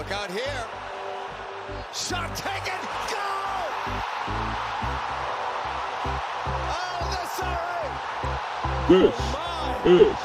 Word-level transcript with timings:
Look 0.00 0.12
out 0.12 0.30
here. 0.30 0.64
Shot 1.92 2.34
taken. 2.34 2.72
Goal! 3.10 3.68
Oh, 6.72 7.04
This 8.88 9.14
oh, 9.14 9.82
is 9.84 10.16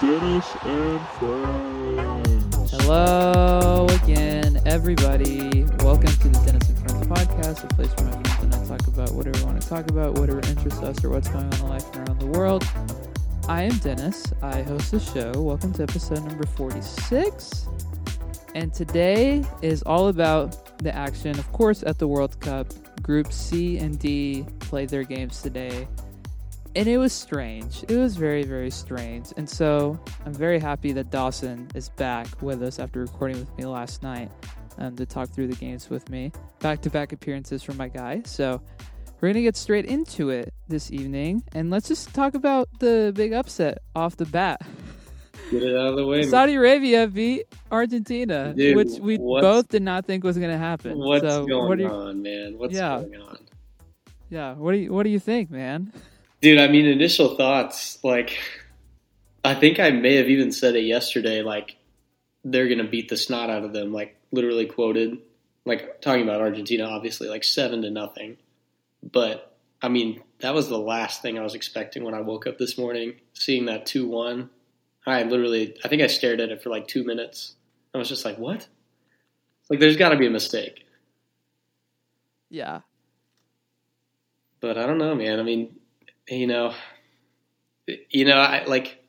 Dennis 0.00 0.48
and 0.64 1.00
Friends. 1.20 2.72
Hello 2.72 3.86
again, 4.02 4.60
everybody. 4.66 5.62
Welcome 5.84 6.10
to 6.10 6.28
the 6.30 6.40
Dennis 6.44 6.68
and 6.68 6.78
Friends 6.80 7.06
podcast, 7.06 7.62
a 7.62 7.68
place 7.76 7.94
where 7.98 8.06
my 8.08 8.22
friends 8.34 8.56
and 8.56 8.64
I 8.64 8.66
talk 8.66 8.84
about 8.88 9.12
whatever 9.12 9.38
we 9.38 9.44
want 9.44 9.62
to 9.62 9.68
talk 9.68 9.88
about, 9.88 10.18
whatever 10.18 10.40
interests 10.40 10.82
us, 10.82 11.04
or 11.04 11.10
what's 11.10 11.28
going 11.28 11.44
on 11.44 11.54
in 11.54 11.68
life 11.68 11.86
and 11.94 12.08
around 12.08 12.18
the 12.18 12.26
world. 12.26 12.66
I 13.46 13.62
am 13.62 13.78
Dennis. 13.78 14.24
I 14.42 14.62
host 14.62 14.90
the 14.90 14.98
show. 14.98 15.30
Welcome 15.40 15.72
to 15.74 15.84
episode 15.84 16.24
number 16.24 16.46
46. 16.46 17.68
And 18.58 18.74
today 18.74 19.44
is 19.62 19.84
all 19.84 20.08
about 20.08 20.78
the 20.78 20.92
action, 20.92 21.38
of 21.38 21.52
course, 21.52 21.84
at 21.84 22.00
the 22.00 22.08
World 22.08 22.40
Cup. 22.40 22.66
Group 23.02 23.32
C 23.32 23.78
and 23.78 23.96
D 24.00 24.44
played 24.58 24.88
their 24.88 25.04
games 25.04 25.40
today. 25.42 25.86
And 26.74 26.88
it 26.88 26.98
was 26.98 27.12
strange. 27.12 27.84
It 27.88 27.96
was 27.96 28.16
very, 28.16 28.42
very 28.42 28.72
strange. 28.72 29.32
And 29.36 29.48
so 29.48 29.96
I'm 30.26 30.34
very 30.34 30.58
happy 30.58 30.90
that 30.90 31.12
Dawson 31.12 31.68
is 31.76 31.90
back 31.90 32.26
with 32.42 32.60
us 32.64 32.80
after 32.80 32.98
recording 32.98 33.38
with 33.38 33.56
me 33.56 33.64
last 33.64 34.02
night 34.02 34.28
um, 34.78 34.96
to 34.96 35.06
talk 35.06 35.28
through 35.28 35.46
the 35.46 35.56
games 35.56 35.88
with 35.88 36.10
me. 36.10 36.32
Back 36.58 36.82
to 36.82 36.90
back 36.90 37.12
appearances 37.12 37.62
from 37.62 37.76
my 37.76 37.86
guy. 37.86 38.22
So 38.24 38.60
we're 39.20 39.28
going 39.28 39.34
to 39.34 39.42
get 39.42 39.56
straight 39.56 39.84
into 39.84 40.30
it 40.30 40.52
this 40.66 40.90
evening. 40.90 41.44
And 41.52 41.70
let's 41.70 41.86
just 41.86 42.12
talk 42.12 42.34
about 42.34 42.68
the 42.80 43.12
big 43.14 43.32
upset 43.34 43.78
off 43.94 44.16
the 44.16 44.26
bat. 44.26 44.62
Get 45.52 45.62
it 45.62 45.76
out 45.76 45.90
of 45.90 45.96
the 45.96 46.04
way. 46.04 46.24
Saudi 46.24 46.56
Arabia 46.56 47.06
beat 47.06 47.46
Argentina, 47.70 48.54
Dude, 48.56 48.76
which 48.76 49.00
we 49.00 49.18
both 49.18 49.68
did 49.68 49.82
not 49.82 50.06
think 50.06 50.24
was 50.24 50.38
going 50.38 50.50
to 50.50 50.58
happen. 50.58 50.98
What's 50.98 51.22
so 51.22 51.46
going 51.46 51.68
what 51.68 51.78
you, 51.78 51.86
on, 51.86 52.22
man? 52.22 52.58
What's 52.58 52.74
Yeah. 52.74 53.00
going 53.00 53.20
on? 53.20 53.38
Yeah, 54.30 54.54
what 54.54 54.72
do 54.72 54.78
you 54.78 54.92
what 54.92 55.04
do 55.04 55.10
you 55.10 55.18
think, 55.18 55.50
man? 55.50 55.92
Dude, 56.40 56.58
I 56.58 56.68
mean, 56.68 56.86
initial 56.86 57.36
thoughts, 57.36 57.98
like, 58.04 58.38
I 59.44 59.54
think 59.54 59.80
I 59.80 59.90
may 59.90 60.16
have 60.16 60.28
even 60.28 60.52
said 60.52 60.76
it 60.76 60.82
yesterday, 60.82 61.42
like, 61.42 61.76
they're 62.44 62.68
going 62.68 62.78
to 62.78 62.84
beat 62.84 63.08
the 63.08 63.16
snot 63.16 63.50
out 63.50 63.64
of 63.64 63.72
them, 63.72 63.92
like, 63.92 64.16
literally 64.30 64.66
quoted, 64.66 65.18
like, 65.64 66.00
talking 66.00 66.22
about 66.22 66.40
Argentina, 66.40 66.84
obviously, 66.84 67.28
like, 67.28 67.42
seven 67.42 67.82
to 67.82 67.90
nothing. 67.90 68.36
But, 69.02 69.56
I 69.82 69.88
mean, 69.88 70.22
that 70.40 70.54
was 70.54 70.68
the 70.68 70.78
last 70.78 71.22
thing 71.22 71.38
I 71.38 71.42
was 71.42 71.54
expecting 71.54 72.04
when 72.04 72.14
I 72.14 72.20
woke 72.20 72.46
up 72.46 72.58
this 72.58 72.78
morning, 72.78 73.14
seeing 73.32 73.66
that 73.66 73.86
2 73.86 74.06
1. 74.08 74.50
I 75.06 75.22
literally, 75.22 75.74
I 75.84 75.88
think 75.88 76.02
I 76.02 76.06
stared 76.06 76.40
at 76.40 76.50
it 76.50 76.62
for 76.62 76.68
like 76.68 76.86
two 76.86 77.02
minutes. 77.02 77.54
I 77.98 78.00
was 78.00 78.08
just 78.08 78.24
like, 78.24 78.38
what? 78.38 78.66
Like, 79.70 79.80
there's 79.80 79.96
got 79.96 80.10
to 80.10 80.16
be 80.16 80.26
a 80.26 80.30
mistake. 80.30 80.86
Yeah. 82.50 82.80
but 84.60 84.78
I 84.78 84.86
don't 84.86 84.98
know, 84.98 85.14
man. 85.14 85.38
I 85.38 85.42
mean, 85.42 85.76
you 86.28 86.46
know, 86.46 86.74
you 88.10 88.24
know, 88.24 88.36
I 88.36 88.64
like 88.64 89.02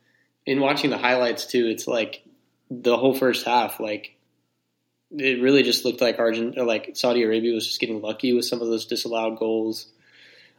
in 0.46 0.60
watching 0.60 0.90
the 0.90 0.98
highlights 0.98 1.46
too. 1.46 1.68
It's 1.68 1.88
like 1.88 2.24
the 2.70 2.98
whole 2.98 3.14
first 3.16 3.46
half, 3.46 3.80
like 3.80 4.16
it 5.12 5.42
really 5.42 5.64
just 5.64 5.86
looked 5.86 6.02
like 6.02 6.20
Argent 6.20 6.58
like 6.58 6.92
Saudi 6.96 7.24
Arabia 7.24 7.54
was 7.54 7.66
just 7.66 7.80
getting 7.80 8.02
lucky 8.02 8.34
with 8.34 8.46
some 8.46 8.62
of 8.62 8.68
those 8.68 8.86
disallowed 8.86 9.40
goals, 9.40 9.88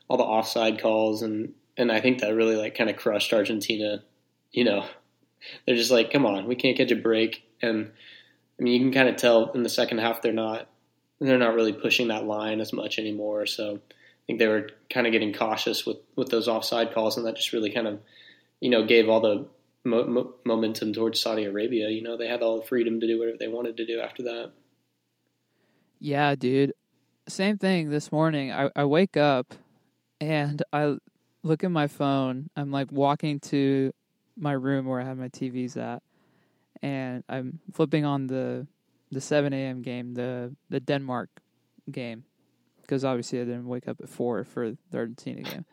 all 0.08 0.16
the 0.16 0.24
offside 0.24 0.80
calls, 0.80 1.22
and 1.22 1.54
and 1.76 1.92
I 1.92 2.00
think 2.00 2.20
that 2.20 2.34
really 2.34 2.56
like 2.56 2.74
kind 2.74 2.90
of 2.90 2.96
crushed 2.96 3.32
Argentina. 3.32 4.02
You 4.52 4.64
know, 4.64 4.86
they're 5.66 5.76
just 5.76 5.90
like, 5.92 6.12
come 6.12 6.26
on, 6.26 6.46
we 6.46 6.56
can't 6.56 6.76
catch 6.76 6.90
a 6.90 6.96
break, 6.96 7.44
and 7.62 7.92
I 8.60 8.62
mean, 8.62 8.74
you 8.74 8.80
can 8.80 8.92
kind 8.92 9.08
of 9.08 9.16
tell 9.16 9.52
in 9.52 9.62
the 9.62 9.70
second 9.70 9.98
half 9.98 10.20
they're 10.20 10.32
not 10.32 10.68
they're 11.20 11.38
not 11.38 11.54
really 11.54 11.72
pushing 11.72 12.08
that 12.08 12.24
line 12.24 12.60
as 12.60 12.72
much 12.72 12.98
anymore. 12.98 13.46
So 13.46 13.76
I 13.76 14.26
think 14.26 14.38
they 14.38 14.46
were 14.46 14.68
kind 14.88 15.06
of 15.06 15.12
getting 15.12 15.32
cautious 15.32 15.84
with, 15.84 15.98
with 16.16 16.30
those 16.30 16.48
offside 16.48 16.94
calls, 16.94 17.16
and 17.16 17.26
that 17.26 17.36
just 17.36 17.52
really 17.52 17.70
kind 17.70 17.86
of, 17.86 18.00
you 18.60 18.70
know, 18.70 18.86
gave 18.86 19.08
all 19.08 19.20
the 19.20 19.46
mo- 19.84 20.06
mo- 20.06 20.34
momentum 20.44 20.92
towards 20.92 21.20
Saudi 21.20 21.44
Arabia. 21.44 21.90
You 21.90 22.02
know, 22.02 22.16
they 22.16 22.28
had 22.28 22.42
all 22.42 22.60
the 22.60 22.66
freedom 22.66 23.00
to 23.00 23.06
do 23.06 23.18
whatever 23.18 23.36
they 23.38 23.48
wanted 23.48 23.76
to 23.78 23.86
do 23.86 24.00
after 24.00 24.22
that. 24.24 24.52
Yeah, 25.98 26.34
dude. 26.34 26.72
Same 27.28 27.58
thing 27.58 27.90
this 27.90 28.10
morning. 28.10 28.50
I, 28.52 28.70
I 28.74 28.86
wake 28.86 29.16
up 29.16 29.54
and 30.20 30.62
I 30.72 30.96
look 31.42 31.64
at 31.64 31.70
my 31.70 31.86
phone. 31.86 32.48
I'm 32.56 32.70
like 32.70 32.90
walking 32.90 33.40
to 33.40 33.92
my 34.36 34.52
room 34.52 34.86
where 34.86 35.00
I 35.00 35.04
have 35.04 35.18
my 35.18 35.28
TVs 35.28 35.76
at, 35.76 36.02
and 36.82 37.24
I'm 37.28 37.60
flipping 37.72 38.04
on 38.04 38.26
the 38.26 38.66
the 39.12 39.20
7 39.20 39.52
a.m. 39.52 39.82
game, 39.82 40.14
the 40.14 40.54
the 40.68 40.80
Denmark 40.80 41.30
game, 41.90 42.24
because 42.82 43.04
obviously 43.04 43.40
I 43.40 43.44
didn't 43.44 43.66
wake 43.66 43.88
up 43.88 44.00
at 44.00 44.08
four 44.08 44.44
for 44.44 44.70
the 44.70 44.98
Argentina 44.98 45.42
game. 45.42 45.64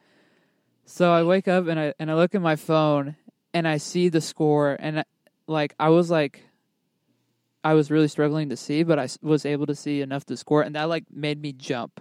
So 0.85 1.11
I 1.11 1.23
wake 1.23 1.47
up 1.47 1.67
and 1.67 1.79
I 1.79 1.93
and 1.99 2.09
I 2.09 2.15
look 2.15 2.33
at 2.33 2.41
my 2.41 2.55
phone 2.55 3.15
and 3.53 3.67
I 3.67 3.77
see 3.77 4.09
the 4.09 4.21
score 4.21 4.77
and 4.79 4.99
I, 4.99 5.03
like 5.45 5.75
I 5.79 5.89
was 5.89 6.09
like 6.09 6.43
I 7.63 7.73
was 7.73 7.91
really 7.91 8.07
struggling 8.07 8.47
to 8.49 8.55
see, 8.55 8.83
but 8.83 8.97
I 8.97 9.09
was 9.21 9.45
able 9.45 9.65
to 9.65 9.75
see 9.75 10.01
enough 10.01 10.25
to 10.27 10.37
score, 10.37 10.61
and 10.61 10.75
that 10.75 10.85
like 10.85 11.03
made 11.11 11.41
me 11.41 11.51
jump. 11.51 11.99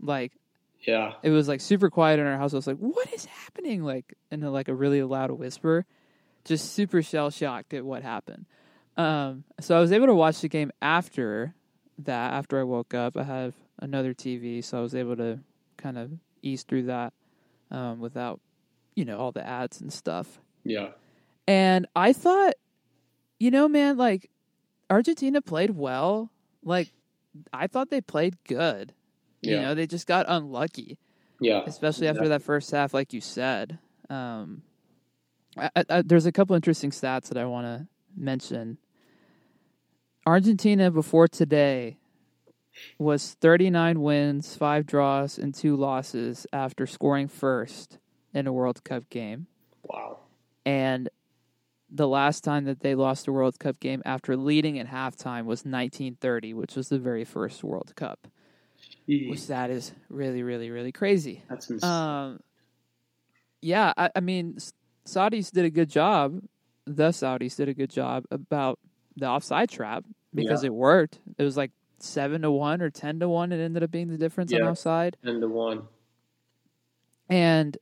Like 0.00 0.32
Yeah, 0.80 1.12
it 1.22 1.30
was 1.30 1.46
like 1.46 1.60
super 1.60 1.88
quiet 1.88 2.18
in 2.18 2.26
our 2.26 2.36
house. 2.36 2.52
I 2.52 2.56
was 2.56 2.66
like, 2.66 2.78
"What 2.78 3.12
is 3.12 3.26
happening?" 3.26 3.84
Like 3.84 4.14
in 4.32 4.42
a, 4.42 4.50
like 4.50 4.66
a 4.66 4.74
really 4.74 5.02
loud 5.04 5.30
whisper, 5.30 5.86
just 6.44 6.72
super 6.72 7.02
shell 7.02 7.30
shocked 7.30 7.74
at 7.74 7.84
what 7.84 8.02
happened. 8.02 8.46
Um, 8.96 9.44
so 9.60 9.76
I 9.76 9.80
was 9.80 9.92
able 9.92 10.06
to 10.06 10.14
watch 10.14 10.40
the 10.40 10.48
game 10.48 10.70
after 10.80 11.54
that. 11.98 12.32
After 12.32 12.60
I 12.60 12.64
woke 12.64 12.94
up, 12.94 13.16
I 13.16 13.24
have 13.24 13.54
another 13.80 14.14
TV, 14.14 14.62
so 14.62 14.78
I 14.78 14.80
was 14.80 14.94
able 14.94 15.16
to 15.16 15.40
kind 15.76 15.98
of 15.98 16.10
ease 16.42 16.62
through 16.62 16.84
that 16.84 17.12
um, 17.70 17.98
without, 18.00 18.40
you 18.94 19.04
know, 19.04 19.18
all 19.18 19.32
the 19.32 19.46
ads 19.46 19.80
and 19.80 19.92
stuff. 19.92 20.40
yeah, 20.64 20.90
And 21.46 21.86
I 21.96 22.12
thought, 22.12 22.54
you 23.38 23.50
know, 23.50 23.68
man, 23.68 23.96
like 23.96 24.30
Argentina 24.88 25.42
played 25.42 25.70
well. 25.70 26.30
Like 26.62 26.92
I 27.52 27.66
thought 27.66 27.90
they 27.90 28.00
played 28.00 28.36
good. 28.44 28.92
Yeah. 29.42 29.56
You 29.56 29.60
know, 29.62 29.74
they 29.74 29.86
just 29.86 30.06
got 30.06 30.24
unlucky, 30.28 30.98
yeah, 31.40 31.62
especially 31.66 32.08
after 32.08 32.28
that 32.28 32.42
first 32.42 32.70
half, 32.70 32.94
like 32.94 33.12
you 33.12 33.20
said. 33.20 33.78
Um, 34.08 34.62
I, 35.56 35.70
I, 35.88 36.02
there's 36.02 36.26
a 36.26 36.32
couple 36.32 36.56
interesting 36.56 36.90
stats 36.90 37.28
that 37.28 37.38
I 37.38 37.44
want 37.44 37.66
to 37.66 37.86
mention. 38.16 38.78
Argentina 40.26 40.90
before 40.90 41.28
today 41.28 41.98
was 42.98 43.34
39 43.40 44.00
wins, 44.00 44.56
five 44.56 44.86
draws, 44.86 45.38
and 45.38 45.54
two 45.54 45.76
losses 45.76 46.46
after 46.52 46.86
scoring 46.86 47.28
first 47.28 47.98
in 48.32 48.46
a 48.46 48.52
World 48.52 48.82
Cup 48.84 49.08
game. 49.10 49.46
Wow. 49.84 50.18
And 50.64 51.08
the 51.90 52.08
last 52.08 52.42
time 52.42 52.64
that 52.64 52.80
they 52.80 52.94
lost 52.94 53.28
a 53.28 53.32
World 53.32 53.58
Cup 53.58 53.78
game 53.78 54.02
after 54.04 54.36
leading 54.36 54.78
at 54.78 54.88
halftime 54.88 55.44
was 55.44 55.60
1930, 55.60 56.54
which 56.54 56.74
was 56.74 56.88
the 56.88 56.98
very 56.98 57.24
first 57.24 57.62
World 57.62 57.94
Cup. 57.94 58.26
Which 59.06 59.46
that 59.48 59.70
is 59.70 59.92
really, 60.08 60.42
really, 60.42 60.70
really 60.70 60.92
crazy. 60.92 61.42
That's 61.48 61.68
insane. 61.68 61.90
Um, 61.90 62.40
yeah, 63.60 63.92
I, 63.96 64.10
I 64.16 64.20
mean, 64.20 64.56
Saudis 65.06 65.50
did 65.50 65.64
a 65.64 65.70
good 65.70 65.90
job. 65.90 66.40
The 66.86 67.08
Saudis 67.10 67.56
did 67.56 67.68
a 67.68 67.74
good 67.74 67.90
job 67.90 68.24
about 68.30 68.78
the 69.16 69.26
offside 69.26 69.70
trap 69.70 70.04
because 70.34 70.64
it 70.64 70.72
worked. 70.74 71.18
It 71.38 71.44
was 71.44 71.56
like 71.56 71.70
seven 71.98 72.42
to 72.42 72.50
one 72.50 72.82
or 72.82 72.90
ten 72.90 73.20
to 73.20 73.28
one. 73.28 73.52
It 73.52 73.62
ended 73.62 73.82
up 73.82 73.90
being 73.90 74.08
the 74.08 74.18
difference 74.18 74.52
on 74.52 74.60
Yeah. 74.60 74.70
offside. 74.70 75.16
Ten 75.24 75.40
to 75.40 75.48
one. 75.48 75.82
And 77.28 77.76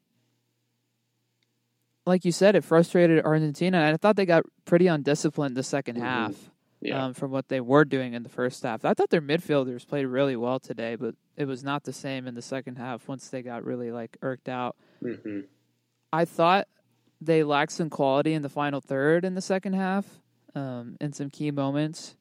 like 2.07 2.25
you 2.25 2.33
said, 2.33 2.55
it 2.57 2.65
frustrated 2.65 3.25
Argentina. 3.25 3.79
And 3.79 3.95
I 3.95 3.97
thought 3.97 4.17
they 4.17 4.27
got 4.27 4.45
pretty 4.65 4.87
undisciplined 4.89 5.57
the 5.57 5.63
2nd 5.63 5.97
Mhm. 5.97 6.01
half 6.01 6.51
Yeah, 6.81 7.05
um, 7.05 7.15
from 7.15 7.31
what 7.31 7.47
they 7.49 7.61
were 7.61 7.85
doing 7.85 8.13
in 8.15 8.25
the 8.25 8.29
first 8.29 8.63
half. 8.65 8.85
I 8.85 8.93
thought 8.93 9.11
their 9.11 9.23
midfielders 9.23 9.87
played 9.87 10.07
really 10.07 10.35
well 10.35 10.59
today, 10.59 10.97
but 10.97 11.15
it 11.37 11.45
was 11.47 11.63
not 11.63 11.85
the 11.85 11.93
same 11.93 12.27
in 12.27 12.35
the 12.35 12.43
second 12.43 12.77
half 12.77 13.07
once 13.09 13.29
they 13.29 13.41
got 13.43 13.65
really 13.65 13.93
like 13.93 14.17
irked 14.21 14.49
out. 14.49 14.77
hmm 15.01 15.41
I 16.13 16.25
thought 16.25 16.67
they 17.25 17.45
lacked 17.45 17.73
some 17.73 17.91
quality 17.91 18.35
in 18.35 18.43
the 18.43 18.49
final 18.49 18.81
third 18.81 19.25
in 19.25 19.35
the 19.35 19.41
second 19.41 19.75
half 19.75 20.07
um, 20.55 20.97
in 21.01 21.13
some 21.13 21.31
key 21.31 21.51
moments. 21.51 22.17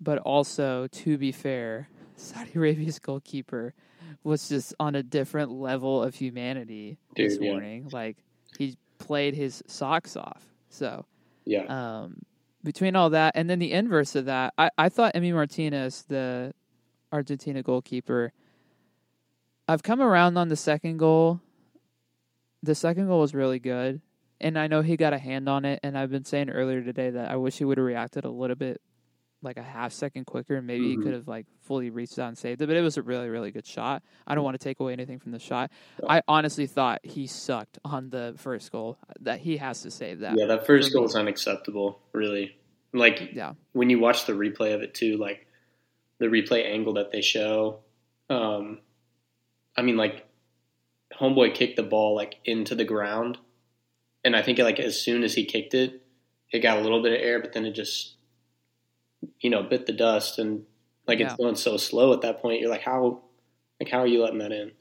But 0.00 0.18
also, 0.18 0.88
to 0.88 1.16
be 1.16 1.30
fair, 1.32 1.88
Saudi 2.16 2.50
Arabia's 2.56 2.98
goalkeeper 2.98 3.74
was 4.24 4.48
just 4.48 4.74
on 4.78 4.94
a 4.94 5.02
different 5.02 5.50
level 5.50 6.02
of 6.02 6.14
humanity 6.14 6.98
this 7.16 7.34
Dude, 7.34 7.44
yeah. 7.44 7.50
morning. 7.52 7.88
Like, 7.92 8.16
he 8.58 8.76
played 8.98 9.34
his 9.34 9.62
socks 9.66 10.16
off. 10.16 10.42
So, 10.70 11.06
yeah, 11.44 11.64
um, 11.66 12.22
between 12.64 12.96
all 12.96 13.10
that 13.10 13.32
and 13.34 13.48
then 13.50 13.58
the 13.58 13.72
inverse 13.72 14.14
of 14.14 14.26
that, 14.26 14.54
I, 14.56 14.70
I 14.78 14.88
thought 14.88 15.14
Emi 15.14 15.32
Martinez, 15.32 16.04
the 16.08 16.54
Argentina 17.12 17.62
goalkeeper, 17.62 18.32
I've 19.68 19.82
come 19.82 20.00
around 20.00 20.36
on 20.36 20.48
the 20.48 20.56
second 20.56 20.98
goal. 20.98 21.40
The 22.62 22.74
second 22.74 23.06
goal 23.06 23.20
was 23.20 23.34
really 23.34 23.58
good. 23.58 24.00
And 24.42 24.58
I 24.58 24.66
know 24.66 24.82
he 24.82 24.96
got 24.96 25.12
a 25.12 25.18
hand 25.18 25.48
on 25.48 25.64
it. 25.64 25.80
And 25.82 25.96
I've 25.96 26.10
been 26.10 26.24
saying 26.24 26.50
earlier 26.50 26.82
today 26.82 27.10
that 27.10 27.30
I 27.30 27.36
wish 27.36 27.58
he 27.58 27.64
would 27.64 27.78
have 27.78 27.86
reacted 27.86 28.24
a 28.24 28.30
little 28.30 28.56
bit 28.56 28.80
like 29.44 29.56
a 29.56 29.62
half 29.62 29.92
second 29.92 30.24
quicker, 30.24 30.54
and 30.56 30.66
maybe 30.68 30.88
he 30.90 30.96
Mhm. 30.96 31.02
could 31.02 31.12
have 31.14 31.26
like 31.26 31.46
fully 31.62 31.90
reached 31.90 32.16
out 32.18 32.28
and 32.28 32.38
saved 32.38 32.62
it. 32.62 32.66
But 32.68 32.76
it 32.76 32.80
was 32.80 32.96
a 32.96 33.02
really, 33.02 33.28
really 33.28 33.50
good 33.50 33.66
shot. 33.66 34.02
I 34.24 34.34
don't 34.36 34.44
want 34.44 34.54
to 34.58 34.62
take 34.62 34.78
away 34.78 34.92
anything 34.92 35.18
from 35.18 35.32
the 35.32 35.40
shot. 35.40 35.72
I 36.08 36.22
honestly 36.28 36.66
thought 36.68 37.00
he 37.04 37.26
sucked 37.26 37.78
on 37.84 38.10
the 38.10 38.34
first 38.36 38.70
goal. 38.70 38.98
That 39.20 39.40
he 39.40 39.56
has 39.56 39.82
to 39.82 39.90
save 39.90 40.20
that. 40.20 40.36
Yeah, 40.38 40.46
that 40.46 40.64
first 40.64 40.92
goal 40.92 41.04
is 41.06 41.16
unacceptable, 41.16 42.00
really. 42.12 42.56
Like 42.92 43.32
Yeah. 43.34 43.54
when 43.72 43.90
you 43.90 43.98
watch 43.98 44.26
the 44.26 44.32
replay 44.34 44.74
of 44.74 44.82
it 44.82 44.94
too, 44.94 45.16
like 45.16 45.46
the 46.18 46.26
replay 46.26 46.64
angle 46.64 46.92
that 46.92 47.10
they 47.10 47.20
show, 47.20 47.80
um, 48.30 48.78
I 49.76 49.82
mean, 49.82 49.96
like 49.96 50.24
homeboy 51.14 51.52
kicked 51.54 51.74
the 51.76 51.82
ball 51.82 52.14
like 52.14 52.36
into 52.44 52.76
the 52.76 52.84
ground, 52.84 53.38
and 54.24 54.36
I 54.36 54.42
think 54.42 54.58
like 54.58 54.78
as 54.80 55.00
soon 55.00 55.24
as 55.24 55.34
he 55.34 55.44
kicked 55.44 55.74
it, 55.74 56.02
it 56.50 56.60
got 56.60 56.78
a 56.78 56.80
little 56.82 57.02
bit 57.02 57.12
of 57.12 57.20
air, 57.20 57.40
but 57.40 57.52
then 57.52 57.64
it 57.64 57.72
just, 57.72 58.14
you 59.40 59.50
know, 59.50 59.62
bit 59.62 59.86
the 59.86 59.92
dust, 59.92 60.38
and 60.38 60.64
like 61.06 61.18
Yeah. 61.18 61.26
it's 61.26 61.36
going 61.36 61.56
so 61.56 61.76
slow 61.76 62.12
at 62.12 62.20
that 62.22 62.40
point. 62.40 62.60
You're 62.60 62.70
like, 62.70 62.82
how, 62.82 63.22
like 63.80 63.90
how 63.90 64.00
are 64.00 64.06
you 64.06 64.22
letting 64.22 64.38
that 64.38 64.52
in? 64.52 64.72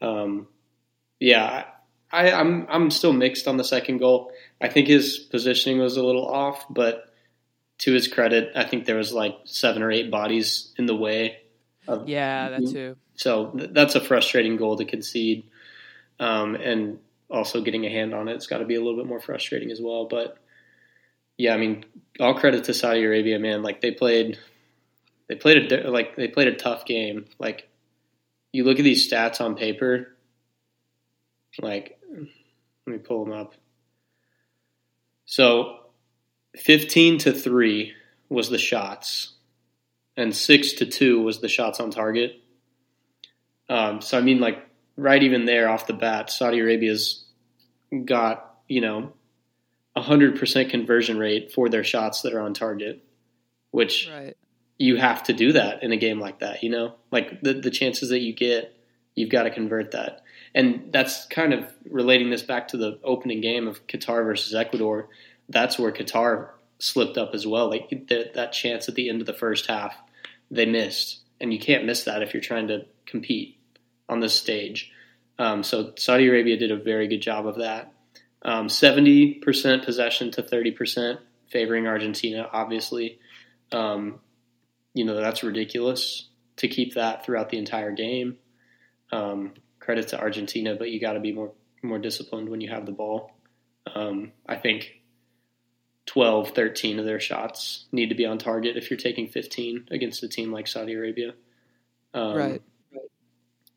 Um, 0.00 0.48
yeah, 1.20 1.64
I, 2.10 2.32
I'm 2.32 2.66
I'm 2.68 2.90
still 2.90 3.12
mixed 3.12 3.46
on 3.48 3.56
the 3.56 3.64
second 3.64 3.98
goal. 3.98 4.32
I 4.60 4.68
think 4.68 4.88
his 4.88 5.18
positioning 5.18 5.78
was 5.78 5.96
a 5.96 6.04
little 6.04 6.26
off, 6.26 6.64
but 6.70 7.12
to 7.78 7.92
his 7.92 8.06
credit, 8.08 8.52
I 8.54 8.64
think 8.64 8.84
there 8.84 8.96
was 8.96 9.12
like 9.12 9.36
seven 9.44 9.82
or 9.82 9.90
eight 9.90 10.10
bodies 10.10 10.72
in 10.76 10.86
the 10.86 10.94
way. 10.96 11.38
Of, 11.88 12.08
Yeah, 12.08 12.50
that 12.50 12.68
too. 12.70 12.96
So 13.16 13.50
th- 13.50 13.70
that's 13.72 13.94
a 13.96 14.00
frustrating 14.00 14.56
goal 14.56 14.76
to 14.76 14.84
concede, 14.84 15.44
um, 16.20 16.54
and 16.54 16.98
also 17.32 17.62
getting 17.62 17.86
a 17.86 17.90
hand 17.90 18.14
on 18.14 18.28
it, 18.28 18.34
it's 18.34 18.46
got 18.46 18.58
to 18.58 18.64
be 18.64 18.74
a 18.74 18.80
little 18.80 18.96
bit 18.96 19.06
more 19.06 19.20
frustrating 19.20 19.70
as 19.70 19.80
well. 19.80 20.06
But 20.06 20.38
yeah, 21.38 21.54
I 21.54 21.56
mean, 21.56 21.84
all 22.20 22.34
credit 22.34 22.64
to 22.64 22.74
Saudi 22.74 23.02
Arabia, 23.02 23.38
man. 23.38 23.62
Like 23.62 23.80
they 23.80 23.90
played, 23.90 24.38
they 25.28 25.34
played 25.34 25.72
a 25.72 25.90
like 25.90 26.14
they 26.16 26.28
played 26.28 26.48
a 26.48 26.54
tough 26.54 26.84
game. 26.84 27.26
Like 27.38 27.68
you 28.52 28.64
look 28.64 28.78
at 28.78 28.84
these 28.84 29.10
stats 29.10 29.40
on 29.40 29.56
paper, 29.56 30.14
like 31.60 31.98
let 32.86 32.92
me 32.92 32.98
pull 32.98 33.24
them 33.24 33.32
up. 33.32 33.54
So, 35.24 35.78
fifteen 36.56 37.18
to 37.18 37.32
three 37.32 37.94
was 38.28 38.50
the 38.50 38.58
shots, 38.58 39.34
and 40.16 40.36
six 40.36 40.74
to 40.74 40.86
two 40.86 41.22
was 41.22 41.40
the 41.40 41.48
shots 41.48 41.80
on 41.80 41.90
target. 41.90 42.40
Um, 43.68 44.02
so 44.02 44.18
I 44.18 44.20
mean, 44.20 44.38
like 44.38 44.58
right 44.96 45.22
even 45.22 45.44
there 45.44 45.68
off 45.68 45.86
the 45.86 45.92
bat, 45.92 46.30
Saudi 46.30 46.60
Arabia's 46.60 47.24
got 48.04 48.56
you 48.68 48.80
know 48.80 49.12
a 49.94 50.00
hundred 50.02 50.38
percent 50.38 50.70
conversion 50.70 51.18
rate 51.18 51.52
for 51.52 51.68
their 51.68 51.84
shots 51.84 52.22
that 52.22 52.34
are 52.34 52.40
on 52.40 52.54
target, 52.54 53.04
which 53.70 54.08
Right. 54.10 54.36
you 54.78 54.96
have 54.96 55.22
to 55.24 55.32
do 55.32 55.52
that 55.52 55.82
in 55.82 55.92
a 55.92 55.96
game 55.96 56.18
like 56.20 56.40
that. 56.40 56.62
You 56.62 56.70
know, 56.70 56.94
like 57.10 57.42
the 57.42 57.54
the 57.54 57.70
chances 57.70 58.08
that 58.10 58.20
you 58.20 58.32
get, 58.32 58.74
you've 59.14 59.30
got 59.30 59.42
to 59.44 59.50
convert 59.50 59.92
that. 59.92 60.22
And 60.54 60.90
that's 60.92 61.26
kind 61.26 61.54
of 61.54 61.72
relating 61.88 62.28
this 62.30 62.42
back 62.42 62.68
to 62.68 62.76
the 62.76 62.98
opening 63.02 63.40
game 63.40 63.66
of 63.66 63.86
Qatar 63.86 64.22
versus 64.24 64.54
Ecuador. 64.54 65.08
That's 65.48 65.78
where 65.78 65.90
Qatar 65.92 66.50
slipped 66.78 67.16
up 67.16 67.30
as 67.34 67.46
well. 67.46 67.70
Like 67.70 67.88
that, 68.08 68.34
that 68.34 68.52
chance 68.52 68.86
at 68.88 68.94
the 68.94 69.08
end 69.08 69.20
of 69.22 69.26
the 69.26 69.32
first 69.32 69.66
half, 69.66 69.94
they 70.50 70.66
missed, 70.66 71.20
and 71.40 71.52
you 71.54 71.58
can't 71.58 71.86
miss 71.86 72.04
that 72.04 72.22
if 72.22 72.34
you're 72.34 72.42
trying 72.42 72.68
to 72.68 72.84
compete 73.06 73.56
on 74.08 74.20
this 74.20 74.34
stage. 74.34 74.92
Um, 75.38 75.62
so 75.62 75.92
Saudi 75.96 76.28
Arabia 76.28 76.56
did 76.56 76.70
a 76.70 76.76
very 76.76 77.08
good 77.08 77.22
job 77.22 77.46
of 77.46 77.56
that. 77.56 77.92
Um, 78.42 78.68
Seventy 78.68 79.34
percent 79.34 79.84
possession 79.84 80.30
to 80.32 80.42
thirty 80.42 80.70
percent, 80.72 81.20
favoring 81.50 81.86
Argentina. 81.86 82.48
Obviously, 82.52 83.18
um, 83.70 84.20
you 84.94 85.04
know 85.04 85.14
that's 85.14 85.42
ridiculous 85.42 86.28
to 86.56 86.68
keep 86.68 86.94
that 86.94 87.24
throughout 87.24 87.50
the 87.50 87.58
entire 87.58 87.92
game. 87.92 88.36
Um, 89.10 89.54
credit 89.78 90.08
to 90.08 90.20
Argentina, 90.20 90.74
but 90.74 90.90
you 90.90 91.00
got 91.00 91.12
to 91.14 91.20
be 91.20 91.32
more 91.32 91.52
more 91.82 91.98
disciplined 91.98 92.48
when 92.48 92.60
you 92.60 92.70
have 92.70 92.86
the 92.86 92.92
ball. 92.92 93.32
Um, 93.94 94.32
I 94.46 94.56
think 94.56 95.02
12, 96.06 96.50
13 96.50 96.98
of 96.98 97.04
their 97.04 97.20
shots 97.20 97.86
need 97.92 98.08
to 98.08 98.14
be 98.14 98.26
on 98.26 98.38
target 98.38 98.76
if 98.76 98.90
you're 98.90 98.98
taking 98.98 99.28
15 99.28 99.88
against 99.90 100.22
a 100.22 100.28
team 100.28 100.52
like 100.52 100.66
Saudi 100.66 100.94
Arabia. 100.94 101.34
Um, 102.14 102.36
Right. 102.36 102.62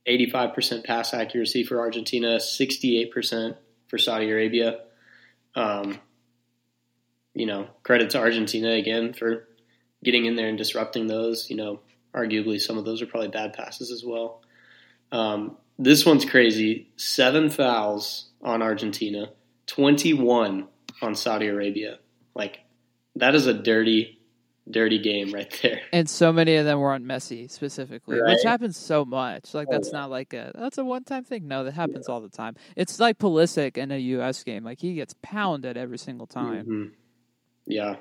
85% 0.08 0.84
pass 0.84 1.14
accuracy 1.14 1.64
for 1.64 1.80
Argentina, 1.80 2.38
68% 2.38 3.58
for 3.88 3.98
Saudi 3.98 4.30
Arabia. 4.30 4.80
Um, 5.56 6.00
you 7.34 7.46
know, 7.46 7.68
credit 7.84 8.10
to 8.12 8.20
Argentina 8.20 8.72
again 8.72 9.14
for 9.14 9.48
getting 10.04 10.26
in 10.26 10.36
there 10.36 10.48
and 10.48 10.58
disrupting 10.58 11.08
those. 11.08 11.50
You 11.50 11.58
know, 11.58 11.80
arguably 12.14 12.60
some 12.60 12.78
of 12.78 12.86
those 12.86 13.02
are 13.02 13.08
probably 13.08 13.30
bad 13.30 13.54
passes 13.54 13.92
as 13.92 14.04
well. 14.06 14.42
Um, 15.12 15.58
this 15.78 16.06
one's 16.06 16.26
crazy. 16.26 16.90
Seven 16.96 17.50
fouls 17.50 18.30
on 18.42 18.62
Argentina, 18.62 19.32
21 19.68 20.68
on 21.02 21.16
Saudi 21.16 21.48
Arabia. 21.48 22.00
Like, 22.34 22.60
that 23.16 23.36
is 23.36 23.48
a 23.48 23.54
dirty, 23.54 24.15
dirty 24.70 24.98
game 25.00 25.32
right 25.32 25.60
there. 25.62 25.82
And 25.94 26.10
so 26.10 26.34
many 26.34 26.56
of 26.56 26.66
them 26.66 26.80
were 26.80 26.92
on 26.94 27.04
Messi 27.04 27.50
specifically, 27.52 28.20
Right. 28.20 28.34
which 28.34 28.44
happens 28.44 28.78
so 28.78 29.06
much. 29.06 29.54
Like 29.54 29.68
Oh, 29.70 29.74
that's 29.74 29.90
yeah. 29.92 30.00
not 30.00 30.10
like 30.10 30.34
a 30.34 30.52
that's 30.56 30.78
a 30.78 30.84
one 30.86 31.04
time 31.04 31.24
thing. 31.24 31.48
No, 31.48 31.64
that 31.64 31.74
happens 31.74 32.10
all 32.10 32.22
the 32.22 32.30
time. 32.30 32.56
It's 32.76 33.00
like 33.00 33.18
Pulisic 33.20 33.78
in 33.78 33.92
a 33.92 33.98
U.S. 33.98 34.44
game. 34.44 34.64
Like 34.64 34.80
he 34.80 34.94
gets 34.96 35.14
pounded 35.22 35.78
every 35.78 35.98
single 36.00 36.28
time. 36.28 36.66
Mhm. 36.66 36.92
Yeah. 37.68 37.96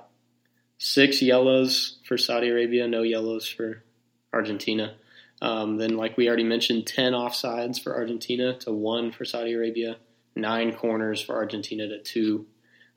Six 0.78 1.22
yellows 1.22 1.98
for 2.04 2.18
Saudi 2.18 2.48
Arabia, 2.48 2.88
no 2.88 3.02
yellows 3.02 3.46
for 3.48 3.84
Argentina. 4.32 4.96
Um, 5.40 5.76
then, 5.76 5.96
like 5.96 6.16
we 6.16 6.26
already 6.28 6.44
mentioned, 6.44 6.86
10 6.86 7.12
offsides 7.12 7.80
for 7.82 7.94
Argentina 7.94 8.56
to 8.60 8.72
one 8.72 9.12
for 9.12 9.24
Saudi 9.24 9.52
Arabia, 9.52 9.96
nine 10.34 10.72
corners 10.74 11.20
for 11.20 11.34
Argentina 11.34 11.86
to 11.88 12.02
two. 12.02 12.46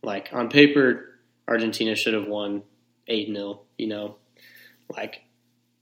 Like, 0.01 0.29
on 0.33 0.49
paper, 0.49 1.19
Argentina 1.47 1.95
should 1.95 2.13
have 2.13 2.27
won 2.27 2.63
8 3.07 3.27
0, 3.27 3.61
you 3.77 3.87
know? 3.87 4.17
Like, 4.89 5.21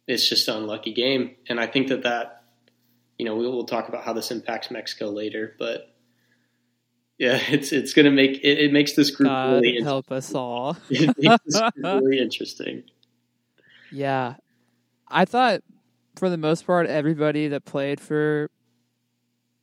it's 0.07 0.27
just 0.27 0.48
an 0.48 0.57
unlucky 0.57 0.94
game. 0.94 1.36
And 1.48 1.60
I 1.60 1.68
think 1.68 1.88
that 1.89 2.04
that, 2.04 2.44
you 3.18 3.25
know, 3.25 3.36
we'll, 3.36 3.51
we'll 3.51 3.66
talk 3.66 3.89
about 3.89 4.04
how 4.04 4.13
this 4.13 4.31
impacts 4.31 4.72
Mexico 4.72 5.10
later, 5.10 5.56
but 5.57 5.95
yeah, 7.18 7.39
it's 7.50 7.72
it's 7.72 7.94
going 7.94 8.06
to 8.06 8.12
make 8.12 8.39
it, 8.44 8.60
it 8.60 8.74
makes 8.74 8.94
this 8.94 9.12
group 9.12 9.30
God 9.30 9.54
really 9.54 9.69
interesting. 9.69 9.86
help 9.86 10.12
us 10.12 10.33
all. 10.33 10.77
it 10.89 11.16
makes 11.18 11.44
this 11.45 11.62
group 11.62 11.74
really 12.04 12.20
interesting. 12.20 12.84
Yeah. 13.91 14.36
I 15.08 15.25
thought 15.25 15.62
for 16.15 16.29
the 16.29 16.38
most 16.38 16.65
part 16.65 16.88
everybody 16.88 17.48
that 17.50 17.65
played 17.65 18.00
for 18.00 18.50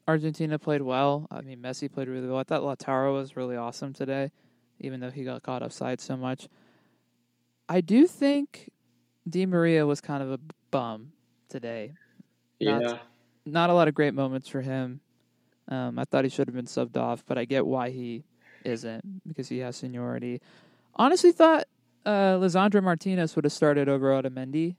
Argentina 0.07 0.59
played 0.59 0.83
well. 0.83 1.26
I 1.31 1.40
mean 1.40 1.61
Messi 1.61 1.92
played 1.92 2.09
really 2.09 2.28
well. 2.28 2.38
I 2.38 2.45
thought 2.45 2.62
Lautaro 2.62 3.14
was 3.14 3.37
really 3.37 3.57
awesome 3.57 3.92
today, 3.92 4.31
even 4.81 5.00
though 5.00 5.11
he 5.11 5.25
got 5.25 5.42
caught 5.42 5.62
offside 5.62 6.00
so 6.00 6.16
much. 6.16 6.49
I 7.69 7.81
do 7.81 8.07
think 8.07 8.71
Di 9.28 9.47
Maria 9.47 9.87
was 9.87 10.00
kind 10.00 10.23
of 10.23 10.31
a 10.33 10.40
bum 10.71 11.12
today. 11.49 11.92
Not- 12.61 12.83
Yeah, 12.83 12.99
Not 13.45 13.71
a 13.71 13.75
lot 13.75 13.88
of 13.88 13.95
great 13.95 14.14
moments 14.14 14.49
for 14.49 14.61
him. 14.61 15.00
Um, 15.69 15.99
I 15.99 16.04
thought 16.04 16.25
he 16.25 16.31
should 16.31 16.47
have 16.49 16.54
been 16.54 16.66
subbed 16.66 16.97
off, 16.97 17.25
but 17.26 17.38
I 17.38 17.45
get 17.45 17.66
why 17.66 17.90
he 17.90 18.25
isn't 18.64 19.26
because 19.26 19.49
he 19.49 19.59
has 19.59 19.76
seniority. 19.76 20.40
Honestly, 20.97 21.33
thought 21.33 21.64
uh, 22.04 22.37
Lisandro 22.38 22.83
Martinez 22.83 23.35
would 23.37 23.45
have 23.45 23.52
started 23.52 23.88
over 23.88 24.11
Otamendi, 24.11 24.76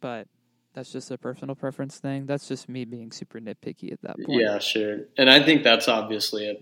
but 0.00 0.26
that's 0.74 0.92
just 0.92 1.10
a 1.10 1.18
personal 1.18 1.54
preference 1.56 1.98
thing. 1.98 2.26
That's 2.26 2.46
just 2.46 2.68
me 2.68 2.84
being 2.84 3.10
super 3.10 3.40
nitpicky 3.40 3.92
at 3.92 4.00
that 4.02 4.16
point. 4.24 4.40
yeah, 4.40 4.58
sure. 4.58 5.00
And 5.16 5.28
I 5.30 5.42
think 5.42 5.62
that's 5.64 5.88
obviously 5.88 6.48
a 6.50 6.56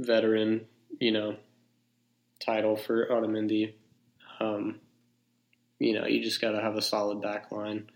veteran, 0.00 0.66
you 1.00 1.12
know, 1.12 1.36
title 2.40 2.76
for 2.76 3.06
Otamendi. 3.06 3.72
Um, 4.40 4.80
you 5.82 5.94
know, 5.94 6.06
you 6.06 6.22
just 6.22 6.40
got 6.40 6.52
to 6.52 6.60
have 6.60 6.76
a 6.76 6.82
solid 6.82 7.20
back 7.20 7.50
line 7.50 7.90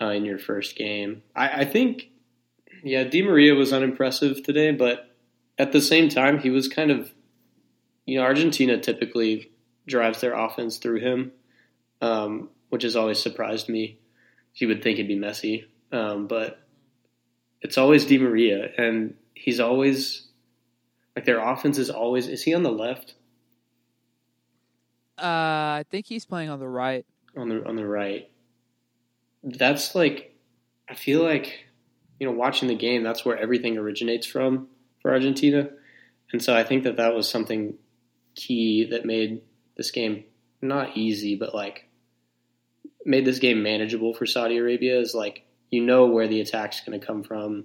uh, 0.00 0.08
in 0.08 0.24
your 0.24 0.38
first 0.38 0.74
game. 0.74 1.22
I, 1.34 1.62
I 1.62 1.64
think, 1.64 2.10
yeah, 2.82 3.04
Di 3.04 3.22
Maria 3.22 3.54
was 3.54 3.72
unimpressive 3.72 4.42
today, 4.42 4.72
but 4.72 5.14
at 5.58 5.70
the 5.70 5.80
same 5.80 6.08
time, 6.08 6.40
he 6.40 6.50
was 6.50 6.66
kind 6.66 6.90
of, 6.90 7.12
you 8.04 8.18
know, 8.18 8.24
Argentina 8.24 8.78
typically 8.78 9.52
drives 9.86 10.20
their 10.20 10.34
offense 10.34 10.78
through 10.78 10.98
him, 10.98 11.32
um, 12.00 12.48
which 12.70 12.82
has 12.82 12.96
always 12.96 13.20
surprised 13.20 13.68
me. 13.68 13.98
You 14.56 14.68
would 14.68 14.82
think 14.82 14.98
it'd 14.98 15.08
be 15.08 15.16
Messi, 15.16 15.66
um, 15.92 16.26
but 16.26 16.60
it's 17.60 17.78
always 17.78 18.04
Di 18.04 18.18
Maria, 18.18 18.70
and 18.76 19.14
he's 19.34 19.60
always 19.60 20.26
like 21.14 21.24
their 21.26 21.40
offense 21.40 21.78
is 21.78 21.90
always. 21.90 22.26
Is 22.26 22.42
he 22.42 22.54
on 22.54 22.64
the 22.64 22.72
left? 22.72 23.14
Uh, 25.18 25.80
I 25.80 25.84
think 25.90 26.06
he's 26.06 26.24
playing 26.24 26.50
on 26.50 26.58
the 26.58 26.68
right. 26.68 27.04
on 27.36 27.48
the 27.48 27.66
on 27.66 27.76
the 27.76 27.86
right. 27.86 28.30
That's 29.42 29.94
like 29.94 30.36
I 30.88 30.94
feel 30.94 31.22
like 31.22 31.66
you 32.18 32.26
know 32.26 32.32
watching 32.32 32.68
the 32.68 32.74
game 32.74 33.02
that's 33.02 33.24
where 33.24 33.36
everything 33.36 33.76
originates 33.76 34.26
from 34.26 34.68
for 35.00 35.12
Argentina. 35.12 35.68
And 36.32 36.42
so 36.42 36.56
I 36.56 36.64
think 36.64 36.84
that 36.84 36.96
that 36.96 37.14
was 37.14 37.28
something 37.28 37.74
key 38.34 38.84
that 38.90 39.04
made 39.04 39.42
this 39.76 39.90
game 39.90 40.24
not 40.62 40.96
easy 40.96 41.36
but 41.36 41.54
like 41.54 41.88
made 43.04 43.24
this 43.24 43.38
game 43.38 43.62
manageable 43.62 44.14
for 44.14 44.26
Saudi 44.26 44.58
Arabia 44.58 44.98
is 44.98 45.14
like 45.14 45.44
you 45.70 45.82
know 45.82 46.06
where 46.06 46.28
the 46.28 46.40
attack's 46.40 46.80
going 46.80 46.98
to 46.98 47.04
come 47.04 47.22
from. 47.22 47.64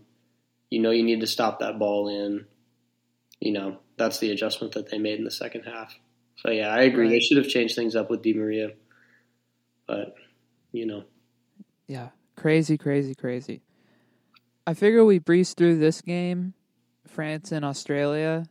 You 0.70 0.80
know 0.80 0.92
you 0.92 1.04
need 1.04 1.22
to 1.22 1.27
stop 1.27 1.60
that 1.60 1.80
ball 1.80 2.08
in. 2.08 2.46
You 3.39 3.51
know 3.54 3.77
that's 3.98 4.20
the 4.20 4.32
adjustment 4.32 4.74
that 4.74 4.89
they 4.89 4.98
made 4.98 5.20
in 5.20 5.25
the 5.25 5.32
second 5.32 5.63
half. 5.63 5.94
So 6.38 6.51
yeah, 6.51 6.70
I 6.70 6.82
agree. 6.82 7.10
They 7.10 7.20
should 7.20 7.38
have 7.38 7.48
changed 7.48 7.75
things 7.75 7.96
up 7.96 8.10
with 8.10 8.22
Di 8.22 8.34
Maria, 8.34 8.72
but 9.88 10.15
you 10.72 10.86
know, 10.86 11.03
Yeah, 11.88 12.10
crazy, 12.36 12.77
crazy, 12.77 13.15
crazy. 13.15 13.62
I 14.65 14.74
figure 14.74 15.03
we 15.03 15.20
breeze 15.20 15.53
through 15.53 15.79
this 15.79 16.01
game, 16.01 16.53
France 17.08 17.51
and 17.51 17.65
Australia. 17.65 18.46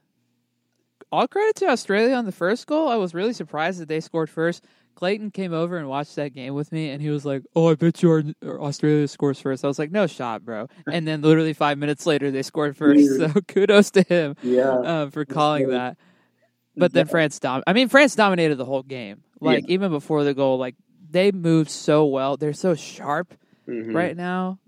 All 1.12 1.28
credit 1.28 1.56
to 1.56 1.66
Australia 1.66 2.14
on 2.14 2.24
the 2.24 2.32
first 2.32 2.66
goal. 2.66 2.88
I 2.88 2.96
was 2.96 3.14
really 3.14 3.32
surprised 3.32 3.80
that 3.80 3.88
they 3.88 4.00
scored 4.00 4.28
first. 4.28 4.64
Clayton 4.96 5.30
came 5.30 5.52
over 5.52 5.76
and 5.76 5.88
watched 5.88 6.16
that 6.16 6.32
game 6.32 6.54
with 6.54 6.72
me, 6.72 6.88
and 6.88 7.02
he 7.02 7.10
was 7.10 7.24
like, 7.24 7.42
"Oh, 7.54 7.68
I 7.68 7.74
bet 7.74 8.02
you 8.02 8.34
Australia 8.44 9.06
scores 9.06 9.38
first. 9.38 9.62
I 9.62 9.68
was 9.68 9.78
like, 9.78 9.92
"No 9.92 10.06
shot, 10.06 10.44
bro." 10.44 10.68
And 10.90 11.06
then 11.06 11.20
literally 11.20 11.52
five 11.52 11.78
minutes 11.78 12.06
later, 12.06 12.30
they 12.30 12.42
scored 12.42 12.76
first. 12.76 13.18
So 13.18 13.28
kudos 13.48 13.90
to 13.92 14.02
him 14.02 14.34
yeah, 14.42 14.70
um, 14.72 15.10
for 15.10 15.24
calling 15.24 15.68
that. 15.68 15.98
But 16.76 16.92
then 16.92 17.06
Yeah. 17.06 17.10
France 17.10 17.38
dom. 17.40 17.62
I 17.66 17.72
mean, 17.72 17.88
France 17.88 18.14
dominated 18.14 18.56
the 18.56 18.64
whole 18.64 18.82
game. 18.82 19.22
Like 19.40 19.64
even 19.68 19.90
before 19.90 20.24
the 20.24 20.34
goal, 20.34 20.58
like 20.58 20.74
they 21.10 21.32
moved 21.32 21.70
so 21.70 22.04
well. 22.06 22.36
They're 22.36 22.52
so 22.52 22.74
sharp 22.74 23.34
Mhm. 23.68 23.94
right 23.94 24.16
now, 24.16 24.58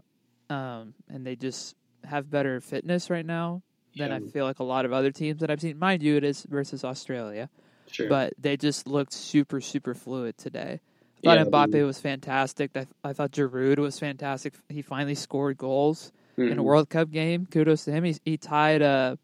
um, 0.51 0.95
and 1.09 1.27
they 1.27 1.37
just 1.37 1.75
have 2.05 2.31
better 2.31 2.61
fitness 2.61 3.11
right 3.11 3.27
now 3.27 3.63
than 3.97 4.13
I 4.13 4.21
feel 4.21 4.45
like 4.45 4.59
a 4.61 4.65
lot 4.65 4.85
of 4.85 4.93
other 4.93 5.11
teams 5.11 5.41
that 5.41 5.51
I've 5.51 5.61
seen. 5.61 5.79
Mind 5.79 6.03
you, 6.03 6.17
it 6.17 6.25
is 6.25 6.45
versus 6.49 6.85
Australia, 6.85 7.51
sure. 7.91 8.09
but 8.09 8.33
they 8.39 8.57
just 8.57 8.87
looked 8.87 9.13
super 9.13 9.61
super 9.61 9.95
fluid 9.95 10.39
today. 10.39 10.81
I 11.25 11.37
thought 11.37 11.39
Yeah, 11.39 11.45
Mbappe 11.45 11.85
was 11.85 12.01
fantastic. 12.01 12.71
I, 12.77 12.87
I 13.03 13.13
thought 13.13 13.33
Giroud 13.33 13.79
was 13.79 13.99
fantastic. 13.99 14.55
He 14.69 14.83
finally 14.83 15.17
scored 15.17 15.59
goals 15.59 16.13
in 16.37 16.53
a 16.53 16.57
Mhm. 16.57 16.65
World 16.65 16.89
Cup 16.89 17.11
game. 17.11 17.47
Kudos 17.47 17.85
to 17.87 17.91
him. 17.93 18.05
He, 18.05 18.17
he 18.25 18.37
tied 18.37 18.83
uh, 18.83 19.17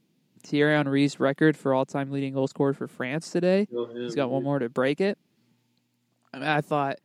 Thierry 0.45 0.75
Henry's 0.77 1.19
record 1.19 1.57
for 1.57 1.73
all 1.75 1.85
time 1.87 2.11
leading 2.11 2.35
goal 2.35 2.47
scorer 2.47 2.75
for 2.75 2.87
France 2.87 3.31
today. 3.31 3.67
Go 3.73 3.87
He's 3.87 4.15
got 4.15 4.31
one 4.31 4.43
more 4.45 4.59
to 4.59 4.69
break 4.69 5.01
it. 5.01 5.19
I, 6.33 6.39
mean, 6.39 6.49
I 6.49 6.61
thought 6.61 6.99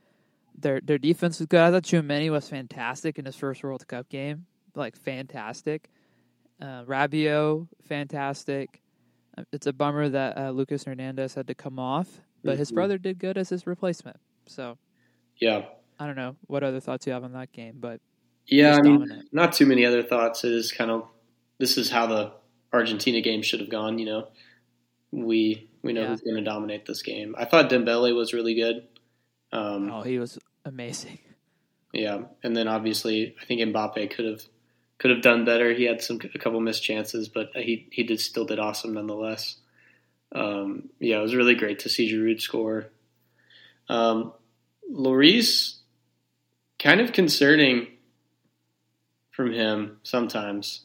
their 0.57 0.81
their 0.81 0.97
defense 0.97 1.39
was 1.39 1.47
good. 1.47 1.59
I 1.61 1.71
thought 1.71 1.83
Tchouameni 1.83 2.29
was 2.31 2.49
fantastic 2.49 3.17
in 3.17 3.25
his 3.25 3.35
first 3.35 3.63
World 3.63 3.87
Cup 3.87 4.09
game, 4.09 4.45
like 4.75 4.95
fantastic. 4.95 5.89
Uh, 6.61 6.83
Rabiot, 6.83 7.67
fantastic. 7.87 8.81
Uh, 9.37 9.43
It's 9.53 9.67
a 9.67 9.73
bummer 9.73 10.09
that 10.09 10.37
uh, 10.37 10.49
Lucas 10.51 10.83
Hernandez 10.83 11.33
had 11.35 11.47
to 11.47 11.55
come 11.55 11.79
off, 11.79 12.21
but 12.43 12.57
his 12.57 12.71
Mhm. 12.71 12.75
brother 12.75 12.97
did 12.97 13.19
good 13.19 13.37
as 13.37 13.49
his 13.49 13.65
replacement. 13.65 14.17
So 14.47 14.77
Yeah, 15.39 15.65
I 15.99 16.05
don't 16.05 16.17
know 16.17 16.35
what 16.47 16.63
other 16.63 16.79
thoughts 16.81 17.07
you 17.07 17.13
have 17.13 17.23
on 17.23 17.31
that 17.33 17.51
game, 17.53 17.75
but 17.79 18.01
yeah. 18.47 18.75
I 18.75 18.81
mean, 18.81 18.99
dominant. 18.99 19.29
not 19.31 19.53
too 19.53 19.65
many 19.65 19.85
other 19.85 20.03
thoughts. 20.03 20.43
It 20.43 20.51
is 20.51 20.71
kind 20.73 20.91
of 20.91 21.07
this 21.59 21.77
is 21.77 21.91
how 21.91 22.07
the 22.07 22.33
Argentina 22.71 23.21
game 23.21 23.41
should 23.41 23.59
have 23.59 23.69
gone. 23.69 23.99
You 23.99 24.05
know, 24.05 24.27
we 25.11 25.69
we 25.81 25.93
know 25.93 26.01
Yeah. 26.01 26.07
who's 26.09 26.21
going 26.21 26.35
to 26.37 26.41
dominate 26.43 26.85
this 26.85 27.01
game. 27.01 27.35
I 27.37 27.45
thought 27.45 27.69
Dembele 27.69 28.15
was 28.15 28.33
really 28.33 28.53
good. 28.55 28.87
Um, 29.51 29.89
oh, 29.91 30.01
he 30.01 30.19
was 30.19 30.37
amazing. 30.65 31.19
Yeah, 31.93 32.23
and 32.43 32.55
then 32.55 32.67
obviously 32.67 33.35
I 33.41 33.45
think 33.45 33.61
Mbappe 33.61 34.11
could 34.11 34.25
have 34.25 34.41
could 34.99 35.11
have 35.11 35.21
done 35.21 35.45
better. 35.45 35.73
He 35.73 35.85
had 35.85 36.01
some 36.03 36.19
a 36.35 36.37
couple 36.37 36.59
missed 36.59 36.83
chances, 36.83 37.29
but 37.29 37.49
he 37.55 37.87
he 37.91 38.03
did 38.03 38.19
still 38.19 38.45
did 38.45 38.59
awesome 38.59 38.93
nonetheless. 38.93 39.55
Um, 40.31 40.89
yeah, 40.99 41.17
it 41.17 41.21
was 41.23 41.35
really 41.35 41.55
great 41.55 41.79
to 41.79 41.89
see 41.89 42.11
Giroud 42.13 42.39
score. 42.39 42.89
Um, 43.87 44.33
Lloris, 44.91 45.77
kind 46.77 47.01
of 47.01 47.11
concerning 47.13 47.87
from 49.31 49.51
him 49.51 49.97
sometimes. 50.03 50.81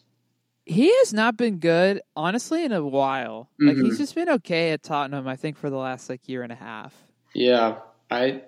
He 0.67 0.89
has 0.99 1.13
not 1.13 1.37
been 1.37 1.59
good, 1.59 2.01
honestly, 2.17 2.65
in 2.65 2.73
a 2.73 2.83
while. 2.85 3.51
Like 3.59 3.77
he's 3.77 3.95
Mhm. 3.95 3.99
just 3.99 4.15
been 4.15 4.29
okay 4.31 4.71
at 4.73 4.83
Tottenham. 4.83 5.29
I 5.29 5.37
think 5.37 5.59
for 5.59 5.69
the 5.69 5.77
last 5.77 6.09
like 6.09 6.27
year 6.29 6.43
and 6.43 6.51
a 6.53 6.57
half. 6.57 6.95
Yeah, 7.35 7.81
I, 8.11 8.43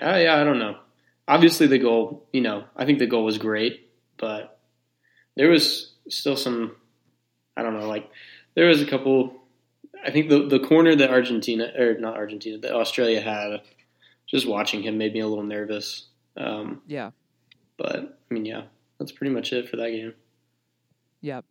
yeah, 0.00 0.36
I 0.40 0.44
don't 0.44 0.58
know. 0.58 0.78
Obviously, 1.28 1.66
the 1.66 1.78
goal, 1.78 2.26
you 2.32 2.40
know, 2.40 2.64
I 2.76 2.84
think 2.86 2.98
the 2.98 3.06
goal 3.06 3.24
was 3.24 3.38
great, 3.38 3.90
but 4.16 4.58
there 5.36 5.50
was 5.50 5.92
still 6.08 6.36
some, 6.36 6.76
I 7.56 7.62
don't 7.62 7.78
know, 7.78 7.88
like 7.88 8.08
there 8.54 8.66
was 8.68 8.80
a 8.80 8.86
couple. 8.86 9.42
I 10.04 10.10
think 10.10 10.28
the 10.30 10.46
the 10.46 10.60
corner 10.60 10.94
that 10.94 11.10
Argentina 11.10 11.72
or 11.78 11.98
not 11.98 12.16
Argentina 12.16 12.58
that 12.58 12.72
Australia 12.72 13.20
had, 13.20 13.60
just 14.26 14.46
watching 14.46 14.82
him 14.82 14.96
made 14.98 15.12
me 15.14 15.20
a 15.20 15.26
little 15.26 15.44
nervous. 15.44 16.06
Um, 16.36 16.82
Yeah. 16.86 17.10
but 17.76 18.18
I 18.30 18.34
mean, 18.34 18.44
yeah, 18.44 18.64
that's 18.98 19.12
pretty 19.12 19.32
much 19.34 19.52
it 19.52 19.68
for 19.68 19.76
that 19.76 19.90
game. 19.90 20.14
Yep. 21.24 21.46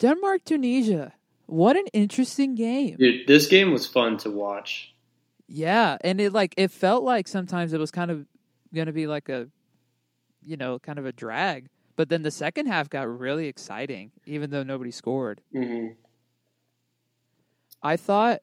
Denmark 0.00 0.44
Tunisia. 0.44 1.12
What 1.46 1.76
an 1.76 1.86
interesting 1.92 2.56
game. 2.56 2.96
Dude, 2.96 3.28
this 3.28 3.46
game 3.46 3.70
was 3.70 3.86
fun 3.86 4.16
to 4.18 4.30
watch. 4.30 4.92
Yeah, 5.46 5.98
and 6.00 6.20
it 6.20 6.32
like 6.32 6.52
it 6.56 6.72
felt 6.72 7.04
like 7.04 7.28
sometimes 7.28 7.72
it 7.72 7.78
was 7.78 7.92
kind 7.92 8.10
of 8.10 8.26
going 8.74 8.86
to 8.86 8.92
be 8.92 9.06
like 9.06 9.28
a 9.28 9.46
you 10.42 10.56
know, 10.56 10.80
kind 10.80 10.98
of 10.98 11.06
a 11.06 11.12
drag. 11.12 11.68
But 11.94 12.08
then 12.08 12.22
the 12.22 12.32
second 12.32 12.66
half 12.66 12.90
got 12.90 13.06
really 13.06 13.46
exciting 13.46 14.10
even 14.26 14.50
though 14.50 14.64
nobody 14.64 14.90
scored. 14.90 15.40
Mm-hmm. 15.54 15.92
I 17.84 17.96
thought 17.96 18.40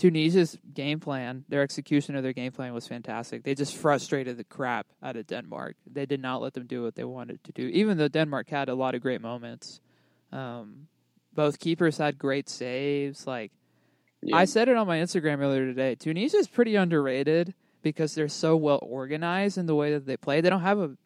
Tunisia's 0.00 0.56
game 0.72 0.98
plan, 0.98 1.44
their 1.50 1.60
execution 1.60 2.16
of 2.16 2.22
their 2.22 2.32
game 2.32 2.52
plan 2.52 2.72
was 2.72 2.86
fantastic. 2.86 3.42
They 3.42 3.54
just 3.54 3.76
frustrated 3.76 4.38
the 4.38 4.44
crap 4.44 4.86
out 5.02 5.14
of 5.16 5.26
Denmark. 5.26 5.76
They 5.86 6.06
did 6.06 6.22
not 6.22 6.40
let 6.40 6.54
them 6.54 6.66
do 6.66 6.82
what 6.82 6.94
they 6.94 7.04
wanted 7.04 7.44
to 7.44 7.52
do, 7.52 7.66
even 7.68 7.98
though 7.98 8.08
Denmark 8.08 8.48
had 8.48 8.70
a 8.70 8.74
lot 8.74 8.94
of 8.94 9.02
great 9.02 9.20
moments. 9.20 9.78
Um, 10.32 10.86
both 11.34 11.58
keepers 11.58 11.98
had 11.98 12.18
great 12.18 12.48
saves. 12.48 13.26
Like 13.26 13.52
Yeah. 14.22 14.36
I 14.36 14.46
said 14.46 14.70
it 14.70 14.76
on 14.76 14.86
my 14.86 14.96
Instagram 15.00 15.40
earlier 15.40 15.66
today, 15.66 15.96
Tunisia 15.96 16.38
is 16.38 16.48
pretty 16.48 16.76
underrated 16.76 17.52
because 17.82 18.14
they're 18.14 18.28
so 18.28 18.56
well 18.56 18.78
organized 18.82 19.58
in 19.58 19.66
the 19.66 19.74
way 19.74 19.92
that 19.92 20.06
they 20.06 20.16
play. 20.16 20.40
They 20.40 20.48
don't 20.48 20.62
have 20.62 20.78
a, 20.78 20.96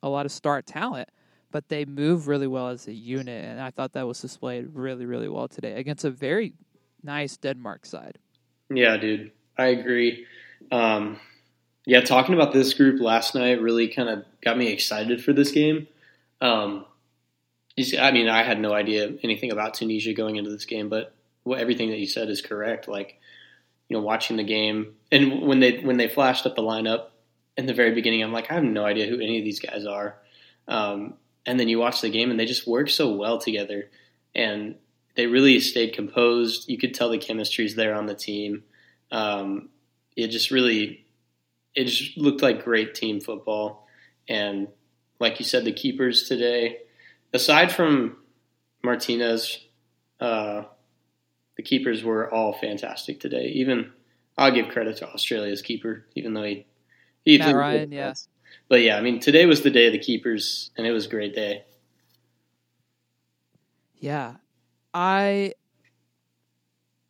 a 0.00 0.08
lot 0.08 0.26
of 0.26 0.32
star 0.32 0.62
talent, 0.62 1.08
but 1.50 1.68
they 1.68 1.84
move 1.84 2.28
really 2.28 2.46
well 2.46 2.68
as 2.68 2.86
a 2.86 2.92
unit, 2.92 3.44
and 3.44 3.60
I 3.60 3.70
thought 3.72 3.94
that 3.94 4.06
was 4.06 4.20
displayed 4.20 4.68
really, 4.74 5.06
really 5.06 5.28
well 5.28 5.48
today 5.48 5.74
against 5.74 6.04
a 6.04 6.10
very 6.10 6.54
nice 7.02 7.36
Denmark 7.36 7.84
side. 7.86 8.18
Yeah, 8.70 8.96
dude, 8.96 9.32
I 9.58 9.66
agree. 9.66 10.26
Um, 10.72 11.20
yeah, 11.86 12.00
talking 12.00 12.34
about 12.34 12.52
this 12.52 12.74
group 12.74 13.00
last 13.00 13.34
night 13.34 13.60
really 13.60 13.88
kind 13.88 14.08
of 14.08 14.24
got 14.42 14.56
me 14.56 14.68
excited 14.68 15.22
for 15.22 15.32
this 15.32 15.50
game. 15.50 15.86
Um, 16.40 16.86
I 17.78 18.10
mean, 18.12 18.28
I 18.28 18.42
had 18.42 18.60
no 18.60 18.72
idea 18.72 19.12
anything 19.22 19.52
about 19.52 19.74
Tunisia 19.74 20.14
going 20.14 20.36
into 20.36 20.50
this 20.50 20.64
game, 20.64 20.88
but 20.88 21.14
everything 21.46 21.90
that 21.90 21.98
you 21.98 22.06
said 22.06 22.30
is 22.30 22.40
correct. 22.40 22.88
Like, 22.88 23.18
you 23.88 23.96
know, 23.96 24.02
watching 24.02 24.36
the 24.36 24.44
game 24.44 24.94
and 25.12 25.42
when 25.42 25.60
they 25.60 25.78
when 25.78 25.96
they 25.96 26.08
flashed 26.08 26.46
up 26.46 26.56
the 26.56 26.62
lineup 26.62 27.08
in 27.56 27.66
the 27.66 27.74
very 27.74 27.92
beginning, 27.92 28.22
I'm 28.22 28.32
like, 28.32 28.50
I 28.50 28.54
have 28.54 28.64
no 28.64 28.84
idea 28.84 29.06
who 29.06 29.16
any 29.16 29.38
of 29.38 29.44
these 29.44 29.60
guys 29.60 29.86
are. 29.86 30.16
Um, 30.66 31.14
and 31.44 31.60
then 31.60 31.68
you 31.68 31.78
watch 31.78 32.00
the 32.00 32.08
game 32.08 32.30
and 32.30 32.40
they 32.40 32.46
just 32.46 32.66
work 32.66 32.88
so 32.88 33.14
well 33.14 33.38
together, 33.38 33.90
and 34.34 34.76
they 35.16 35.26
really 35.26 35.60
stayed 35.60 35.92
composed. 35.92 36.68
You 36.68 36.78
could 36.78 36.94
tell 36.94 37.10
the 37.10 37.18
chemistry's 37.18 37.74
there 37.74 37.94
on 37.94 38.06
the 38.06 38.14
team. 38.14 38.64
Um, 39.10 39.68
it 40.16 40.28
just 40.28 40.50
really, 40.50 41.06
it 41.74 41.84
just 41.84 42.16
looked 42.16 42.42
like 42.42 42.64
great 42.64 42.94
team 42.94 43.20
football. 43.20 43.86
And 44.28 44.68
like 45.20 45.38
you 45.38 45.44
said, 45.44 45.64
the 45.64 45.72
keepers 45.72 46.28
today, 46.28 46.78
aside 47.32 47.72
from 47.72 48.16
Martinez, 48.82 49.60
uh, 50.20 50.64
the 51.56 51.62
keepers 51.62 52.02
were 52.02 52.32
all 52.32 52.52
fantastic 52.52 53.20
today. 53.20 53.46
Even 53.54 53.92
I'll 54.36 54.50
give 54.50 54.68
credit 54.68 54.96
to 54.98 55.08
Australia's 55.08 55.62
keeper, 55.62 56.06
even 56.14 56.34
though 56.34 56.42
he 56.42 56.66
he 57.24 57.38
Mat 57.38 57.54
Ryan, 57.54 57.90
good 57.90 57.96
yeah. 57.96 58.14
But 58.68 58.82
yeah, 58.82 58.96
I 58.96 59.00
mean, 59.00 59.20
today 59.20 59.46
was 59.46 59.62
the 59.62 59.70
day 59.70 59.86
of 59.86 59.92
the 59.92 59.98
keepers, 59.98 60.70
and 60.76 60.86
it 60.86 60.92
was 60.92 61.06
a 61.06 61.08
great 61.08 61.34
day. 61.34 61.64
Yeah. 63.98 64.34
I 64.94 65.54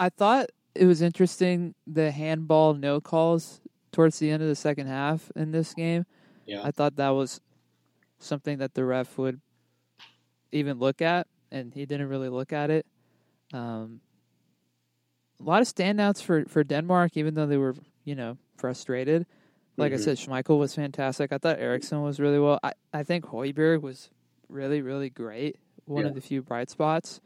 I 0.01 0.09
thought 0.09 0.47
it 0.75 0.87
was 0.87 1.03
interesting 1.03 1.75
the 1.87 2.11
handball 2.11 2.75
no 2.75 3.01
calls 3.01 3.61
towards 3.93 4.19
the 4.19 4.31
end 4.31 4.43
of 4.43 4.49
the 4.49 4.57
second 4.57 4.87
half 4.89 5.31
in 5.37 5.53
this 5.53 5.75
game. 5.75 6.05
Yeah. 6.47 6.63
I 6.65 6.71
thought 6.73 6.97
that 6.97 7.11
was 7.11 7.41
something 8.19 8.59
that 8.59 8.75
the 8.75 8.85
ref 8.85 9.19
would 9.19 9.41
even 10.53 10.79
look 10.79 11.03
at 11.03 11.27
and 11.51 11.73
he 11.75 11.87
didn't 11.87 12.09
really 12.09 12.29
look 12.29 12.53
at 12.53 12.71
it. 12.71 12.87
Um 13.53 14.01
a 15.41 15.43
lot 15.45 15.63
of 15.63 15.69
standouts 15.69 16.23
for, 16.23 16.45
for 16.47 16.63
Denmark, 16.65 17.17
even 17.17 17.35
though 17.35 17.47
they 17.47 17.57
were, 17.57 17.75
you 18.05 18.15
know, 18.15 18.39
frustrated. 18.57 19.27
Like 19.77 19.93
I 19.93 19.97
Mhm. 19.97 20.01
said, 20.01 20.17
Schmeichel 20.17 20.59
was 20.59 20.75
fantastic. 20.75 21.33
I 21.33 21.39
thought 21.39 21.59
Eriksen 21.59 22.03
was 22.03 22.21
really 22.21 22.39
well. 22.39 22.61
I, 22.63 22.73
I 22.93 23.03
think 23.03 23.25
Hojbjerg 23.27 23.83
was 23.83 24.11
really, 24.49 24.81
really 24.81 25.11
great. 25.11 25.57
One 25.87 26.07
of 26.07 26.15
the 26.15 26.21
few 26.21 26.41
bright 26.43 26.71
spots. 26.71 27.21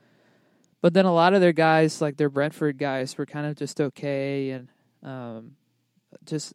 But 0.81 0.95
then 0.95 1.05
a 1.07 1.13
lot 1.15 1.35
of 1.35 1.41
their 1.41 1.53
guys, 1.53 2.01
like 2.01 2.17
their 2.17 2.29
Brentford 2.31 2.79
guys, 2.79 3.17
were 3.19 3.27
kind 3.27 3.47
of 3.47 3.57
just 3.57 3.81
okay 3.81 4.51
and 4.51 4.69
um, 5.03 5.53
just 6.25 6.55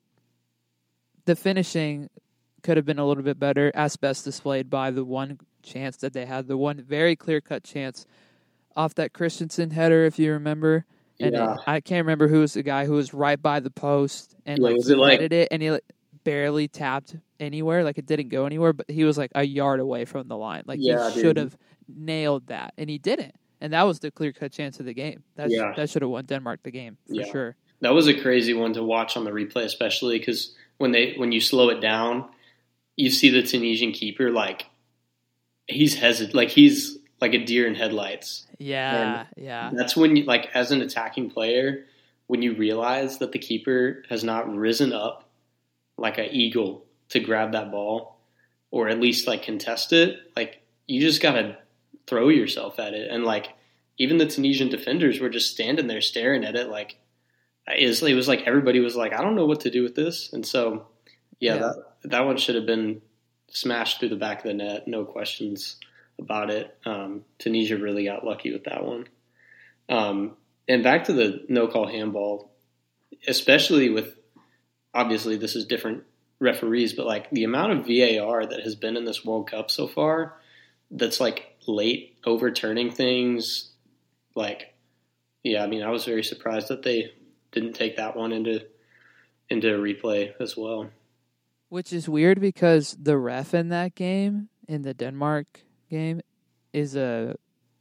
the 1.25 1.35
finishing 1.35 2.09
could 2.61 2.77
have 2.77 2.85
been 2.85 2.99
a 2.99 3.05
little 3.05 3.23
bit 3.23 3.37
better, 3.39 3.71
as 3.75 3.97
best 3.97 4.23
displayed 4.23 4.69
by 4.69 4.91
the 4.91 5.03
one 5.03 5.39
chance 5.61 5.97
that 5.97 6.13
they 6.13 6.25
had, 6.25 6.47
the 6.47 6.57
one 6.57 6.81
very 6.81 7.15
clear 7.15 7.41
cut 7.41 7.63
chance 7.63 8.05
off 8.75 8.95
that 8.95 9.13
Christensen 9.13 9.71
header, 9.71 10.05
if 10.05 10.17
you 10.17 10.31
remember. 10.31 10.85
And 11.19 11.33
Yeah. 11.35 11.57
I 11.67 11.79
can't 11.81 12.05
remember 12.05 12.27
who 12.27 12.39
was 12.39 12.53
the 12.53 12.63
guy 12.63 12.85
who 12.85 12.93
was 12.93 13.13
right 13.13 13.41
by 13.41 13.59
the 13.59 13.69
post 13.69 14.35
and 14.45 14.59
like 14.59 14.75
was 14.75 14.89
it 14.89 14.97
like- 14.97 15.19
headed 15.19 15.33
it, 15.33 15.47
and 15.51 15.61
he 15.61 15.71
like, 15.71 15.83
barely 16.23 16.69
tapped 16.69 17.17
anywhere, 17.39 17.83
like 17.83 17.97
it 17.97 18.05
didn't 18.05 18.29
go 18.29 18.45
anywhere, 18.45 18.71
but 18.71 18.89
he 18.89 19.03
was 19.03 19.17
like 19.17 19.31
a 19.35 19.43
yard 19.43 19.81
away 19.81 20.05
from 20.05 20.29
the 20.29 20.37
line. 20.37 20.63
Like 20.65 20.79
Yeah, 20.81 21.09
he 21.11 21.19
should 21.21 21.35
have 21.37 21.57
nailed 21.87 22.47
that, 22.47 22.73
and 22.77 22.89
he 22.89 22.97
didn't. 22.97 23.35
And 23.63 23.71
that 23.71 23.83
was 23.83 23.99
the 24.01 24.11
clear 24.11 24.33
cut 24.33 24.51
chance 24.51 24.79
of 24.81 24.85
the 24.85 24.93
game. 24.93 25.23
That 25.37 25.49
Yeah. 25.49 25.73
that 25.77 25.89
should 25.89 26.01
have 26.01 26.11
won 26.11 26.25
Denmark 26.25 26.61
the 26.63 26.69
game 26.71 26.97
for 27.07 27.15
Yeah. 27.15 27.31
sure. 27.31 27.55
That 27.79 27.93
was 27.93 28.07
a 28.09 28.13
crazy 28.13 28.53
one 28.53 28.73
to 28.73 28.83
watch 28.83 29.15
on 29.17 29.23
the 29.23 29.31
replay, 29.31 29.63
especially 29.63 30.19
because 30.19 30.53
when 30.77 30.91
they 30.91 31.13
when 31.15 31.31
you 31.31 31.39
slow 31.39 31.69
it 31.69 31.79
down, 31.79 32.29
you 32.97 33.09
see 33.09 33.29
the 33.29 33.41
Tunisian 33.41 33.93
keeper 33.93 34.29
like 34.29 34.65
he's 35.67 35.95
hesit 35.97 36.33
like 36.33 36.49
he's 36.49 36.97
like 37.21 37.33
a 37.33 37.43
deer 37.43 37.65
in 37.65 37.75
headlights. 37.75 38.45
Yeah, 38.59 39.27
yeah, 39.37 39.71
That's 39.73 39.95
when 39.95 40.17
you 40.17 40.23
like 40.25 40.49
as 40.53 40.71
an 40.71 40.81
attacking 40.81 41.29
player, 41.29 41.85
when 42.27 42.41
you 42.41 42.53
realize 42.53 43.19
that 43.19 43.31
the 43.31 43.39
keeper 43.39 44.03
has 44.09 44.25
not 44.25 44.53
risen 44.53 44.91
up 44.91 45.29
like 45.97 46.17
an 46.17 46.27
eagle 46.31 46.83
to 47.09 47.19
grab 47.21 47.53
that 47.53 47.71
ball 47.71 48.17
or 48.71 48.89
at 48.89 48.99
least 48.99 49.25
like 49.25 49.43
contest 49.43 49.93
it, 49.93 50.19
like 50.35 50.61
you 50.85 50.99
just 50.99 51.21
gotta 51.21 51.57
throw 52.07 52.29
yourself 52.29 52.79
at 52.79 52.93
it. 52.93 53.09
And 53.11 53.23
like 53.23 53.49
even 53.97 54.17
the 54.17 54.25
Tunisian 54.27 54.69
defenders 54.69 55.19
were 55.19 55.29
just 55.29 55.51
standing 55.51 55.87
there 55.87 56.01
staring 56.01 56.43
at 56.43 56.55
it 56.55 56.69
like 56.69 56.97
it 57.67 57.87
was, 57.87 58.01
it 58.03 58.13
was 58.13 58.27
like 58.27 58.43
everybody 58.45 58.79
was 58.79 58.95
like, 58.95 59.13
I 59.13 59.21
don't 59.21 59.35
know 59.35 59.45
what 59.45 59.61
to 59.61 59.69
do 59.71 59.83
with 59.83 59.95
this. 59.95 60.31
And 60.33 60.45
so 60.45 60.87
yeah, 61.39 61.55
Yeah. 61.55 61.59
that 61.59 61.75
that 62.03 62.25
one 62.25 62.37
should 62.37 62.55
have 62.55 62.65
been 62.65 63.01
smashed 63.49 63.99
through 63.99 64.09
the 64.09 64.15
back 64.15 64.39
of 64.39 64.43
the 64.45 64.53
net, 64.53 64.87
no 64.87 65.05
questions 65.05 65.77
about 66.19 66.49
it. 66.49 66.75
Um, 66.85 67.23
Tunisia 67.39 67.77
really 67.77 68.05
got 68.05 68.25
lucky 68.25 68.51
with 68.51 68.65
that 68.65 68.83
one. 68.85 69.07
Um, 69.89 70.37
and 70.67 70.83
back 70.83 71.05
to 71.05 71.13
the 71.13 71.45
no 71.49 71.67
call 71.67 71.87
handball, 71.87 72.51
especially 73.27 73.89
with 73.89 74.15
obviously 74.93 75.37
this 75.37 75.55
is 75.55 75.65
different 75.65 76.03
referees, 76.39 76.93
but 76.93 77.05
like 77.05 77.29
the 77.31 77.43
amount 77.43 77.71
of 77.73 77.85
VAR 77.87 78.45
that 78.45 78.61
has 78.61 78.75
been 78.75 78.97
in 78.97 79.05
this 79.05 79.23
World 79.23 79.49
Cup 79.49 79.71
so 79.71 79.87
far, 79.87 80.35
that's 80.91 81.19
like 81.19 81.52
late 81.67 82.17
overturning 82.25 82.91
things. 82.91 83.71
Like, 84.35 84.73
yeah, 85.43 85.63
I 85.63 85.67
mean, 85.67 85.83
I 85.83 85.89
was 85.89 86.05
very 86.05 86.23
surprised 86.23 86.67
that 86.69 86.83
they 86.83 87.13
didn't 87.51 87.73
take 87.73 87.97
that 87.97 88.15
one 88.15 88.31
into 88.31 88.65
into 89.49 89.67
replay 89.67 90.33
as 90.39 90.57
well. 90.57 90.89
Which 91.69 91.91
is 91.91 92.07
weird 92.07 92.39
because 92.39 92.95
the 93.01 93.17
ref 93.17 93.53
in 93.53 93.69
that 93.69 93.95
game, 93.95 94.49
in 94.67 94.83
the 94.83 94.93
Denmark 94.93 95.61
game, 95.89 96.21
is 96.71 96.95
a 96.95 97.35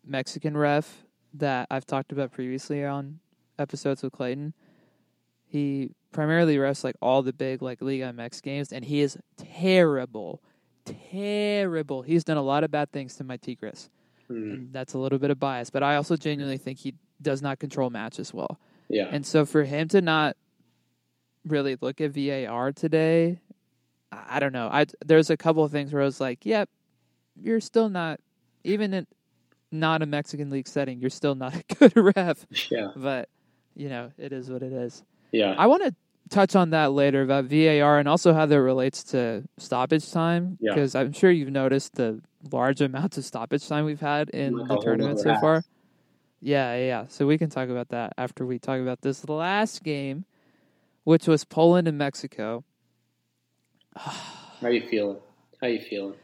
Mexican 0.04 0.56
ref 0.56 1.04
that 1.34 1.66
I've 1.70 1.86
talked 1.86 2.12
about 2.12 2.32
previously 2.32 2.84
on 2.84 3.20
episodes 3.58 4.02
with 4.02 4.12
Clayton. 4.12 4.54
He 5.46 5.90
primarily 6.12 6.56
refs 6.56 6.84
like 6.84 6.96
all 7.00 7.22
the 7.22 7.32
big 7.32 7.62
like 7.62 7.80
Liga 7.80 8.12
MX 8.12 8.42
games, 8.42 8.72
and 8.72 8.84
he 8.84 9.00
is 9.00 9.18
terrible, 9.36 10.42
terrible. 10.84 12.02
He's 12.02 12.24
done 12.24 12.36
a 12.36 12.42
lot 12.42 12.64
of 12.64 12.70
bad 12.70 12.90
things 12.92 13.16
to 13.16 13.24
my 13.24 13.36
Tigres, 13.36 13.90
Hmm. 14.28 14.66
that's 14.72 14.94
a 14.94 14.98
little 14.98 15.18
bit 15.18 15.30
of 15.30 15.38
bias. 15.38 15.70
But 15.70 15.82
I 15.82 15.96
also 15.96 16.16
genuinely 16.16 16.58
think 16.58 16.78
he 16.78 16.94
does 17.20 17.42
not 17.42 17.58
control 17.58 17.90
matches 17.90 18.32
well. 18.32 18.58
Yeah, 18.88 19.08
And 19.10 19.24
so 19.24 19.44
for 19.46 19.64
him 19.64 19.88
to 19.88 20.00
not 20.00 20.36
really 21.46 21.76
look 21.80 22.00
at 22.00 22.10
VAR 22.12 22.72
today, 22.72 23.40
I 24.10 24.38
don't 24.40 24.52
know. 24.52 24.68
I 24.70 24.86
there's 25.04 25.30
a 25.30 25.36
couple 25.36 25.64
of 25.64 25.72
things 25.72 25.92
where 25.92 26.02
I 26.02 26.04
was 26.04 26.20
like, 26.20 26.44
"Yep, 26.44 26.68
you're 27.40 27.60
still 27.60 27.88
not 27.88 28.20
even 28.64 28.92
in 28.92 29.06
not 29.70 30.02
a 30.02 30.06
Mexican 30.06 30.50
league 30.50 30.68
setting, 30.68 31.00
you're 31.00 31.08
still 31.10 31.34
not 31.34 31.54
a 31.70 31.74
good 31.74 32.14
ref." 32.16 32.46
yeah, 32.70 32.90
But, 32.94 33.28
you 33.74 33.88
know, 33.88 34.12
it 34.18 34.32
is 34.32 34.50
what 34.50 34.62
it 34.62 34.72
is. 34.72 35.02
yeah. 35.32 35.54
I 35.56 35.66
want 35.66 35.82
to 35.84 35.94
touch 36.32 36.56
on 36.56 36.70
that 36.70 36.92
later 36.92 37.22
about 37.22 37.44
VAR 37.44 37.98
and 37.98 38.08
also 38.08 38.32
how 38.32 38.46
that 38.46 38.60
relates 38.60 39.04
to 39.04 39.44
stoppage 39.58 40.10
time 40.10 40.58
Yeah. 40.60 40.74
because 40.74 40.94
I'm 40.94 41.12
sure 41.12 41.30
you've 41.30 41.50
noticed 41.50 41.94
the 41.94 42.20
large 42.50 42.80
amounts 42.80 43.18
of 43.18 43.24
stoppage 43.24 43.68
time 43.68 43.84
we've 43.84 44.00
had 44.00 44.30
in 44.30 44.56
Like 44.56 44.68
the 44.68 44.76
tournament 44.78 45.20
so 45.20 45.30
half. 45.30 45.40
far. 45.40 45.62
Yeah, 46.40 46.74
yeah, 46.74 46.84
yeah. 46.86 47.04
So 47.08 47.26
we 47.26 47.38
can 47.38 47.50
talk 47.50 47.68
about 47.68 47.90
that 47.90 48.14
after 48.18 48.44
we 48.44 48.58
talk 48.58 48.80
about 48.80 49.02
this 49.02 49.28
last 49.28 49.84
game, 49.84 50.24
which 51.04 51.28
was 51.28 51.44
Poland 51.44 51.86
and 51.86 51.96
Mexico. 51.98 52.64
How 53.96 54.68
you 54.68 54.82
feeling? 54.88 55.18
How 55.60 55.68
you 55.68 55.80
feeling? 55.80 56.14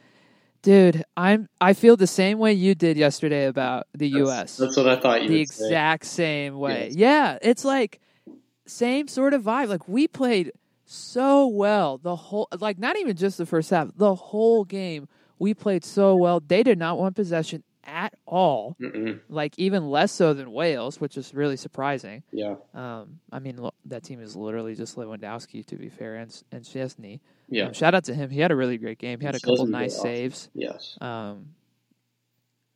Dude, 0.62 1.04
I'm 1.16 1.48
I 1.60 1.72
feel 1.72 1.96
the 1.96 2.06
same 2.08 2.38
way 2.38 2.52
you 2.52 2.74
did 2.74 2.96
yesterday 2.96 3.46
about 3.46 3.86
the 3.94 4.10
That's- 4.10 4.28
US. 4.28 4.56
That's 4.56 4.76
what 4.76 4.88
I 4.88 4.96
thought 5.00 5.22
you 5.22 5.28
the 5.28 5.38
would 5.40 5.48
say. 5.48 5.66
exact 5.66 6.04
same 6.06 6.58
way. 6.58 6.86
Yes. 6.88 6.96
Yeah, 6.96 7.38
it's 7.42 7.64
like 7.64 8.00
same 8.68 9.08
sort 9.08 9.34
of 9.34 9.42
vibe. 9.42 9.68
Like 9.68 9.88
we 9.88 10.06
played 10.08 10.52
so 10.84 11.46
well 11.46 11.98
the 11.98 12.16
whole 12.16 12.48
like 12.60 12.78
not 12.78 12.96
even 12.98 13.16
just 13.16 13.38
the 13.38 13.46
first 13.46 13.70
half, 13.70 13.90
the 13.96 14.14
whole 14.14 14.64
game. 14.64 15.08
We 15.38 15.54
played 15.54 15.84
so 15.84 16.16
well. 16.16 16.40
They 16.40 16.62
did 16.62 16.78
not 16.78 16.98
want 16.98 17.14
possession 17.14 17.62
at 17.84 18.12
all. 18.26 18.76
Mm-mm. 18.80 19.20
Like 19.28 19.54
even 19.58 19.88
less 19.88 20.10
so 20.12 20.34
than 20.34 20.50
Wales, 20.52 21.00
which 21.00 21.16
is 21.16 21.32
really 21.32 21.56
surprising. 21.56 22.22
Yeah, 22.32 22.56
Um, 22.74 23.20
I 23.32 23.38
mean 23.38 23.56
lo- 23.56 23.72
that 23.86 24.02
team 24.02 24.20
is 24.20 24.34
literally 24.36 24.74
just 24.74 24.96
Lewandowski 24.96 25.64
to 25.66 25.76
be 25.76 25.88
fair, 25.88 26.16
and 26.16 26.42
and 26.52 26.64
Szczesny. 26.64 27.20
yeah, 27.48 27.66
Um, 27.66 27.72
shout 27.72 27.94
out 27.94 28.04
to 28.04 28.14
him. 28.14 28.30
He 28.30 28.40
had 28.40 28.50
a 28.50 28.56
really 28.56 28.78
great 28.78 28.98
game. 28.98 29.20
He 29.20 29.26
had 29.26 29.34
a 29.36 29.40
couple 29.40 29.66
nice 29.66 29.94
awesome. 29.94 30.02
saves. 30.02 30.48
yes. 30.54 30.98
Um, 31.00 31.54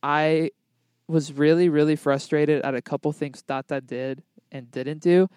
I 0.03 0.51
was 1.09 1.33
really, 1.33 1.69
really 1.69 1.97
frustrated 1.97 2.63
at 2.63 2.75
a 2.75 2.83
couple 2.83 3.13
things 3.13 3.43
Tata 3.43 3.81
did 3.81 4.23
and 4.51 4.71
didn't 4.71 4.99
do. 5.03 5.29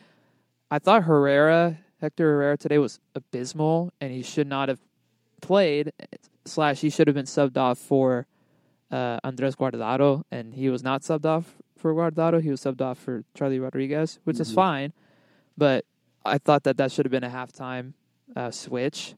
I 0.71 0.79
thought 0.79 1.03
Herrera, 1.03 1.77
Hector 2.01 2.23
Herrera 2.33 2.57
today 2.57 2.77
was 2.77 2.99
abysmal, 3.13 3.93
and 4.01 4.11
he 4.11 4.21
should 4.23 4.47
not 4.47 4.69
have 4.69 4.79
played. 5.41 5.91
Slash, 6.45 6.81
he 6.81 6.89
should 6.89 7.07
have 7.07 7.15
been 7.15 7.25
subbed 7.25 7.57
off 7.57 7.77
for 7.77 8.27
uh, 8.91 9.19
Andres 9.23 9.55
Guardado, 9.55 10.23
and 10.31 10.53
he 10.53 10.69
was 10.69 10.83
not 10.83 11.01
subbed 11.01 11.25
off 11.25 11.55
for 11.77 11.93
Guardado. 11.93 12.41
He 12.41 12.49
was 12.51 12.61
subbed 12.61 12.81
off 12.81 12.97
for 12.99 13.23
Charlie 13.33 13.59
Rodriguez, 13.59 14.19
which 14.23 14.39
is 14.39 14.51
Mhm. 14.51 14.55
fine. 14.55 14.93
But 15.57 15.85
I 16.25 16.37
thought 16.37 16.63
that 16.63 16.77
that 16.77 16.91
should 16.91 17.05
have 17.05 17.11
been 17.11 17.23
a 17.23 17.29
halftime 17.29 17.93
uh, 18.35 18.51
switch. 18.51 19.15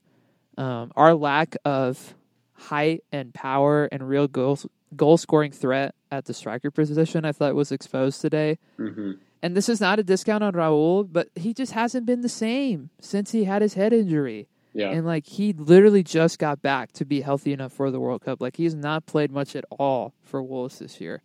Um, 0.57 0.91
our 0.95 1.13
lack 1.15 1.55
of 1.65 2.15
height 2.53 3.03
and 3.11 3.33
power 3.33 3.85
and 3.91 4.07
real 4.07 4.27
goal 4.27 4.57
goal 4.95 5.17
scoring 5.17 5.51
threat 5.51 5.93
at 6.11 6.25
the 6.25 6.33
striker 6.33 6.71
position, 6.71 7.25
I 7.25 7.31
thought 7.33 7.53
was 7.55 7.71
exposed 7.71 8.21
today. 8.21 8.57
hmm 8.77 9.13
And 9.41 9.55
this 9.55 9.69
is 9.69 9.79
not 9.79 9.99
a 9.99 10.03
discount 10.03 10.43
on 10.43 10.53
Raul, 10.53 11.07
but 11.09 11.29
he 11.35 11.53
just 11.53 11.73
hasn't 11.73 12.05
been 12.05 12.21
the 12.21 12.29
same 12.29 12.89
since 12.99 13.31
he 13.31 13.43
had 13.43 13.61
his 13.61 13.75
head 13.75 13.93
injury. 13.93 14.47
Yeah, 14.73 14.91
And 14.91 15.05
like 15.05 15.25
he 15.25 15.53
literally 15.53 16.03
just 16.03 16.37
got 16.37 16.61
back 16.61 16.91
to 16.93 17.05
be 17.05 17.21
healthy 17.21 17.51
enough 17.51 17.73
for 17.73 17.89
the 17.89 17.99
World 17.99 18.21
Cup. 18.21 18.41
Like 18.41 18.57
he's 18.57 18.75
not 18.75 19.07
played 19.07 19.31
much 19.31 19.55
at 19.55 19.65
all 19.71 20.13
for 20.21 20.43
Wolves 20.43 20.79
this 20.79 21.01
year. 21.01 21.23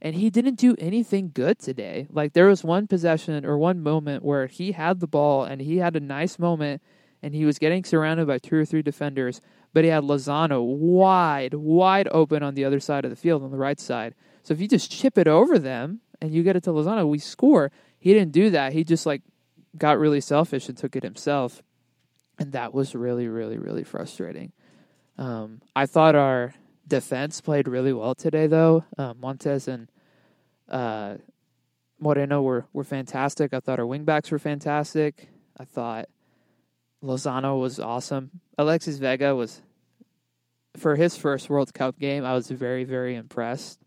And 0.00 0.14
he 0.16 0.30
didn't 0.30 0.56
do 0.56 0.74
anything 0.78 1.30
good 1.34 1.58
today. 1.58 2.06
Like 2.10 2.32
there 2.32 2.46
was 2.46 2.64
one 2.64 2.86
possession 2.86 3.44
or 3.44 3.58
one 3.58 3.82
moment 3.82 4.24
where 4.24 4.46
he 4.46 4.72
had 4.72 5.00
the 5.00 5.06
ball 5.06 5.44
and 5.44 5.60
he 5.60 5.78
had 5.78 5.96
a 5.96 6.00
nice 6.00 6.38
moment 6.38 6.82
and 7.22 7.34
he 7.34 7.44
was 7.44 7.58
getting 7.58 7.84
surrounded 7.84 8.26
by 8.26 8.38
two 8.38 8.56
or 8.56 8.64
three 8.64 8.82
defenders, 8.82 9.40
but 9.72 9.84
he 9.84 9.90
had 9.90 10.04
Lozano 10.04 10.62
wide, 10.62 11.54
wide 11.54 12.08
open 12.10 12.42
on 12.42 12.54
the 12.54 12.64
other 12.64 12.80
side 12.80 13.04
of 13.04 13.10
the 13.10 13.16
field 13.16 13.42
on 13.42 13.50
the 13.50 13.56
right 13.56 13.80
side. 13.80 14.14
So 14.42 14.52
if 14.52 14.60
you 14.60 14.68
just 14.68 14.90
chip 14.90 15.18
it 15.18 15.26
over 15.26 15.58
them 15.58 16.00
and 16.24 16.34
you 16.34 16.42
get 16.42 16.56
it 16.56 16.62
to 16.64 16.70
Lozano, 16.70 17.08
we 17.08 17.18
score. 17.18 17.70
He 17.98 18.12
didn't 18.12 18.32
do 18.32 18.50
that. 18.50 18.72
He 18.72 18.84
just 18.84 19.06
like 19.06 19.22
got 19.76 19.98
really 19.98 20.20
selfish 20.20 20.68
and 20.68 20.76
took 20.76 20.96
it 20.96 21.02
himself 21.02 21.62
and 22.38 22.52
that 22.52 22.74
was 22.74 22.94
really, 22.94 23.28
really, 23.28 23.58
really 23.58 23.84
frustrating. 23.84 24.52
Um, 25.18 25.60
I 25.76 25.86
thought 25.86 26.14
our 26.14 26.54
defense 26.86 27.40
played 27.40 27.68
really 27.68 27.92
well 27.92 28.14
today, 28.14 28.46
though. 28.46 28.84
Uh, 28.98 29.14
Montes 29.14 29.68
and 29.68 29.90
uh, 30.68 31.16
Moreno 31.98 32.42
were 32.42 32.66
were 32.72 32.84
fantastic. 32.84 33.54
I 33.54 33.60
thought 33.60 33.78
our 33.78 33.86
wingbacks 33.86 34.30
were 34.30 34.38
fantastic. 34.38 35.28
I 35.58 35.64
thought 35.64 36.08
Lozano 37.02 37.60
was 37.60 37.78
awesome. 37.78 38.40
Alexis 38.58 38.98
Vega 38.98 39.34
was 39.34 39.62
for 40.76 40.96
his 40.96 41.16
first 41.16 41.48
World 41.48 41.72
Cup 41.72 41.98
game. 41.98 42.24
I 42.24 42.34
was 42.34 42.50
very, 42.50 42.82
very 42.82 43.14
impressed, 43.14 43.78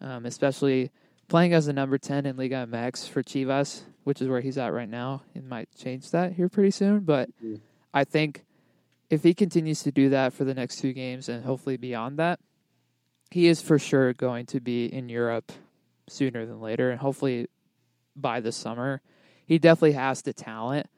um, 0.00 0.26
especially 0.26 0.90
playing 1.34 1.52
as 1.52 1.66
a 1.66 1.72
number 1.72 1.98
ten 1.98 2.26
in 2.26 2.36
Liga 2.36 2.64
MX 2.70 3.08
for 3.08 3.20
Chivas, 3.20 3.82
which 4.04 4.22
is 4.22 4.28
where 4.28 4.40
he's 4.40 4.56
at 4.56 4.72
right 4.72 4.88
now. 4.88 5.22
It 5.34 5.44
might 5.44 5.68
change 5.76 6.12
that 6.12 6.34
here 6.34 6.48
pretty 6.48 6.70
soon, 6.70 7.00
but. 7.00 7.28
Mm. 7.44 7.60
I 7.94 8.02
think 8.02 8.44
if 9.08 9.22
he 9.22 9.32
continues 9.32 9.84
to 9.84 9.92
do 9.92 10.08
that 10.10 10.32
for 10.32 10.42
the 10.42 10.52
next 10.52 10.80
two 10.80 10.92
games 10.92 11.28
and 11.28 11.44
hopefully 11.44 11.76
beyond 11.76 12.18
that, 12.18 12.40
he 13.30 13.46
is 13.46 13.62
for 13.62 13.78
sure 13.78 14.12
going 14.12 14.46
to 14.46 14.60
be 14.60 14.86
in 14.86 15.08
Europe 15.08 15.52
sooner 16.08 16.44
than 16.44 16.60
later, 16.60 16.90
and 16.90 17.00
hopefully 17.00 17.46
by 18.16 18.40
the 18.40 18.52
summer. 18.52 19.00
He 19.46 19.58
definitely 19.58 19.92
has 19.92 20.22
the 20.22 20.32
talent. 20.32 20.88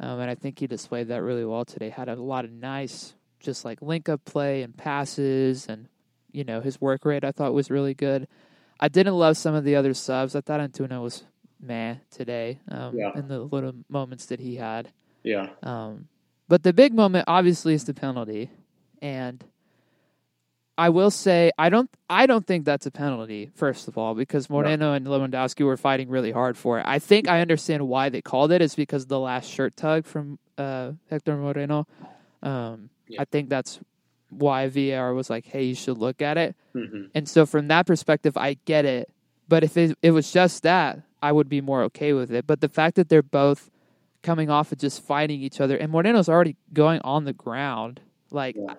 Um, 0.00 0.20
and 0.20 0.30
I 0.30 0.34
think 0.34 0.58
he 0.58 0.66
displayed 0.66 1.08
that 1.08 1.22
really 1.22 1.44
well 1.44 1.64
today. 1.64 1.90
Had 1.90 2.08
a 2.08 2.16
lot 2.16 2.44
of 2.44 2.52
nice, 2.52 3.14
just 3.40 3.64
like 3.64 3.82
link 3.82 4.08
up 4.08 4.24
play 4.24 4.62
and 4.62 4.76
passes, 4.76 5.66
and 5.68 5.88
you 6.32 6.44
know 6.44 6.60
his 6.60 6.80
work 6.80 7.04
rate 7.04 7.24
I 7.24 7.32
thought 7.32 7.54
was 7.54 7.70
really 7.70 7.94
good. 7.94 8.28
I 8.80 8.88
didn't 8.88 9.14
love 9.14 9.36
some 9.36 9.54
of 9.54 9.64
the 9.64 9.76
other 9.76 9.94
subs. 9.94 10.34
I 10.36 10.40
thought 10.40 10.60
Antuna 10.60 11.00
was 11.02 11.24
meh 11.60 11.96
today 12.10 12.60
um, 12.68 12.96
Yeah. 12.96 13.12
in 13.14 13.28
the 13.28 13.40
little 13.40 13.72
moments 13.88 14.26
that 14.26 14.40
he 14.40 14.56
had. 14.56 14.90
Yeah. 15.22 15.48
Um, 15.62 16.08
but 16.48 16.62
the 16.62 16.72
big 16.72 16.94
moment, 16.94 17.24
obviously, 17.26 17.74
is 17.74 17.84
the 17.84 17.94
penalty, 17.94 18.50
and 19.02 19.42
I 20.78 20.90
will 20.90 21.10
say 21.10 21.50
I 21.58 21.70
don't 21.70 21.90
I 22.08 22.26
don't 22.26 22.46
think 22.46 22.64
that's 22.66 22.86
a 22.86 22.90
penalty. 22.90 23.50
First 23.54 23.88
of 23.88 23.96
all, 23.98 24.14
because 24.14 24.48
Moreno 24.50 24.92
and 24.92 25.06
Lewandowski 25.06 25.64
were 25.64 25.76
fighting 25.76 26.08
really 26.08 26.30
hard 26.32 26.56
for 26.56 26.78
it. 26.78 26.84
I 26.86 26.98
think 26.98 27.28
I 27.28 27.40
understand 27.40 27.88
why 27.88 28.10
they 28.10 28.20
called 28.22 28.52
it. 28.52 28.60
It's 28.62 28.74
because 28.76 29.04
of 29.04 29.08
the 29.08 29.18
last 29.18 29.50
shirt 29.50 29.74
tug 29.74 30.04
from 30.04 30.38
uh, 30.58 30.92
Hector 31.10 31.36
Moreno. 31.36 31.86
Um, 32.42 32.90
Yeah. 33.08 33.22
I 33.22 33.24
think 33.24 33.48
that's 33.48 33.80
why 34.30 34.68
VAR 34.68 35.14
was 35.14 35.30
like, 35.30 35.46
"Hey, 35.46 35.64
you 35.64 35.74
should 35.74 35.96
look 35.98 36.20
at 36.20 36.36
it." 36.36 36.54
Hmm 36.76 37.04
And 37.14 37.28
so, 37.28 37.46
from 37.46 37.68
that 37.68 37.86
perspective, 37.86 38.36
I 38.36 38.54
get 38.64 38.84
it. 38.84 39.10
But 39.48 39.62
if 39.64 39.76
it, 39.76 39.96
it 40.02 40.10
was 40.10 40.32
just 40.32 40.62
that, 40.64 41.00
I 41.22 41.32
would 41.32 41.48
be 41.48 41.60
more 41.60 41.82
okay 41.84 42.12
with 42.12 42.30
it. 42.32 42.46
But 42.46 42.60
the 42.60 42.68
fact 42.68 42.96
that 42.96 43.08
they're 43.08 43.22
both 43.22 43.70
coming 44.22 44.50
off 44.50 44.72
of 44.72 44.78
just 44.78 45.02
fighting 45.02 45.40
each 45.40 45.60
other, 45.60 45.76
and 45.76 45.92
Moreno's 45.92 46.28
already 46.28 46.56
going 46.72 47.00
on 47.02 47.24
the 47.24 47.32
ground, 47.32 48.00
like 48.30 48.56
Yeah. 48.56 48.74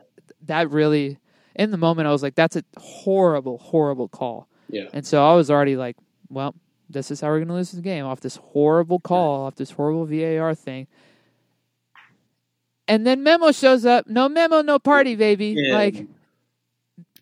that 0.45 0.69
really, 0.69 1.19
in 1.55 1.71
the 1.71 1.77
moment, 1.77 2.07
I 2.07 2.11
was 2.11 2.21
like, 2.21 2.35
that's 2.35 2.55
a 2.57 2.63
horrible, 2.77 3.57
horrible 3.59 4.09
call. 4.09 4.47
Yeah. 4.69 4.89
And 4.93 5.05
so 5.05 5.25
I 5.25 5.35
was 5.35 5.49
already 5.49 5.77
like, 5.77 5.95
well, 6.29 6.53
this 6.89 7.11
is 7.11 7.21
how 7.21 7.27
we're 7.29 7.37
going 7.39 7.47
to 7.47 7.53
lose 7.53 7.71
this 7.71 7.79
game 7.81 8.05
off 8.05 8.19
this 8.19 8.35
horrible 8.37 8.99
call, 8.99 9.45
off 9.45 9.55
this 9.55 9.71
horrible 9.71 10.05
VAR 10.05 10.53
thing. 10.53 10.87
And 12.89 13.05
then 13.05 13.23
Memo 13.23 13.51
shows 13.51 13.85
up. 13.85 14.07
No 14.07 14.29
memo, 14.29 14.61
no 14.61 14.79
party, 14.79 15.15
baby. 15.15 15.55
Yeah. 15.57 15.75
Like, 15.75 16.07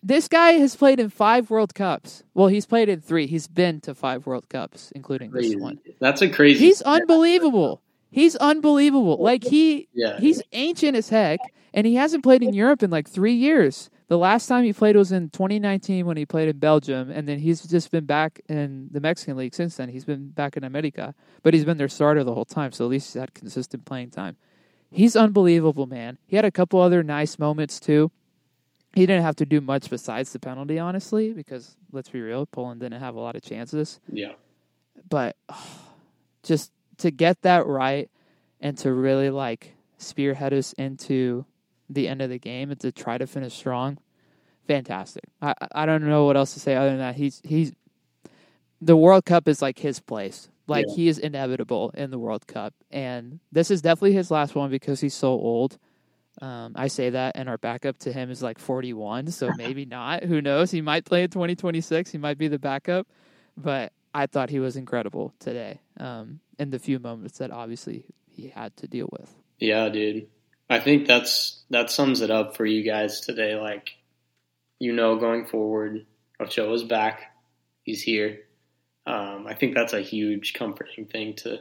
this 0.06 0.28
guy 0.28 0.52
has 0.52 0.76
played 0.76 1.00
in 1.00 1.10
five 1.10 1.50
World 1.50 1.74
Cups. 1.74 2.22
Well, 2.32 2.46
he's 2.46 2.64
played 2.64 2.88
in 2.88 3.00
three. 3.00 3.26
He's 3.26 3.48
been 3.48 3.80
to 3.82 3.94
five 3.94 4.24
World 4.24 4.48
Cups, 4.48 4.92
including 4.94 5.32
this 5.32 5.54
one. 5.56 5.80
That's 5.98 6.22
a 6.22 6.28
crazy. 6.28 6.64
He's 6.64 6.80
unbelievable. 6.82 7.82
He's 8.10 8.36
unbelievable. 8.36 9.16
Like 9.20 9.42
he 9.42 9.88
Yeah. 9.92 10.18
he's 10.20 10.40
ancient 10.52 10.96
as 10.96 11.08
heck, 11.08 11.40
and 11.74 11.86
he 11.86 11.96
hasn't 11.96 12.22
played 12.22 12.42
in 12.44 12.54
Europe 12.54 12.82
in 12.84 12.90
like 12.90 13.08
three 13.08 13.34
years. 13.34 13.90
The 14.08 14.16
last 14.16 14.46
time 14.46 14.62
he 14.62 14.72
played 14.72 14.94
was 14.94 15.10
in 15.10 15.30
2019 15.30 16.06
when 16.06 16.16
he 16.16 16.24
played 16.24 16.48
in 16.48 16.58
Belgium, 16.58 17.10
and 17.10 17.26
then 17.26 17.40
he's 17.40 17.62
just 17.62 17.90
been 17.90 18.04
back 18.04 18.40
in 18.48 18.88
the 18.92 19.00
Mexican 19.00 19.36
league 19.36 19.54
since 19.56 19.76
then. 19.76 19.88
He's 19.88 20.04
been 20.04 20.28
back 20.28 20.56
in 20.56 20.62
America, 20.62 21.12
but 21.42 21.52
he's 21.52 21.64
been 21.64 21.78
their 21.78 21.88
starter 21.88 22.22
the 22.22 22.32
whole 22.32 22.44
time, 22.44 22.70
so 22.70 22.84
at 22.84 22.90
least 22.90 23.12
he's 23.12 23.20
had 23.20 23.34
consistent 23.34 23.84
playing 23.84 24.10
time. 24.10 24.36
He's 24.88 25.16
unbelievable, 25.16 25.86
man. 25.86 26.18
He 26.28 26.36
had 26.36 26.44
a 26.44 26.52
couple 26.52 26.80
other 26.80 27.02
nice 27.02 27.40
moments 27.40 27.80
too. 27.80 28.12
He 28.96 29.04
didn't 29.04 29.22
have 29.24 29.36
to 29.36 29.46
do 29.46 29.60
much 29.60 29.90
besides 29.90 30.32
the 30.32 30.38
penalty, 30.38 30.78
honestly, 30.78 31.32
because 31.34 31.76
let's 31.92 32.08
be 32.08 32.20
real, 32.20 32.46
Poland 32.46 32.80
didn't 32.80 32.98
have 33.00 33.14
a 33.14 33.20
lot 33.20 33.36
of 33.36 33.42
chances 33.42 34.00
Yeah. 34.10 34.32
but 35.10 35.36
just 36.42 36.72
to 36.98 37.10
get 37.10 37.42
that 37.42 37.66
right 37.66 38.10
and 38.60 38.76
to 38.78 38.92
really 38.92 39.28
like 39.30 39.74
spearhead 39.98 40.54
us 40.54 40.72
into 40.74 41.44
the 41.90 42.08
end 42.08 42.22
of 42.22 42.30
the 42.30 42.38
game 42.38 42.70
and 42.70 42.80
to 42.80 42.90
try 42.90 43.18
to 43.18 43.26
finish 43.26 43.52
strong, 43.54 43.98
fantastic. 44.66 45.24
I 45.42 45.54
I- 45.60 45.82
I 45.82 45.86
don't 45.86 46.02
know 46.08 46.24
what 46.24 46.36
else 46.36 46.54
to 46.54 46.60
say 46.60 46.74
other 46.74 46.88
than 46.88 46.98
that. 46.98 47.16
He's 47.16 47.42
he's 47.44 47.72
the 48.80 48.96
World 48.96 49.24
Cup 49.26 49.46
is 49.48 49.60
like 49.62 49.78
his 49.78 50.00
place. 50.00 50.48
Like 50.66 50.86
Yeah. 50.88 50.94
he 50.96 51.08
is 51.08 51.18
inevitable 51.18 51.90
in 51.94 52.10
the 52.10 52.18
World 52.18 52.46
Cup, 52.46 52.74
and 52.90 53.40
this 53.52 53.70
is 53.70 53.82
definitely 53.82 54.14
his 54.14 54.30
last 54.30 54.54
one 54.54 54.70
because 54.70 55.00
he's 55.00 55.14
so 55.14 55.28
old. 55.32 55.78
Um, 56.42 56.72
I 56.76 56.88
say 56.88 57.10
that, 57.10 57.36
and 57.36 57.48
our 57.48 57.58
backup 57.58 57.98
to 58.00 58.12
him 58.12 58.30
is 58.30 58.42
like 58.42 58.58
41, 58.58 59.28
so 59.28 59.50
maybe 59.56 59.84
not. 59.86 60.24
Who 60.24 60.42
knows? 60.42 60.70
He 60.70 60.82
might 60.82 61.04
play 61.04 61.22
in 61.22 61.30
2026. 61.30 62.10
He 62.10 62.18
might 62.18 62.38
be 62.38 62.48
the 62.48 62.58
backup, 62.58 63.06
but 63.56 63.92
I 64.14 64.26
thought 64.26 64.50
he 64.50 64.60
was 64.60 64.76
incredible 64.76 65.32
today. 65.38 65.80
Um, 65.98 66.40
in 66.58 66.70
the 66.70 66.78
few 66.78 66.98
moments 66.98 67.38
that 67.38 67.50
obviously 67.50 68.04
he 68.30 68.48
had 68.48 68.76
to 68.78 68.86
deal 68.86 69.08
with. 69.12 69.34
Yeah, 69.58 69.88
dude. 69.88 70.28
I 70.68 70.80
think 70.80 71.06
that's 71.06 71.62
that 71.70 71.90
sums 71.90 72.20
it 72.20 72.30
up 72.30 72.56
for 72.56 72.66
you 72.66 72.82
guys 72.82 73.20
today. 73.20 73.54
Like, 73.56 73.90
you 74.78 74.92
know, 74.92 75.16
going 75.16 75.46
forward, 75.46 76.06
Ochoa's 76.40 76.84
back. 76.84 77.32
He's 77.82 78.02
here. 78.02 78.40
Um, 79.06 79.46
I 79.46 79.54
think 79.54 79.74
that's 79.74 79.92
a 79.92 80.00
huge 80.00 80.54
comforting 80.54 81.06
thing 81.06 81.34
to 81.36 81.60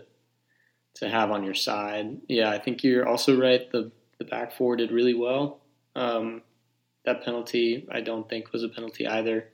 to 0.95 1.09
have 1.09 1.31
on 1.31 1.43
your 1.43 1.53
side. 1.53 2.21
Yeah, 2.27 2.49
I 2.49 2.57
think 2.57 2.83
you're 2.83 3.07
also 3.07 3.39
right. 3.39 3.69
The 3.71 3.91
the 4.17 4.25
back 4.25 4.53
four 4.53 4.75
did 4.75 4.91
really 4.91 5.13
well. 5.13 5.61
Um, 5.95 6.41
that 7.05 7.23
penalty, 7.23 7.87
I 7.91 8.01
don't 8.01 8.27
think 8.27 8.51
was 8.51 8.63
a 8.63 8.69
penalty 8.69 9.07
either. 9.07 9.47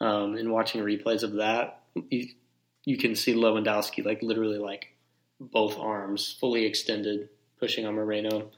Um, 0.00 0.36
watching 0.50 0.82
replays 0.82 1.22
of 1.22 1.34
that, 1.34 1.82
you, 2.10 2.28
you 2.84 2.96
can 2.98 3.14
see 3.14 3.34
Lewandowski 3.34 4.04
like 4.04 4.22
literally 4.22 4.58
like 4.58 4.88
both 5.40 5.78
arms 5.78 6.36
fully 6.38 6.64
extended, 6.64 7.28
pushing 7.58 7.86
on 7.86 7.94
Moreno, 7.94 8.50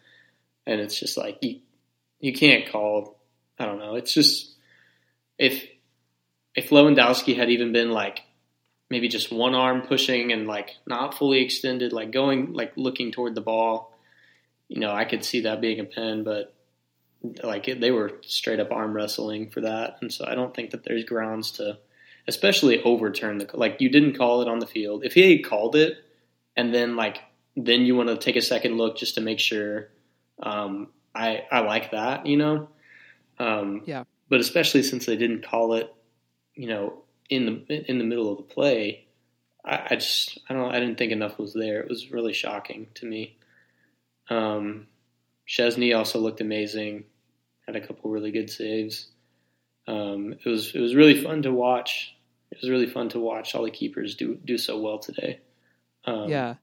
and 0.67 0.81
it's 0.81 0.99
just 0.99 1.17
like 1.17 1.39
you 1.43 1.61
you 2.21 2.33
can't 2.33 2.71
call. 2.71 3.19
I 3.59 3.67
don't 3.67 3.79
know. 3.79 3.95
It's 3.95 4.13
just 4.13 4.55
if 5.39 5.67
if 6.55 6.71
Lewandowski 6.71 7.37
had 7.37 7.51
even 7.51 7.73
been 7.73 7.91
like 7.91 8.23
maybe 8.91 9.09
just 9.09 9.33
one 9.33 9.55
arm 9.55 9.83
pushing 9.83 10.33
and 10.33 10.47
like 10.47 10.77
not 10.87 11.15
fully 11.15 11.43
extended, 11.43 11.93
like 11.93 12.11
going 12.11 12.53
like 12.53 12.73
looking 12.77 13.13
toward 13.13 13.35
the 13.35 13.41
ball, 13.41 13.94
you 14.69 14.81
know, 14.81 14.93
I 14.93 15.05
could 15.05 15.25
see 15.25 15.43
that 15.43 15.61
being 15.61 15.81
a 15.81 15.85
pen, 15.85 16.25
but 16.25 16.55
like 17.43 17.67
they 17.67 17.91
were 17.91 18.13
straight 18.23 18.61
up 18.61 18.71
arm 18.71 18.93
wrestling 18.93 19.51
for 19.51 19.63
that, 19.63 19.99
and 20.01 20.13
so 20.13 20.27
I 20.27 20.35
don't 20.35 20.55
think 20.55 20.71
that 20.71 20.85
there's 20.85 21.05
grounds 21.05 21.53
to, 21.53 21.79
especially 22.29 22.83
overturn 22.83 23.39
the 23.39 23.49
like 23.55 23.81
you 23.81 23.89
didn't 23.89 24.17
call 24.17 24.43
it 24.43 24.49
on 24.49 24.59
the 24.59 24.67
field. 24.67 25.05
If 25.05 25.15
he 25.15 25.37
had 25.37 25.45
called 25.45 25.77
it, 25.77 25.99
and 26.57 26.75
then 26.75 26.97
like 26.97 27.19
then 27.57 27.83
you 27.83 27.97
want 27.97 28.09
to 28.09 28.17
take 28.17 28.37
a 28.37 28.43
second 28.43 28.77
look 28.77 28.97
just 28.97 29.15
to 29.15 29.21
make 29.21 29.41
sure. 29.41 29.89
Um, 30.43 30.89
I 31.15 31.45
I 31.51 31.61
like 31.61 31.93
that, 31.93 32.27
you 32.27 32.37
know. 32.37 32.69
Um, 33.39 33.83
Yeah. 33.87 34.05
But 34.29 34.41
especially 34.41 34.83
since 34.83 35.07
they 35.07 35.17
didn't 35.17 35.45
call 35.45 35.75
it, 35.75 35.95
you 36.55 36.67
know, 36.67 37.05
in 37.31 37.47
the 37.47 37.91
in 37.91 37.99
the 37.99 38.05
middle 38.05 38.31
of 38.31 38.39
the 38.39 38.43
play, 38.55 39.07
I, 39.65 39.89
I 39.91 39.95
just 39.97 40.39
I 40.49 40.55
don't 40.55 40.75
I 40.75 40.81
didn't 40.81 40.99
think 40.99 41.13
enough 41.13 41.39
was 41.39 41.55
there. 41.55 41.81
It 41.81 41.89
was 41.89 42.11
really 42.11 42.33
shocking 42.33 42.89
to 42.95 43.07
me. 43.07 43.37
Um, 44.31 44.87
Szczesny 45.47 45.97
also 45.97 46.19
looked 46.19 46.41
amazing. 46.41 47.05
Had 47.67 47.77
a 47.77 47.87
couple 47.87 48.11
really 48.11 48.31
good 48.31 48.51
saves. 48.51 49.09
Um, 49.87 50.35
it 50.35 50.49
was 50.49 50.75
it 50.75 50.81
was 50.81 50.95
really 50.95 51.23
fun 51.23 51.43
to 51.43 51.53
watch. 51.53 52.17
It 52.51 52.59
was 52.61 52.71
really 52.71 52.87
fun 52.87 53.09
to 53.11 53.21
watch 53.21 53.55
all 53.55 53.65
the 53.65 53.71
keepers 53.71 54.15
do 54.15 54.37
do 54.45 54.59
so 54.59 54.81
well 54.81 54.99
today. 54.99 55.41
Um, 56.05 56.29
yeah. 56.29 56.55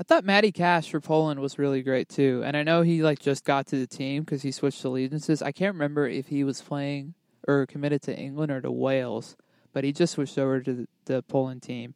I 0.00 0.04
thought 0.04 0.24
Matty 0.24 0.52
Cash 0.52 0.90
for 0.90 1.00
Poland 1.00 1.40
was 1.40 1.58
really 1.58 1.82
great 1.82 2.08
too. 2.08 2.42
And 2.44 2.56
I 2.56 2.62
know 2.62 2.82
he 2.82 3.02
like 3.02 3.18
just 3.18 3.44
got 3.44 3.66
to 3.68 3.76
the 3.76 3.86
team 3.86 4.22
because 4.22 4.42
he 4.42 4.52
switched 4.52 4.84
allegiances. 4.84 5.42
I 5.42 5.50
can't 5.50 5.74
remember 5.74 6.06
if 6.06 6.28
he 6.28 6.44
was 6.44 6.62
playing 6.62 7.14
or 7.48 7.66
committed 7.66 8.02
to 8.02 8.16
England 8.16 8.52
or 8.52 8.60
to 8.60 8.70
Wales, 8.70 9.36
but 9.72 9.82
he 9.82 9.92
just 9.92 10.14
switched 10.14 10.38
over 10.38 10.60
to 10.60 10.72
the, 10.72 10.88
the 11.06 11.22
Poland 11.22 11.62
team. 11.62 11.94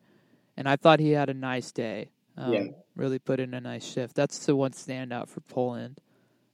And 0.56 0.68
I 0.68 0.76
thought 0.76 0.98
he 0.98 1.12
had 1.12 1.30
a 1.30 1.35
nice 1.35 1.70
day. 1.70 2.11
Um, 2.37 2.52
Yeah. 2.52 2.64
Really 2.94 3.18
put 3.18 3.40
in 3.40 3.55
a 3.55 3.61
nice 3.61 3.85
shift. 3.85 4.14
That's 4.14 4.44
the 4.46 4.55
one 4.55 4.72
standout 4.72 5.28
for 5.28 5.40
Poland, 5.40 5.98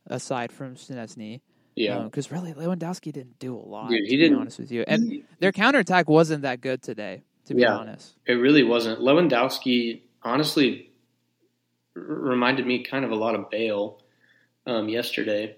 aside 0.06 0.52
from 0.52 0.76
Szczesny. 0.76 1.40
yeah. 1.74 2.00
Because 2.04 2.30
really, 2.30 2.52
Lewandowski 2.52 3.12
didn't 3.12 3.38
do 3.40 3.56
a 3.56 3.58
lot, 3.66 3.90
Dude, 3.90 4.00
he 4.04 4.16
to 4.16 4.22
didn't- 4.22 4.38
honest 4.38 4.58
with 4.58 4.70
you. 4.70 4.84
And 4.86 5.24
their 5.40 5.52
counterattack 5.52 6.08
wasn't 6.08 6.42
that 6.42 6.60
good 6.60 6.80
today, 6.82 7.22
to 7.46 7.54
be 7.54 7.62
Yeah. 7.62 7.76
honest. 7.76 8.14
It 8.26 8.34
really 8.34 8.62
wasn't. 8.62 9.00
Lewandowski 9.00 10.02
honestly 10.22 10.90
r- 11.96 12.02
reminded 12.02 12.66
me 12.66 12.84
kind 12.84 13.04
of 13.04 13.10
a 13.10 13.16
lot 13.16 13.34
of 13.34 13.50
Bale 13.50 14.00
um, 14.66 14.88
yesterday. 14.88 15.56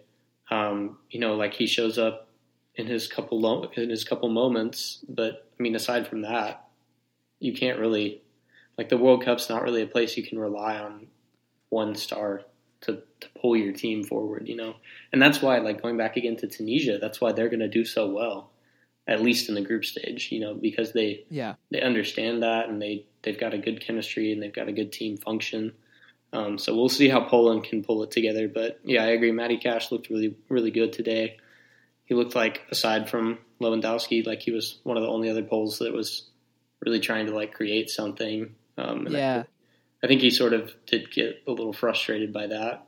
Um, 0.51 0.99
you 1.11 1.21
know, 1.21 1.35
like 1.37 1.53
he 1.55 1.67
shows 1.67 1.99
up 1.99 2.29
in 2.77 2.87
his 2.87 3.07
couple 3.07 3.39
lo- 3.41 3.71
in 3.77 3.91
his 3.91 4.05
couple 4.05 4.29
moments, 4.31 5.05
but 5.09 5.47
I 5.59 5.63
mean, 5.63 5.75
aside 5.75 6.07
from 6.07 6.23
that, 6.23 6.69
you 7.39 7.53
can't 7.53 7.79
really 7.79 8.23
like 8.81 8.89
the 8.89 8.97
World 8.97 9.23
Cup's 9.23 9.51
not 9.51 9.63
really 9.63 9.83
a 9.83 9.87
place 9.87 10.17
you 10.17 10.23
can 10.27 10.39
rely 10.39 10.79
on 10.79 11.09
one 11.69 11.95
star 11.95 12.41
to 12.81 13.03
to 13.21 13.29
pull 13.39 13.55
your 13.55 13.75
team 13.75 14.03
forward. 14.05 14.49
You 14.49 14.57
know, 14.57 14.77
and 15.13 15.21
that's 15.21 15.43
why 15.43 15.59
like 15.59 15.83
going 15.83 15.99
back 15.99 16.17
again 16.17 16.37
to 16.39 16.47
Tunisia, 16.49 16.97
that's 16.99 17.21
why 17.21 17.33
they're 17.33 17.51
going 17.51 17.61
to 17.61 17.69
do 17.69 17.85
so 17.85 18.09
well, 18.09 18.51
at 19.07 19.21
least 19.21 19.51
in 19.51 19.55
the 19.55 19.61
group 19.61 19.85
stage. 19.85 20.33
You 20.33 20.41
know, 20.41 20.55
because 20.55 20.93
they 20.95 21.27
Yeah. 21.29 21.57
they 21.71 21.83
understand 21.83 22.43
that 22.43 22.71
and 22.71 22.81
they 22.81 23.05
they've 23.21 23.39
got 23.39 23.53
a 23.53 23.59
good 23.59 23.83
chemistry 23.83 24.33
and 24.33 24.43
they've 24.43 24.51
got 24.61 24.69
a 24.69 24.73
good 24.73 24.93
team 24.93 25.19
function. 25.19 25.75
Um, 26.33 26.57
so 26.57 26.75
we'll 26.75 26.89
see 26.89 27.11
how 27.11 27.29
Poland 27.29 27.65
can 27.65 27.85
pull 27.85 28.03
it 28.03 28.11
together. 28.13 28.49
But 28.49 28.81
yeah, 28.83 29.05
I 29.05 29.09
agree. 29.09 29.31
Matty 29.31 29.59
Cash 29.59 29.93
looked 29.93 30.09
really 30.09 30.37
really 30.49 30.71
good 30.71 30.95
today. 30.95 31.37
He 32.07 32.15
looked 32.15 32.35
like 32.35 32.63
aside 32.71 33.11
from 33.11 33.41
Lewandowski, 33.61 34.27
like 34.27 34.41
he 34.41 34.53
was 34.53 34.79
one 34.85 34.97
of 34.97 35.03
the 35.03 35.11
only 35.11 35.29
other 35.29 35.43
Poles 35.45 35.81
that 35.81 35.93
was 35.93 36.31
really 36.81 37.01
trying 37.01 37.27
to 37.27 37.35
like 37.35 37.53
create 37.53 37.91
something. 37.91 38.55
Um, 38.81 39.07
and 39.07 39.17
I 39.17 39.19
Yeah. 39.19 39.35
think- 39.43 39.47
I 40.03 40.07
think 40.07 40.21
he 40.23 40.31
sort 40.31 40.55
of 40.55 40.73
did 40.87 41.11
get 41.11 41.43
a 41.47 41.51
little 41.51 41.73
frustrated 41.75 42.33
by 42.33 42.47
that. 42.47 42.87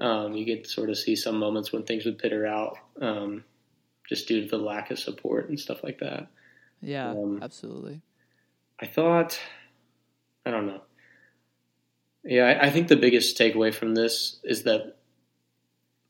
Um, 0.00 0.34
you 0.34 0.44
get 0.44 0.64
to 0.64 0.70
sort 0.70 0.90
of 0.90 0.98
see 0.98 1.14
some 1.14 1.38
moments 1.38 1.72
when 1.72 1.84
things 1.84 2.04
would 2.04 2.18
pitter 2.18 2.44
out, 2.46 2.76
um, 3.00 3.44
just 4.08 4.26
due 4.26 4.40
to 4.42 4.48
the 4.48 4.58
lack 4.58 4.90
of 4.90 4.98
support 4.98 5.48
and 5.48 5.60
stuff 5.60 5.84
like 5.84 6.00
that. 6.00 6.26
Yeah, 6.80 7.10
Um, 7.12 7.38
absolutely. 7.40 8.00
I 8.80 8.86
thought, 8.86 9.38
I 10.44 10.50
don't 10.50 10.66
know. 10.66 10.82
Yeah, 12.24 12.46
I, 12.46 12.66
I 12.66 12.70
think 12.70 12.88
the 12.88 12.96
biggest 12.96 13.38
takeaway 13.38 13.72
from 13.72 13.94
this 13.94 14.40
is 14.42 14.64
that 14.64 14.96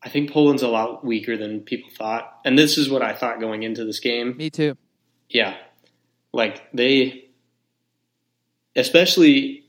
I 0.03 0.09
think 0.09 0.31
Poland's 0.31 0.63
a 0.63 0.69
lot 0.69 1.05
weaker 1.05 1.37
than 1.37 1.61
people 1.61 1.91
thought, 1.91 2.41
and 2.45 2.59
this 2.59 2.79
is 2.79 2.89
what 2.89 3.03
I 3.03 3.13
thought 3.15 3.39
going 3.41 3.63
into 3.63 3.85
this 3.85 4.01
game. 4.01 4.37
Me 4.39 4.49
too. 4.49 4.77
Yeah, 5.29 5.57
like 6.33 6.73
they, 6.73 7.22
especially, 8.77 9.65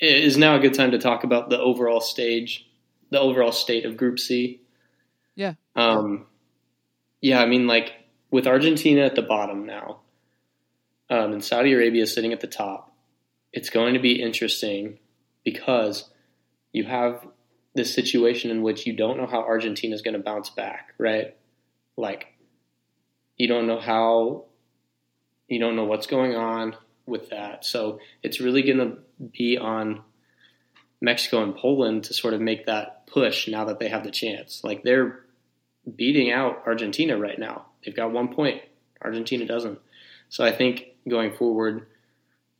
is 0.00 0.36
now 0.36 0.56
a 0.56 0.60
good 0.60 0.74
time 0.74 0.92
to 0.92 0.98
talk 0.98 1.24
about 1.24 1.50
the 1.50 1.58
overall 1.58 2.00
stage, 2.00 2.68
the 3.10 3.20
overall 3.20 3.52
state 3.52 3.84
of 3.84 3.96
Group 3.96 4.18
C. 4.18 4.60
Yeah. 5.34 5.54
Um, 5.76 6.26
yeah, 7.20 7.40
I 7.40 7.46
mean, 7.46 7.66
like 7.66 7.92
with 8.30 8.46
Argentina 8.46 9.02
at 9.02 9.14
the 9.14 9.22
bottom 9.22 9.66
now, 9.66 10.00
um, 11.10 11.32
and 11.32 11.44
Saudi 11.44 11.72
Arabia 11.72 12.06
sitting 12.06 12.32
at 12.32 12.40
the 12.40 12.46
top, 12.46 12.92
it's 13.52 13.70
going 13.70 13.94
to 13.94 14.00
be 14.00 14.20
interesting 14.20 14.98
because 15.44 16.10
you 16.72 16.84
have 16.84 17.26
this 17.74 17.94
situation 17.94 18.50
in 18.50 18.62
which 18.62 18.86
you 18.86 18.92
don't 18.92 19.16
know 19.16 19.26
how 19.26 19.40
Argentina 19.40 19.94
is 19.94 20.02
going 20.02 20.16
to 20.16 20.22
bounce 20.22 20.50
back, 20.50 20.92
right? 20.98 21.36
Like, 21.96 22.26
you 23.36 23.48
don't 23.48 23.66
know 23.66 23.80
how, 23.80 24.44
you 25.48 25.58
don't 25.58 25.76
know 25.76 25.84
what's 25.84 26.06
going 26.06 26.34
on 26.34 26.76
with 27.08 27.30
that. 27.30 27.64
So 27.64 28.00
it's 28.22 28.40
really 28.40 28.62
going 28.62 28.78
to 28.78 28.98
be 29.32 29.58
on 29.58 30.02
Mexico 31.00 31.42
and 31.42 31.56
Poland 31.56 32.04
to 32.04 32.14
sort 32.14 32.34
of 32.34 32.40
make 32.40 32.66
that 32.66 33.06
push 33.06 33.48
now 33.48 33.64
that 33.64 33.78
they 33.78 33.88
have 33.88 34.04
the 34.04 34.10
chance. 34.10 34.62
Like, 34.62 34.82
they're 34.82 35.24
beating 35.96 36.30
out 36.30 36.62
Argentina 36.66 37.16
right 37.18 37.38
now. 37.38 37.66
They've 37.84 37.96
got 37.96 38.12
one 38.12 38.34
point. 38.34 38.62
Argentina 39.02 39.46
doesn't. 39.46 39.78
So 40.28 40.44
I 40.44 40.52
think 40.52 40.86
going 41.08 41.32
forward, 41.32 41.86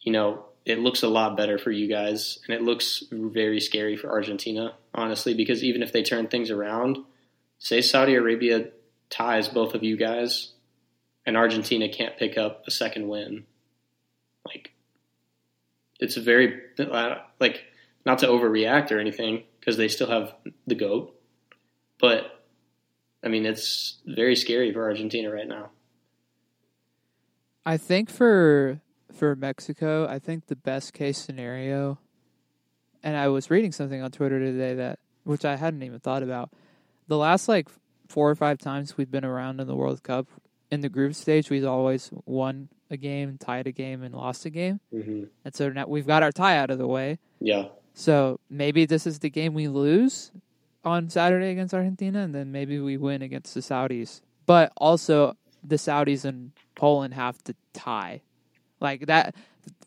you 0.01 0.13
know, 0.13 0.45
it 0.65 0.79
looks 0.79 1.03
a 1.03 1.09
lot 1.09 1.37
better 1.37 1.59
for 1.59 1.71
you 1.71 1.89
guys, 1.89 2.39
and 2.47 2.55
it 2.55 2.63
looks 2.63 3.03
very 3.11 3.61
scary 3.61 3.97
for 3.97 4.11
Argentina, 4.11 4.75
honestly, 4.95 5.35
because 5.35 5.65
even 5.65 5.83
if 5.83 5.93
they 5.93 6.03
turn 6.03 6.29
things 6.29 6.51
around, 6.51 6.99
say 7.59 7.81
Saudi 7.81 8.15
Arabia 8.15 8.69
ties 9.11 9.49
both 9.49 9.75
of 9.75 9.83
you 9.83 9.97
guys, 9.97 10.53
and 11.25 11.37
Argentina 11.37 11.89
can't 11.89 12.19
pick 12.19 12.37
up 12.39 12.65
a 12.67 12.71
second 12.71 13.09
win, 13.09 13.45
like 14.47 14.73
it's 16.01 16.17
a 16.17 16.21
very 16.21 16.61
uh, 16.79 17.17
like 17.41 17.65
not 18.07 18.19
to 18.21 18.27
overreact 18.27 18.91
or 18.91 18.99
anything 18.99 19.45
because 19.59 19.77
they 19.77 19.89
still 19.89 20.09
have 20.09 20.35
the 20.67 20.75
goat, 20.75 21.15
but 22.01 22.45
I 23.23 23.29
mean 23.29 23.47
it's 23.47 23.99
very 24.07 24.37
scary 24.37 24.73
for 24.73 24.85
Argentina 24.85 25.31
right 25.31 25.49
now. 25.49 25.71
I 27.67 27.77
think 27.77 28.11
for 28.11 28.81
for 29.13 29.35
Mexico, 29.37 30.07
I 30.09 30.19
think 30.19 30.47
the 30.47 30.57
best 30.57 30.95
case 30.95 31.19
scenario, 31.19 31.99
and 33.03 33.17
I 33.17 33.29
was 33.29 33.51
reading 33.51 33.73
something 33.73 34.01
on 34.01 34.11
Twitter 34.11 34.39
today 34.39 34.75
that 34.75 35.01
which 35.25 35.45
I 35.45 35.57
hadn't 35.57 35.83
even 35.83 36.01
thought 36.01 36.23
about. 36.23 36.51
The 37.09 37.19
last 37.19 37.49
like 37.49 37.69
four 38.09 38.31
or 38.31 38.35
five 38.35 38.59
times 38.59 38.97
we've 38.97 39.11
been 39.11 39.25
around 39.25 39.61
in 39.61 39.67
the 39.67 39.77
World 39.77 40.03
Cup 40.03 40.27
in 40.71 40.81
the 40.81 40.89
group 40.89 41.15
stage, 41.15 41.51
we've 41.51 41.65
always 41.65 42.11
won 42.27 42.69
a 42.91 42.97
game, 42.97 43.39
tied 43.39 43.67
a 43.67 43.73
game, 43.73 44.03
and 44.03 44.15
lost 44.15 44.45
a 44.47 44.51
game. 44.51 44.81
Mm-hmm. 44.95 45.25
And 45.45 45.55
so 45.55 45.69
now 45.71 45.87
we've 45.87 46.07
got 46.07 46.23
our 46.23 46.33
tie 46.33 46.57
out 46.59 46.71
of 46.71 46.79
the 46.79 46.87
way. 46.87 47.19
Yeah, 47.41 47.69
So 47.95 48.41
maybe 48.51 48.85
this 48.87 49.07
is 49.07 49.19
the 49.21 49.31
game 49.31 49.55
we 49.55 49.69
lose 49.69 50.33
on 50.85 51.09
Saturday 51.11 51.51
against 51.51 51.75
Argentina, 51.75 52.21
and 52.21 52.35
then 52.35 52.51
maybe 52.53 52.79
we 52.81 52.97
win 52.97 53.23
against 53.23 53.55
the 53.55 53.61
Saudis. 53.61 54.21
But 54.47 54.73
also, 54.77 55.37
the 55.63 55.77
Saudis 55.77 56.25
and 56.25 56.53
Poland 56.75 57.15
have 57.15 57.43
to 57.45 57.55
tie. 57.75 58.23
Like 58.81 59.07
that, 59.07 59.35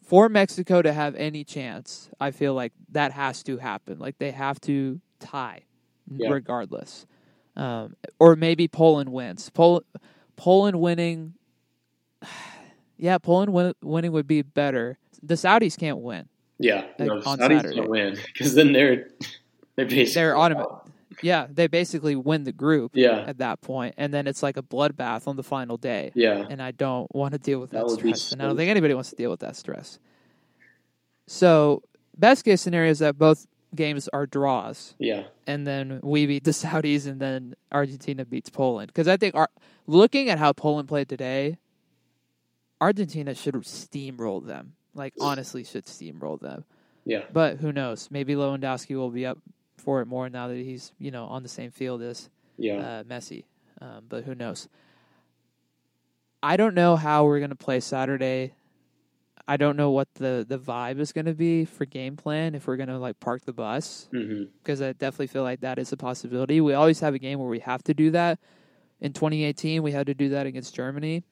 for 0.03 0.29
Mexico 0.29 0.81
to 0.81 0.93
have 0.93 1.15
any 1.15 1.43
chance, 1.43 2.09
I 2.19 2.31
feel 2.31 2.53
like 2.53 2.73
that 2.89 3.11
has 3.13 3.41
to 3.43 3.57
happen. 3.57 3.99
Like 3.99 4.17
they 4.19 4.31
have 4.31 4.59
to 4.61 4.99
tie, 5.19 5.61
Yeah. 6.09 6.29
regardless. 6.29 7.05
Um, 7.55 7.95
or 8.19 8.35
maybe 8.35 8.67
Poland 8.67 9.11
wins. 9.11 9.49
Pol- 9.49 9.83
Poland 10.41 10.79
winning, 10.79 11.35
yeah, 12.97 13.19
Poland 13.19 13.53
win- 13.53 13.75
winning 13.83 14.11
would 14.11 14.25
be 14.27 14.41
better. 14.41 14.97
The 15.21 15.35
Saudis 15.35 15.77
can't 15.77 15.99
win. 15.99 16.27
yeah. 16.57 16.85
Like, 16.97 17.07
no, 17.09 17.15
on 17.17 17.37
Saudis 17.37 17.57
Saturday. 17.57 17.75
don't 17.75 17.89
win 17.89 18.17
because 18.33 18.55
then 18.55 18.73
they're 18.73 19.07
they're 19.75 19.85
basically 19.85 20.13
They're 20.15 20.37
automatic. 20.37 20.71
Yeah, 21.21 21.45
they 21.47 21.67
basically 21.67 22.15
win 22.15 22.45
the 22.45 22.51
group 22.51 22.93
Yeah, 22.95 23.19
at 23.27 23.37
that 23.37 23.61
point, 23.61 23.93
and 23.97 24.11
then 24.11 24.25
it's 24.25 24.41
like 24.41 24.57
a 24.57 24.63
bloodbath 24.63 25.27
on 25.27 25.35
the 25.35 25.43
final 25.43 25.77
day. 25.77 26.11
yeah, 26.15 26.47
And 26.49 26.59
I 26.59 26.71
don't 26.71 27.13
want 27.13 27.33
to 27.33 27.37
deal 27.37 27.59
with 27.59 27.69
that, 27.71 27.85
That 27.87 27.93
stress, 27.93 28.31
and 28.31 28.41
I 28.41 28.45
don't 28.47 28.57
think 28.57 28.71
anybody 28.71 28.95
wants 28.95 29.11
to 29.11 29.15
deal 29.15 29.29
with 29.29 29.41
that 29.41 29.55
stress. 29.55 29.99
So, 31.27 31.83
best 32.17 32.43
case 32.43 32.61
scenario 32.61 32.89
is 32.89 32.99
that 32.99 33.19
both 33.19 33.45
games 33.75 34.07
are 34.09 34.25
draws, 34.25 34.95
yeah, 34.99 35.23
and 35.47 35.65
then 35.65 35.99
we 36.03 36.25
beat 36.25 36.43
the 36.43 36.51
Saudis, 36.61 37.07
and 37.07 37.19
then 37.19 37.55
Argentina 37.71 38.25
beats 38.25 38.49
Poland. 38.49 38.87
Because 38.87 39.07
I 39.07 39.17
think, 39.17 39.35
our, 39.35 39.49
looking 39.87 40.29
at 40.29 40.39
how 40.39 40.53
Poland 40.53 40.87
played 40.87 41.09
today, 41.09 41.57
Argentina 42.79 43.33
should 43.35 43.55
steamroll 43.55 44.45
them. 44.45 44.73
Like 44.93 45.13
honestly, 45.21 45.63
should 45.63 45.85
steamroll 45.85 46.39
them. 46.39 46.65
yeah, 47.05 47.23
But 47.31 47.57
who 47.57 47.71
knows? 47.71 48.09
Maybe 48.11 48.33
Lewandowski 48.35 48.95
will 48.95 49.09
be 49.09 49.25
up 49.25 49.37
for 49.77 50.01
it 50.01 50.05
more 50.05 50.29
now 50.29 50.47
that 50.47 50.57
he's 50.57 50.91
you 50.99 51.11
know 51.11 51.25
on 51.25 51.43
the 51.43 51.49
same 51.49 51.71
field 51.71 52.01
as 52.01 52.29
yeah, 52.57 52.77
uh, 52.77 53.03
Messi. 53.03 53.45
Um, 53.79 54.05
but 54.09 54.25
who 54.25 54.35
knows? 54.35 54.67
I 56.43 56.57
don't 56.57 56.75
know 56.75 56.95
how 56.95 57.25
we're 57.25 57.39
gonna 57.39 57.55
play 57.55 57.79
Saturday. 57.79 58.53
I 59.47 59.57
don't 59.57 59.75
know 59.77 59.91
what 59.91 60.07
the 60.15 60.45
the 60.47 60.57
vibe 60.59 60.99
is 60.99 61.11
gonna 61.11 61.33
be 61.33 61.65
for 61.65 61.85
game 61.85 62.15
plan 62.17 62.55
if 62.55 62.67
we're 62.67 62.77
gonna 62.77 62.99
like 62.99 63.19
park 63.19 63.45
the 63.45 63.53
bus 63.53 64.07
hmm 64.11 64.43
because 64.63 64.79
I 64.81 64.93
definitely 64.93 65.27
feel 65.27 65.41
like 65.41 65.61
that 65.61 65.79
is 65.79 65.91
a 65.91 65.97
possibility. 65.97 66.61
We 66.61 66.75
always 66.75 66.99
have 66.99 67.15
a 67.15 67.19
game 67.19 67.39
where 67.39 67.49
we 67.49 67.59
have 67.59 67.81
to 67.85 67.95
do 67.95 68.11
that. 68.11 68.39
In 68.99 69.11
2018, 69.11 69.81
we 69.81 69.91
had 69.91 70.05
to 70.05 70.13
do 70.13 70.29
that 70.29 70.45
against 70.45 70.75
Germany. 70.75 71.23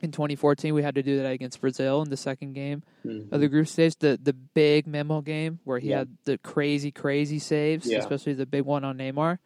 In 0.00 0.12
2014, 0.12 0.72
we 0.72 0.82
had 0.84 0.94
to 0.94 1.02
do 1.02 1.20
that 1.22 1.32
against 1.32 1.60
Brazil 1.60 2.02
in 2.02 2.08
the 2.10 2.16
second 2.16 2.52
game 2.52 2.82
hmm 3.02 3.22
of 3.32 3.40
the 3.40 3.48
group 3.48 3.66
stage, 3.66 3.96
the 3.98 4.16
the 4.22 4.32
big 4.32 4.86
memo 4.86 5.20
game 5.20 5.58
where 5.64 5.80
he 5.80 5.88
Yeah. 5.88 5.98
had 5.98 6.16
the 6.24 6.38
crazy, 6.38 6.92
crazy 6.92 7.40
saves, 7.40 7.86
Yeah. 7.86 7.98
especially 7.98 8.34
the 8.34 8.46
big 8.46 8.62
one 8.62 8.84
on 8.84 8.98
Neymar. 8.98 9.38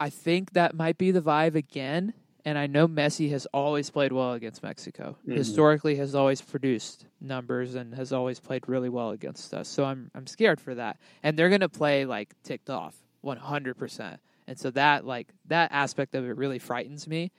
I 0.00 0.08
think 0.10 0.52
that 0.52 0.74
might 0.74 0.96
be 0.96 1.10
the 1.10 1.20
vibe 1.20 1.54
again. 1.54 2.14
And 2.48 2.56
I 2.56 2.66
know 2.66 2.88
Messi 2.88 3.28
has 3.32 3.44
always 3.52 3.90
played 3.90 4.10
well 4.10 4.32
against 4.32 4.62
Mexico. 4.62 5.18
Mhm. 5.26 5.36
Historically, 5.36 5.96
has 5.96 6.14
always 6.14 6.40
produced 6.40 7.04
numbers 7.20 7.74
and 7.74 7.94
has 7.94 8.10
always 8.10 8.40
played 8.40 8.66
really 8.66 8.88
well 8.88 9.10
against 9.10 9.52
us. 9.52 9.68
So 9.68 9.84
I'm 9.84 10.10
I'm 10.14 10.26
scared 10.26 10.58
for 10.58 10.74
that. 10.74 10.96
And 11.22 11.38
they're 11.38 11.50
gonna 11.50 11.68
play 11.68 12.06
like 12.06 12.32
ticked 12.44 12.70
off, 12.70 12.96
100. 13.20 13.76
percent 13.76 14.18
And 14.46 14.58
so 14.58 14.70
that 14.70 15.04
like 15.04 15.28
that 15.48 15.72
aspect 15.72 16.14
of 16.14 16.24
it 16.24 16.38
really 16.38 16.58
frightens 16.58 17.06
me. 17.06 17.32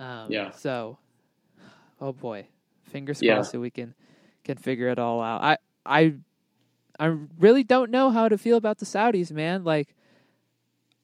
Um, 0.00 0.32
Yeah. 0.32 0.50
So, 0.50 0.98
oh 2.00 2.12
boy, 2.12 2.48
fingers 2.82 3.22
Yeah. 3.22 3.34
crossed 3.34 3.52
that 3.52 3.60
we 3.60 3.70
can 3.70 3.94
can 4.42 4.56
figure 4.56 4.88
it 4.88 4.98
all 4.98 5.20
out. 5.22 5.42
I 5.44 5.58
I 5.86 6.14
I 6.98 7.06
really 7.38 7.62
don't 7.62 7.92
know 7.92 8.10
how 8.10 8.28
to 8.28 8.36
feel 8.36 8.56
about 8.56 8.78
the 8.78 8.84
Saudis, 8.84 9.30
man. 9.30 9.62
Like 9.62 9.94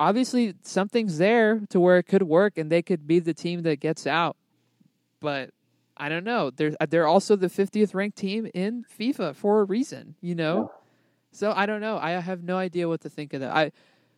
obviously 0.08 0.54
something's 0.62 1.18
there 1.18 1.60
to 1.70 1.78
where 1.80 1.98
it 1.98 2.04
could 2.04 2.22
work 2.24 2.58
and 2.58 2.70
they 2.70 2.82
could 2.82 3.06
be 3.06 3.18
the 3.20 3.34
team 3.34 3.62
that 3.62 3.80
gets 3.80 4.06
out. 4.06 4.36
But 5.20 5.50
I 5.96 6.08
don't 6.08 6.24
know. 6.24 6.50
They're 6.50 6.74
uh, 6.80 6.86
they're 6.88 7.06
also 7.06 7.36
the 7.36 7.48
50th 7.48 7.94
ranked 7.94 8.18
team 8.18 8.48
in 8.54 8.84
FIFA 8.98 9.34
for 9.36 9.60
a 9.60 9.64
reason, 9.64 10.14
you 10.20 10.34
know? 10.34 10.72
So 11.30 11.52
I 11.54 11.66
don't 11.66 11.80
know. 11.80 11.98
I 11.98 12.10
have 12.12 12.42
no 12.42 12.56
idea 12.56 12.88
what 12.88 13.00
to 13.02 13.08
think 13.08 13.32
of 13.34 13.40
that. 13.40 13.54
I, 13.54 13.72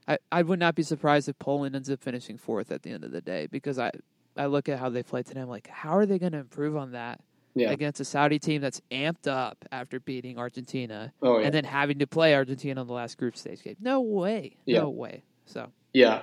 I 0.08 0.18
I 0.32 0.42
would 0.42 0.58
not 0.58 0.74
be 0.74 0.82
surprised 0.82 1.28
if 1.28 1.38
Poland 1.38 1.76
ends 1.76 1.90
up 1.90 2.00
finishing 2.02 2.38
fourth 2.38 2.70
at 2.72 2.82
the 2.82 2.90
end 2.90 3.04
of 3.04 3.12
the 3.12 3.20
day 3.20 3.46
because 3.50 3.78
I 3.78 3.90
I 4.36 4.46
look 4.46 4.68
at 4.68 4.78
how 4.78 4.88
they 4.88 5.02
played 5.02 5.26
today. 5.26 5.40
I'm 5.40 5.48
like, 5.48 5.68
how 5.68 5.96
are 5.96 6.06
they 6.06 6.18
going 6.18 6.32
to 6.32 6.38
improve 6.38 6.76
on 6.76 6.92
that 6.92 7.20
Yeah. 7.54 7.70
against 7.70 8.00
a 8.00 8.04
Saudi 8.04 8.38
team 8.40 8.60
that's 8.62 8.80
amped 8.90 9.28
up 9.28 9.64
after 9.70 10.00
beating 10.00 10.38
Argentina 10.38 11.12
Oh 11.22 11.38
yeah. 11.38 11.46
and 11.46 11.54
then 11.54 11.64
having 11.64 11.98
to 12.00 12.06
play 12.06 12.34
Argentina 12.34 12.80
on 12.80 12.86
the 12.88 12.92
last 12.94 13.16
group 13.18 13.36
stage 13.36 13.62
game? 13.62 13.76
No 13.80 14.00
way. 14.00 14.56
Yeah. 14.64 14.80
No 14.80 14.90
way. 14.90 15.22
So 15.46 15.70
Yeah. 15.92 16.22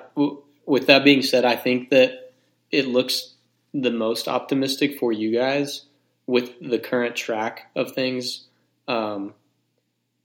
With 0.66 0.88
that 0.88 1.04
being 1.04 1.22
said, 1.22 1.46
I 1.46 1.56
think 1.56 1.90
that 1.90 2.34
it 2.72 2.88
looks 2.88 3.36
the 3.74 3.92
most 3.92 4.28
optimistic 4.28 4.98
for 5.00 5.12
you 5.12 5.34
guys 5.34 5.86
with 6.28 6.54
the 6.62 6.80
current 6.80 7.16
track 7.16 7.72
of 7.76 7.94
things. 7.94 8.48
Um, 8.88 9.34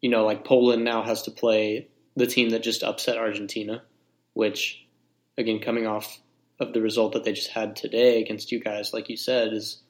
you 0.00 0.10
know, 0.10 0.24
like 0.24 0.44
Poland 0.44 0.84
now 0.84 1.02
has 1.02 1.22
to 1.22 1.30
play 1.30 1.88
the 2.16 2.26
team 2.26 2.50
that 2.50 2.62
just 2.62 2.82
upset 2.82 3.16
Argentina, 3.16 3.82
which, 4.34 4.84
again, 5.38 5.60
coming 5.60 5.86
off 5.86 6.20
of 6.58 6.72
the 6.72 6.80
result 6.80 7.12
that 7.12 7.24
they 7.24 7.32
just 7.32 7.50
had 7.50 7.76
today 7.76 8.20
against 8.20 8.50
you 8.50 8.60
guys, 8.60 8.92
like 8.92 9.08
you 9.08 9.16
said, 9.16 9.52
is 9.52 9.82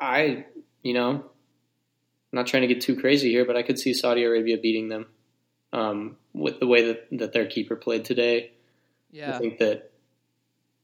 I, 0.00 0.46
you 0.82 0.94
know, 0.94 1.10
I'm 1.10 1.22
not 2.32 2.46
trying 2.46 2.62
to 2.62 2.72
get 2.72 2.80
too 2.80 2.96
crazy 2.96 3.30
here, 3.30 3.44
but 3.44 3.56
I 3.56 3.62
could 3.62 3.78
see 3.78 3.92
Saudi 3.92 4.24
Arabia 4.24 4.58
beating 4.58 4.88
them 4.88 5.06
um, 5.72 6.16
with 6.32 6.60
the 6.60 6.66
way 6.66 6.86
that, 6.86 7.06
that 7.12 7.32
their 7.32 7.46
keeper 7.46 7.76
played 7.76 8.04
today. 8.04 8.52
Yeah. 9.10 9.34
I 9.34 9.38
think 9.38 9.58
that 9.58 9.90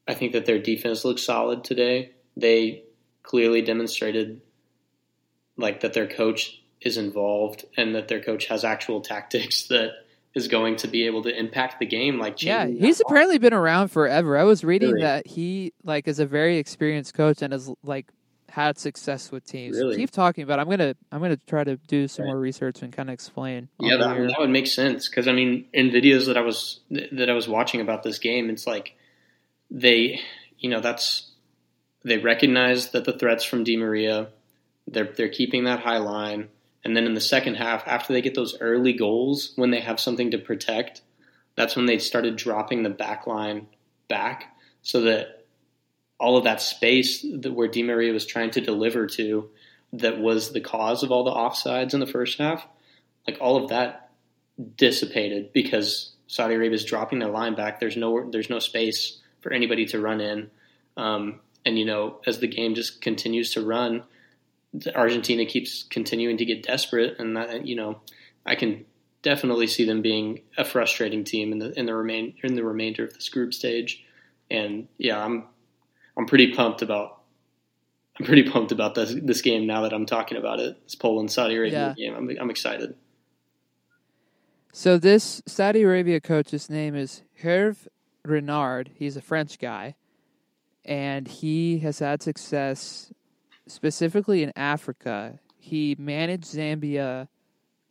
I 0.06 0.14
think 0.14 0.32
that 0.32 0.46
their 0.46 0.58
defense 0.58 1.04
looks 1.04 1.22
solid 1.22 1.64
today. 1.64 2.12
They 2.36 2.84
clearly 3.22 3.62
demonstrated 3.62 4.40
like 5.56 5.80
that 5.80 5.94
their 5.94 6.06
coach 6.06 6.60
is 6.80 6.98
involved 6.98 7.64
and 7.76 7.94
that 7.94 8.08
their 8.08 8.20
coach 8.20 8.46
has 8.46 8.64
actual 8.64 9.00
tactics 9.00 9.62
that 9.68 9.92
is 10.34 10.48
going 10.48 10.76
to 10.76 10.88
be 10.88 11.06
able 11.06 11.22
to 11.22 11.38
impact 11.38 11.78
the 11.78 11.86
game. 11.86 12.18
Like, 12.18 12.42
yeah, 12.42 12.66
he's 12.66 13.00
apparently 13.00 13.38
been 13.38 13.54
around 13.54 13.88
forever. 13.88 14.36
I 14.36 14.42
was 14.42 14.64
reading 14.64 14.90
Really? 14.90 15.02
that 15.02 15.26
he 15.26 15.72
like 15.84 16.08
is 16.08 16.18
a 16.18 16.26
very 16.26 16.58
experienced 16.58 17.14
coach 17.14 17.40
and 17.40 17.52
has 17.52 17.70
like 17.84 18.06
had 18.54 18.78
success 18.78 19.32
with 19.32 19.44
teams. 19.44 19.76
Really? 19.76 19.96
Keep 19.96 20.12
talking 20.12 20.44
about. 20.44 20.60
it. 20.60 20.62
I'm 20.62 20.70
gonna 20.70 20.94
I'm 21.10 21.20
gonna 21.20 21.36
try 21.36 21.64
to 21.64 21.76
do 21.88 22.06
some 22.06 22.24
Right. 22.24 22.30
more 22.32 22.38
research 22.40 22.82
and 22.82 22.92
kind 22.92 23.08
of 23.08 23.14
explain. 23.14 23.68
Yeah, 23.80 23.96
that, 23.96 24.16
that 24.28 24.38
would 24.38 24.50
make 24.50 24.68
sense 24.68 25.08
because 25.08 25.26
I 25.26 25.32
mean, 25.32 25.66
in 25.72 25.90
videos 25.90 26.26
that 26.26 26.36
I 26.36 26.42
was 26.42 26.80
that 26.90 27.28
I 27.28 27.32
was 27.32 27.48
watching 27.48 27.80
about 27.80 28.04
this 28.04 28.18
game, 28.20 28.48
it's 28.50 28.64
like 28.66 28.94
they, 29.70 30.20
you 30.58 30.70
know, 30.70 30.80
that's 30.80 31.32
they 32.04 32.18
recognize 32.18 32.90
that 32.92 33.04
the 33.04 33.12
threats 33.18 33.42
from 33.42 33.64
Di 33.64 33.76
Maria, 33.76 34.28
they're 34.86 35.12
they're 35.16 35.28
keeping 35.28 35.64
that 35.64 35.80
high 35.80 35.98
line, 35.98 36.48
and 36.84 36.96
then 36.96 37.06
in 37.06 37.14
the 37.14 37.20
second 37.20 37.56
half, 37.56 37.82
after 37.88 38.12
they 38.12 38.22
get 38.22 38.34
those 38.36 38.56
early 38.60 38.92
goals, 38.92 39.52
when 39.56 39.72
they 39.72 39.80
have 39.80 39.98
something 39.98 40.30
to 40.30 40.38
protect, 40.38 41.00
that's 41.56 41.74
when 41.74 41.86
they 41.86 41.98
started 41.98 42.36
dropping 42.36 42.84
the 42.84 42.90
back 42.90 43.26
line 43.26 43.66
back 44.08 44.54
so 44.82 45.00
that 45.00 45.43
all 46.18 46.36
of 46.36 46.44
that 46.44 46.60
space 46.60 47.22
that 47.22 47.52
where 47.52 47.68
Di 47.68 47.82
Maria 47.82 48.12
was 48.12 48.26
trying 48.26 48.50
to 48.52 48.60
deliver 48.60 49.06
to, 49.06 49.50
that 49.92 50.18
was 50.18 50.52
the 50.52 50.60
cause 50.60 51.02
of 51.02 51.10
all 51.10 51.24
the 51.24 51.30
offsides 51.30 51.94
in 51.94 52.00
the 52.00 52.06
first 52.06 52.38
half, 52.38 52.66
like 53.26 53.38
all 53.40 53.56
of 53.56 53.70
that 53.70 54.10
dissipated 54.76 55.52
because 55.52 56.12
Saudi 56.26 56.54
Arabia 56.54 56.74
is 56.74 56.84
dropping 56.84 57.18
their 57.18 57.30
line 57.30 57.54
back. 57.54 57.80
There's 57.80 57.96
no 57.96 58.28
there's 58.30 58.50
no 58.50 58.58
space 58.58 59.20
for 59.40 59.52
anybody 59.52 59.86
to 59.86 60.00
run 60.00 60.20
in, 60.20 60.50
um, 60.96 61.40
and 61.64 61.78
you 61.78 61.84
know 61.84 62.20
as 62.26 62.38
the 62.38 62.46
game 62.46 62.74
just 62.74 63.00
continues 63.00 63.52
to 63.52 63.64
run, 63.64 64.04
Argentina 64.94 65.44
keeps 65.44 65.84
continuing 65.84 66.36
to 66.38 66.44
get 66.44 66.62
desperate, 66.62 67.18
and 67.18 67.36
that, 67.36 67.66
you 67.66 67.76
know 67.76 68.00
I 68.46 68.54
can 68.54 68.84
definitely 69.22 69.66
see 69.66 69.84
them 69.84 70.02
being 70.02 70.42
a 70.56 70.64
frustrating 70.64 71.24
team 71.24 71.52
in 71.52 71.58
the 71.58 71.78
in 71.78 71.86
the 71.86 71.94
remain 71.94 72.34
in 72.42 72.54
the 72.54 72.64
remainder 72.64 73.04
of 73.04 73.14
this 73.14 73.28
group 73.28 73.54
stage, 73.54 74.04
and 74.50 74.88
yeah, 74.98 75.22
I'm 75.22 75.44
I'm 76.16 76.26
pretty 76.26 76.52
pumped 76.52 76.82
about. 76.82 77.20
I'm 78.18 78.26
pretty 78.26 78.44
pumped 78.44 78.70
about 78.70 78.94
this 78.94 79.14
this 79.22 79.42
game 79.42 79.66
now 79.66 79.82
that 79.82 79.92
I'm 79.92 80.06
talking 80.06 80.38
about 80.38 80.60
it. 80.60 80.82
This 80.84 80.94
Poland 80.94 81.32
Saudi 81.32 81.56
Arabia 81.56 81.94
game. 81.96 82.14
I'm 82.14 82.30
I'm 82.40 82.50
excited. 82.50 82.94
So 84.72 84.98
this 84.98 85.42
Saudi 85.46 85.82
Arabia 85.82 86.20
coach's 86.20 86.68
name 86.68 86.94
is 86.94 87.22
Hervé 87.42 87.88
Renard. 88.24 88.90
He's 88.94 89.16
a 89.16 89.20
French 89.20 89.58
guy, 89.58 89.94
and 90.84 91.26
he 91.26 91.78
has 91.78 91.98
had 91.98 92.22
success 92.22 93.12
specifically 93.66 94.42
in 94.42 94.52
Africa. 94.56 95.38
He 95.56 95.96
managed 95.98 96.44
Zambia 96.44 97.28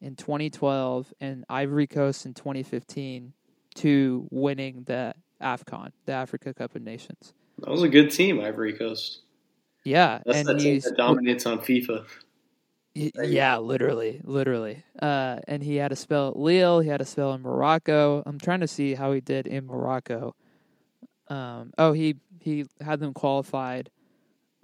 in 0.01 0.15
2012 0.15 1.13
and 1.19 1.45
Ivory 1.49 1.88
Coast 1.88 2.25
in 2.25 2.33
2015 2.33 3.33
to 3.75 4.27
winning 4.29 4.83
the 4.83 5.15
AFCON, 5.41 5.91
the 6.05 6.12
Africa 6.12 6.53
Cup 6.53 6.75
of 6.75 6.81
Nations. 6.81 7.33
That 7.59 7.69
was 7.69 7.83
a 7.83 7.89
good 7.89 8.11
team, 8.11 8.39
Ivory 8.39 8.73
Coast. 8.73 9.19
Yeah, 9.83 10.19
That's 10.25 10.39
and 10.39 10.47
the 10.47 10.55
team 10.55 10.79
that 10.79 10.97
dominates 10.97 11.45
on 11.45 11.59
FIFA. 11.59 12.05
Yeah, 12.95 13.57
literally, 13.57 14.21
literally. 14.23 14.83
Uh, 15.01 15.39
and 15.47 15.63
he 15.63 15.77
had 15.77 15.91
a 15.91 15.95
spell 15.95 16.29
at 16.29 16.37
Lille. 16.37 16.79
He 16.79 16.89
had 16.89 17.01
a 17.01 17.05
spell 17.05 17.33
in 17.33 17.41
Morocco. 17.41 18.21
I'm 18.25 18.39
trying 18.39 18.59
to 18.59 18.67
see 18.67 18.93
how 18.93 19.11
he 19.11 19.19
did 19.19 19.47
in 19.47 19.65
Morocco. 19.65 20.35
Um, 21.27 21.73
oh, 21.77 21.93
he 21.93 22.15
he 22.39 22.65
had 22.81 22.99
them 22.99 23.13
qualified 23.13 23.89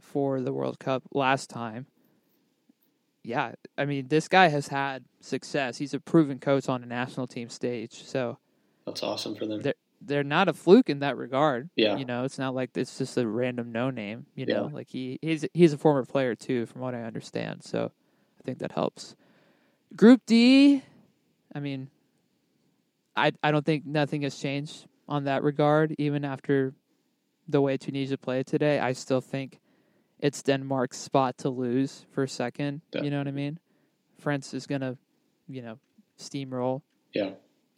for 0.02 0.42
the 0.42 0.54
World 0.54 0.80
Cup 0.80 1.04
last 1.14 1.50
time. 1.50 1.88
Yeah, 3.24 3.54
I 3.78 3.86
mean, 3.86 4.08
this 4.08 4.28
guy 4.28 4.48
has 4.50 4.68
had 4.68 5.04
success. 5.22 5.78
He's 5.78 5.94
a 5.94 6.00
proven 6.00 6.40
coach 6.40 6.70
on 6.70 6.84
a 6.84 6.86
national 6.86 7.28
team 7.28 7.50
stage, 7.50 8.04
so 8.06 8.38
That's 8.86 9.04
awesome 9.04 9.36
for 9.36 9.46
them. 9.46 9.62
They're- 9.62 9.74
they're 10.02 10.24
not 10.24 10.48
a 10.48 10.54
fluke 10.54 10.90
in 10.90 11.00
that 11.00 11.18
regard. 11.18 11.70
Yeah. 11.76 11.98
you 11.98 12.06
know, 12.06 12.24
it's 12.24 12.38
not 12.40 12.56
like 12.56 12.70
it's 12.76 12.98
just 12.98 13.18
a 13.18 13.28
random 13.28 13.72
no 13.72 13.90
name. 13.90 14.26
You 14.36 14.46
know, 14.46 14.68
Yeah. 14.68 14.74
like 14.76 14.88
he 14.90 15.20
he's 15.22 15.46
he's 15.54 15.74
a 15.74 15.78
former 15.78 16.06
player 16.06 16.36
too, 16.36 16.66
from 16.66 16.82
what 16.82 16.96
I 16.96 17.04
understand. 17.04 17.64
So 17.64 17.92
I 18.40 18.44
think 18.44 18.60
that 18.60 18.72
helps. 18.72 19.16
Group 19.96 20.22
D, 20.26 20.84
I 21.54 21.60
mean, 21.60 21.90
I 23.16 23.32
I 23.44 23.52
don't 23.52 23.66
think 23.66 23.86
nothing 23.86 24.22
has 24.24 24.38
changed 24.38 24.88
on 25.08 25.26
that 25.26 25.44
regard. 25.44 25.96
Even 25.98 26.24
after 26.24 26.74
the 27.48 27.60
way 27.62 27.78
Tunisia 27.78 28.18
played 28.18 28.46
today, 28.48 28.80
I 28.80 28.94
still 28.94 29.22
think 29.22 29.60
it's 30.20 30.44
Denmark's 30.44 30.98
spot 30.98 31.38
to 31.40 31.50
lose 31.50 32.06
for 32.12 32.28
second. 32.28 32.82
Yeah. 32.94 33.02
You 33.04 33.10
know 33.10 33.18
what 33.18 33.28
I 33.28 33.32
mean? 33.32 33.60
France 34.20 34.54
is 34.54 34.68
gonna, 34.68 34.98
you 35.48 35.62
know, 35.62 35.80
steamroll 36.20 36.82
Yeah. 37.14 37.32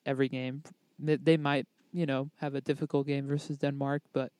every 0.06 0.28
game. 0.28 0.64
They, 1.00 1.16
they 1.18 1.38
might, 1.38 1.68
you 1.94 2.06
know, 2.06 2.30
have 2.38 2.56
a 2.56 2.62
difficult 2.62 3.08
game 3.08 3.28
versus 3.28 3.58
Denmark, 3.58 4.04
but 4.14 4.32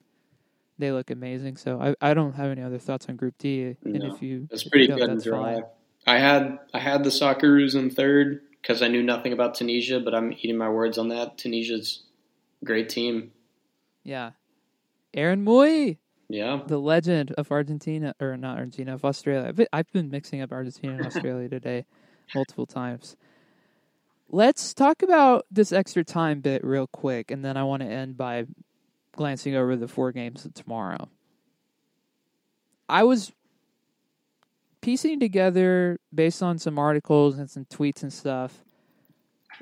they 0.78 0.92
look 0.92 1.12
amazing. 1.12 1.58
So 1.58 1.80
I, 1.80 2.10
I 2.12 2.14
don't 2.14 2.34
have 2.34 2.50
any 2.52 2.62
other 2.62 2.80
thoughts 2.80 3.08
on 3.10 3.16
Group 3.16 3.36
D. 3.38 3.76
And 3.84 3.94
No, 3.94 4.14
if 4.16 4.22
you, 4.22 4.48
It's 4.52 4.64
pretty 4.64 4.86
you 4.86 4.90
don't, 4.90 4.98
good 5.00 5.10
and 5.10 5.18
that's 5.20 5.26
dry. 5.26 5.54
fine. 5.56 5.64
I 6.08 6.18
had 6.18 6.58
I 6.74 6.80
had 6.80 7.04
the 7.04 7.12
Socceroos 7.12 7.76
in 7.76 7.90
third 7.92 8.42
because 8.62 8.82
I 8.82 8.88
knew 8.88 9.04
nothing 9.04 9.34
about 9.34 9.54
Tunisia, 9.56 10.00
but 10.00 10.16
I'm 10.16 10.34
eating 10.34 10.58
my 10.58 10.70
words 10.70 10.98
on 10.98 11.10
that. 11.10 11.38
Tunisia's 11.38 12.04
a 12.62 12.66
great 12.66 12.90
team. 12.90 13.32
Yeah, 14.04 14.32
Aaron 15.14 15.46
Mooy, 15.46 15.98
Yeah. 16.30 16.62
the 16.66 16.80
legend 16.80 17.32
of 17.38 17.52
Argentina, 17.52 18.16
or 18.20 18.36
not 18.36 18.58
Argentina, 18.58 18.96
of 18.96 19.06
Australia. 19.06 19.54
I've 19.72 19.92
been 19.92 20.10
mixing 20.10 20.42
up 20.42 20.52
Argentina 20.52 20.94
and 20.94 21.06
Australia 21.06 21.50
today, 21.50 21.86
multiple 22.34 22.66
times. 22.66 23.16
Let's 24.34 24.74
talk 24.74 25.04
about 25.04 25.46
this 25.52 25.74
extra 25.74 26.06
time 26.06 26.39
bit 26.39 26.63
real 26.63 26.88
quick, 26.88 27.32
and 27.32 27.44
then 27.44 27.58
I 27.58 27.63
want 27.65 27.82
to 27.82 27.88
end 27.89 28.15
by 28.15 28.46
glancing 29.12 29.56
over 29.56 29.76
the 29.76 29.89
four 29.89 30.13
games 30.13 30.46
of 30.46 30.54
tomorrow. 30.54 31.10
I 32.88 33.04
was 33.04 33.34
piecing 34.80 35.20
together 35.20 36.00
based 36.15 36.41
on 36.41 36.58
some 36.60 36.80
articles 36.80 37.38
and 37.38 37.50
some 37.50 37.65
tweets 37.65 38.04
and 38.04 38.12
stuff 38.12 38.63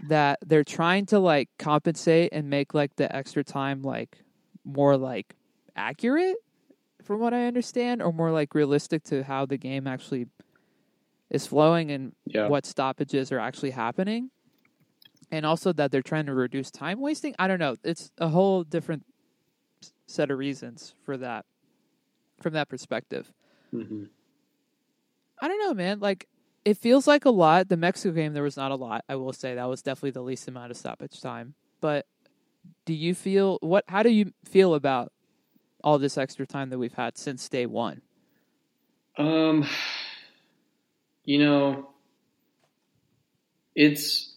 that 0.08 0.38
they're 0.45 0.63
trying 0.63 1.08
to 1.08 1.19
like 1.19 1.49
compensate 1.58 2.29
and 2.32 2.49
make 2.49 2.73
like 2.75 2.95
the 2.95 3.13
extra 3.13 3.43
time 3.43 3.82
like 3.82 4.19
more 4.63 4.95
like 4.95 5.36
accurate 5.75 6.38
from 7.03 7.19
what 7.19 7.34
I 7.34 7.47
understand 7.47 8.01
or 8.01 8.13
more 8.13 8.32
like 8.32 8.53
realistic 8.53 9.03
to 9.05 9.23
how 9.23 9.45
the 9.45 9.58
game 9.58 9.88
actually 9.88 10.27
is 11.29 11.45
flowing 11.47 11.91
and 11.91 12.13
Yeah. 12.25 12.47
what 12.47 12.65
stoppages 12.65 13.32
are 13.32 13.39
actually 13.39 13.71
happening. 13.71 14.29
And 15.31 15.45
also 15.45 15.71
that 15.73 15.91
they're 15.91 16.01
trying 16.01 16.25
to 16.25 16.33
reduce 16.33 16.71
time 16.71 16.99
wasting. 16.99 17.35
I 17.37 17.47
don't 17.47 17.59
know. 17.59 17.75
It's 17.83 18.11
a 18.17 18.29
whole 18.29 18.63
different 18.63 19.05
set 20.07 20.31
of 20.31 20.37
reasons 20.37 20.95
for 21.05 21.17
that 21.17 21.45
from 22.41 22.53
that 22.53 22.69
perspective. 22.69 23.31
hmm 23.71 24.05
I 25.41 25.47
don't 25.47 25.59
know, 25.59 25.73
man. 25.73 25.99
Like 25.99 26.27
it 26.65 26.77
feels 26.77 27.07
like 27.07 27.25
a 27.25 27.29
lot. 27.29 27.69
The 27.69 27.77
Mexico 27.77 28.13
game 28.13 28.33
there 28.33 28.43
was 28.43 28.57
not 28.57 28.71
a 28.71 28.75
lot. 28.75 29.05
I 29.07 29.15
will 29.15 29.33
say 29.33 29.55
that 29.55 29.69
was 29.69 29.81
definitely 29.81 30.11
the 30.11 30.21
least 30.21 30.47
amount 30.47 30.71
of 30.71 30.77
stoppage 30.77 31.21
time. 31.21 31.53
But 31.79 32.05
do 32.85 32.93
you 32.93 33.15
feel 33.15 33.57
what 33.61 33.85
how 33.87 34.03
do 34.03 34.09
you 34.09 34.33
feel 34.43 34.73
about 34.73 35.11
all 35.83 35.97
this 35.97 36.17
extra 36.17 36.45
time 36.45 36.69
that 36.69 36.77
we've 36.77 36.93
had 36.93 37.17
since 37.17 37.47
day 37.47 37.65
1? 37.65 38.01
Um, 39.17 39.65
you 41.23 41.39
know, 41.39 41.89
it's 43.75 44.29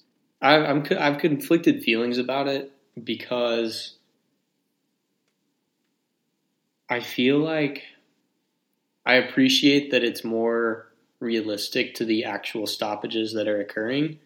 I, 0.42 0.56
I'm 0.56 0.84
I've 0.98 1.18
conflicted 1.18 1.84
feelings 1.84 2.18
about 2.18 2.48
it 2.48 2.72
because 3.02 3.94
I 6.90 7.00
feel 7.00 7.38
like 7.38 7.84
I 9.06 9.14
appreciate 9.14 9.92
that 9.92 10.04
it's 10.04 10.24
more 10.24 10.92
realistic 11.20 11.94
to 11.94 12.04
the 12.04 12.24
actual 12.24 12.66
stoppages 12.66 13.32
that 13.34 13.46
are 13.48 13.60
occurring. 13.60 14.18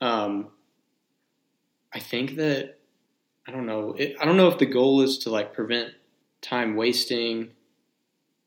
Um, 0.00 0.48
I 1.92 2.00
think 2.00 2.36
that 2.36 2.78
I 3.46 3.50
don't 3.50 3.66
know. 3.66 3.94
It, 3.98 4.16
I 4.20 4.24
don't 4.24 4.38
know 4.38 4.48
if 4.48 4.58
the 4.58 4.66
goal 4.66 5.02
is 5.02 5.18
to 5.18 5.30
like 5.30 5.52
prevent 5.52 5.90
time 6.40 6.76
wasting 6.76 7.50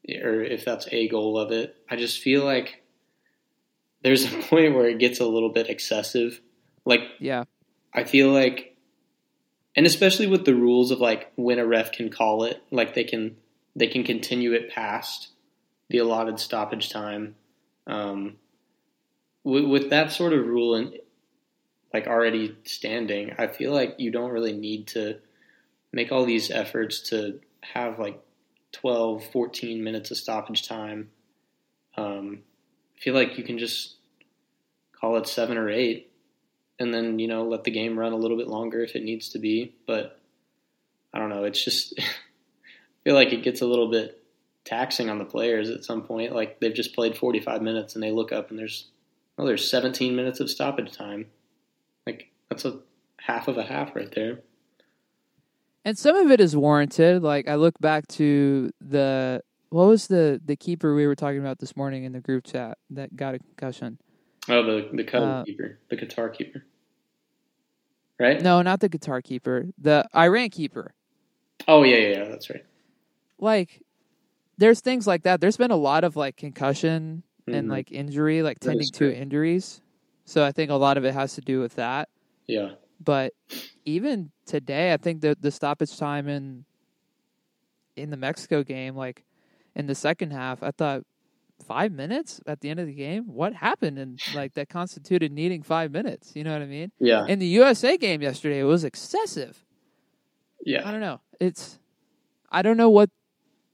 or 0.09 0.41
if 0.41 0.65
that's 0.65 0.87
a 0.91 1.07
goal 1.07 1.37
of 1.37 1.51
it. 1.51 1.75
I 1.89 1.95
just 1.97 2.21
feel 2.21 2.43
like 2.43 2.83
there's 4.01 4.25
a 4.25 4.37
point 4.49 4.73
where 4.73 4.89
it 4.89 4.99
gets 4.99 5.19
a 5.19 5.25
little 5.25 5.51
bit 5.51 5.69
excessive. 5.69 6.41
Like 6.85 7.01
Yeah. 7.19 7.45
I 7.93 8.03
feel 8.03 8.31
like, 8.31 8.75
and 9.75 9.85
especially 9.85 10.27
with 10.27 10.45
the 10.45 10.55
rules 10.55 10.91
of 10.91 10.99
like 10.99 11.31
when 11.35 11.59
a 11.59 11.65
ref 11.65 11.91
can 11.91 12.09
call 12.09 12.43
it, 12.43 12.61
like 12.71 12.93
they 12.93 13.03
can 13.03 13.37
they 13.75 13.87
can 13.87 14.03
continue 14.03 14.53
it 14.53 14.71
past 14.71 15.29
the 15.89 15.97
allotted 15.97 16.39
stoppage 16.39 16.89
time. 16.89 17.35
Um, 17.87 18.37
with, 19.43 19.65
with 19.65 19.89
that 19.89 20.11
sort 20.11 20.33
of 20.33 20.45
rule 20.45 20.75
and 20.75 20.93
like 21.93 22.07
already 22.07 22.55
standing, 22.63 23.33
I 23.37 23.47
feel 23.47 23.73
like 23.73 23.95
you 23.97 24.11
don't 24.11 24.31
really 24.31 24.53
need 24.53 24.87
to 24.87 25.19
make 25.91 26.11
all 26.11 26.25
these 26.25 26.51
efforts 26.51 26.99
to 27.09 27.39
have 27.61 27.99
like 27.99 28.19
12, 28.71 29.25
14 29.31 29.83
minutes 29.83 30.11
of 30.11 30.17
stoppage 30.17 30.67
time. 30.67 31.09
Um, 31.95 32.43
I 32.97 32.99
feel 32.99 33.13
like 33.13 33.37
you 33.37 33.43
can 33.43 33.57
just 33.57 33.95
call 34.99 35.15
it 35.17 35.27
seven 35.27 35.57
or 35.57 35.69
eight 35.69 36.11
and 36.79 36.93
then, 36.93 37.19
you 37.19 37.27
know, 37.27 37.43
let 37.43 37.63
the 37.63 37.71
game 37.71 37.97
run 37.97 38.13
a 38.13 38.17
little 38.17 38.37
bit 38.37 38.47
longer 38.47 38.83
if 38.83 38.95
it 38.95 39.03
needs 39.03 39.29
to 39.29 39.39
be. 39.39 39.75
But 39.87 40.19
I 41.13 41.19
don't 41.19 41.29
know. 41.29 41.43
It's 41.43 41.63
just, 41.63 41.93
I 41.99 42.03
feel 43.03 43.15
like 43.15 43.33
it 43.33 43.43
gets 43.43 43.61
a 43.61 43.65
little 43.65 43.89
bit 43.89 44.21
taxing 44.65 45.09
on 45.09 45.19
the 45.19 45.25
players 45.25 45.69
at 45.69 45.83
some 45.83 46.03
point. 46.03 46.33
Like 46.33 46.59
they've 46.59 46.73
just 46.73 46.95
played 46.95 47.17
45 47.17 47.61
minutes 47.61 47.95
and 47.95 48.03
they 48.03 48.11
look 48.11 48.31
up 48.31 48.49
and 48.49 48.59
there's, 48.59 48.89
well, 49.37 49.47
there's 49.47 49.69
17 49.69 50.15
minutes 50.15 50.39
of 50.39 50.49
stoppage 50.49 50.91
time. 50.91 51.27
Like 52.05 52.31
that's 52.49 52.65
a 52.65 52.79
half 53.17 53.47
of 53.47 53.57
a 53.57 53.63
half 53.63 53.95
right 53.95 54.13
there. 54.13 54.39
And 55.83 55.97
some 55.97 56.15
of 56.15 56.31
it 56.31 56.41
is 56.41 56.55
warranted. 56.55 57.21
Like 57.21 57.47
I 57.47 57.55
look 57.55 57.79
back 57.79 58.07
to 58.09 58.71
the 58.81 59.41
what 59.69 59.87
was 59.87 60.07
the 60.07 60.41
the 60.43 60.55
keeper 60.55 60.95
we 60.95 61.05
were 61.05 61.15
talking 61.15 61.39
about 61.39 61.59
this 61.59 61.75
morning 61.75 62.05
in 62.05 62.11
the 62.11 62.19
group 62.19 62.43
chat 62.43 62.77
that 62.89 63.15
got 63.15 63.35
a 63.35 63.39
concussion? 63.39 63.99
Oh, 64.49 64.63
the 64.63 64.89
the 64.93 65.03
Qatar 65.03 65.41
Uh, 65.41 65.43
keeper, 65.43 65.79
the 65.89 65.97
Qatar 65.97 66.33
keeper, 66.33 66.65
right? 68.19 68.41
No, 68.41 68.61
not 68.61 68.79
the 68.79 68.89
guitar 68.89 69.21
keeper, 69.21 69.67
the 69.77 70.05
Iran 70.15 70.49
keeper. 70.49 70.93
Oh 71.67 71.83
yeah, 71.83 71.97
yeah, 71.97 72.17
yeah, 72.19 72.29
that's 72.29 72.49
right. 72.49 72.65
Like 73.39 73.81
there's 74.57 74.81
things 74.81 75.07
like 75.07 75.23
that. 75.23 75.41
There's 75.41 75.57
been 75.57 75.71
a 75.71 75.75
lot 75.77 76.03
of 76.03 76.15
like 76.15 76.37
concussion 76.37 77.23
and 77.47 77.67
Mhm. 77.67 77.71
like 77.71 77.91
injury, 77.91 78.41
like 78.41 78.59
That 78.61 78.69
tending 78.69 78.91
to 78.93 79.15
injuries. 79.15 79.81
So 80.25 80.43
I 80.43 80.51
think 80.51 80.71
a 80.71 80.75
lot 80.75 80.97
of 80.97 81.05
it 81.05 81.13
has 81.13 81.35
to 81.35 81.41
do 81.41 81.59
with 81.59 81.75
that. 81.75 82.09
Yeah, 82.47 82.73
But 82.99 83.33
even 83.85 84.31
today, 84.45 84.93
I 84.93 84.97
think 84.97 85.21
the 85.21 85.37
the 85.39 85.51
stoppage 85.51 85.97
time 85.97 86.27
in 86.27 86.65
in 87.95 88.09
the 88.09 88.17
Mexico 88.17 88.63
game, 88.63 88.95
like 88.95 89.23
in 89.75 89.87
the 89.87 89.95
second 89.95 90.31
half, 90.31 90.63
I 90.63 90.71
thought 90.71 91.03
five 91.65 91.91
minutes 91.91 92.41
at 92.47 92.61
the 92.61 92.69
end 92.69 92.79
of 92.79 92.87
the 92.87 92.93
game. 92.93 93.23
What 93.27 93.53
happened? 93.53 93.97
And 93.97 94.19
like 94.35 94.53
that 94.55 94.69
constituted 94.69 95.31
needing 95.31 95.63
five 95.63 95.91
minutes. 95.91 96.33
You 96.35 96.43
know 96.43 96.53
what 96.53 96.61
I 96.61 96.65
mean? 96.65 96.91
yeah, 96.99 97.25
In 97.27 97.39
the 97.39 97.47
USA 97.47 97.97
game 97.97 98.21
yesterday, 98.21 98.59
it 98.59 98.63
was 98.65 98.83
excessive. 98.83 99.63
Yeah. 100.65 100.87
I 100.87 100.91
don't 100.91 101.01
know. 101.01 101.21
It's 101.39 101.79
I 102.51 102.61
don't 102.61 102.77
know 102.77 102.89
what 102.89 103.09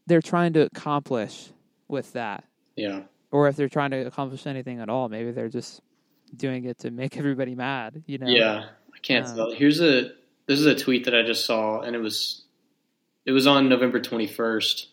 they're 0.08 0.22
trying 0.22 0.54
to 0.54 0.62
accomplish 0.62 1.50
with 1.88 2.14
that, 2.14 2.44
yeah, 2.76 3.02
or 3.32 3.48
if 3.48 3.56
they're 3.56 3.70
trying 3.70 3.92
to 3.92 3.98
accomplish 4.08 4.48
anything 4.48 4.80
at 4.80 4.90
all. 4.90 5.08
Maybe 5.10 5.32
they're 5.32 5.50
just 5.50 5.82
doing 6.36 6.66
it 6.66 6.80
to 6.80 6.92
make 6.92 7.18
everybody 7.18 7.54
mad. 7.56 8.04
You 8.08 8.18
know? 8.18 8.28
yeah. 8.28 8.66
I 8.94 8.98
can't 9.02 9.26
Um, 9.28 9.36
tell. 9.36 9.52
Here's 9.52 9.80
a 9.82 10.12
this 10.48 10.60
is 10.60 10.66
a 10.66 10.76
tweet 10.76 11.06
that 11.06 11.16
I 11.16 11.22
just 11.24 11.46
saw, 11.46 11.82
and 11.82 11.96
it 11.96 12.00
was 12.00 12.44
it 13.26 13.32
was 13.32 13.46
on 13.48 13.70
November 13.70 14.00
21st. 14.00 14.88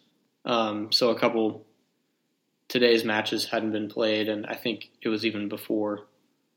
Um, 0.45 0.93
so 0.93 1.11
a 1.11 1.19
couple 1.19 1.67
today's 2.69 3.05
matches 3.05 3.47
hadn't 3.47 3.73
been 3.73 3.89
played, 3.89 4.29
and 4.29 4.47
I 4.47 4.55
think 4.55 4.91
it 5.03 5.09
was 5.09 5.25
even 5.25 5.49
before, 5.49 6.07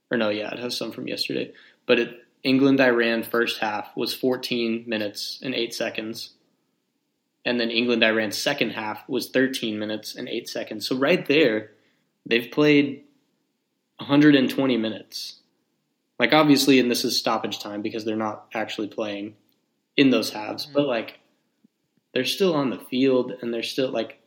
or 0.09 0.17
no, 0.17 0.29
yeah, 0.29 0.51
it 0.53 0.59
has 0.59 0.77
some 0.77 0.91
from 0.91 1.07
yesterday. 1.07 1.53
But 1.85 1.99
it, 1.99 2.19
England 2.43 2.79
Iran 2.79 3.23
first 3.23 3.59
half 3.59 3.95
was 3.95 4.13
14 4.13 4.83
minutes 4.87 5.39
and 5.41 5.55
eight 5.55 5.73
seconds, 5.73 6.31
and 7.45 7.59
then 7.59 7.71
England 7.71 8.03
Iran 8.03 8.31
second 8.31 8.71
half 8.71 9.07
was 9.07 9.29
13 9.29 9.79
minutes 9.79 10.15
and 10.15 10.27
eight 10.27 10.47
seconds. 10.47 10.87
So 10.87 10.95
right 10.95 11.25
there, 11.25 11.71
they've 12.25 12.51
played 12.51 13.03
120 13.97 14.77
minutes. 14.77 15.37
Like 16.19 16.33
obviously, 16.33 16.79
and 16.79 16.91
this 16.91 17.03
is 17.03 17.17
stoppage 17.17 17.59
time 17.59 17.81
because 17.81 18.05
they're 18.05 18.15
not 18.15 18.45
actually 18.53 18.87
playing 18.87 19.35
in 19.97 20.11
those 20.11 20.31
halves, 20.31 20.65
mm-hmm. 20.65 20.75
but 20.75 20.87
like 20.87 21.19
they're 22.13 22.25
still 22.25 22.53
on 22.53 22.69
the 22.69 22.77
field 22.77 23.33
and 23.41 23.53
they're 23.53 23.63
still 23.63 23.89
like 23.89 24.19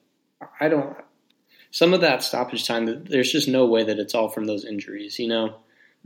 I 0.61 0.69
don't 0.69 0.97
some 1.75 1.93
of 1.93 2.03
that 2.03 2.23
stoppage 2.23 2.65
time 2.69 2.87
there's 3.03 3.33
just 3.33 3.49
no 3.49 3.67
way 3.67 3.83
that 3.83 3.99
it's 3.99 4.15
all 4.15 4.29
from 4.29 4.45
those 4.45 4.65
injuries, 4.65 5.19
you 5.19 5.27
know. 5.27 5.57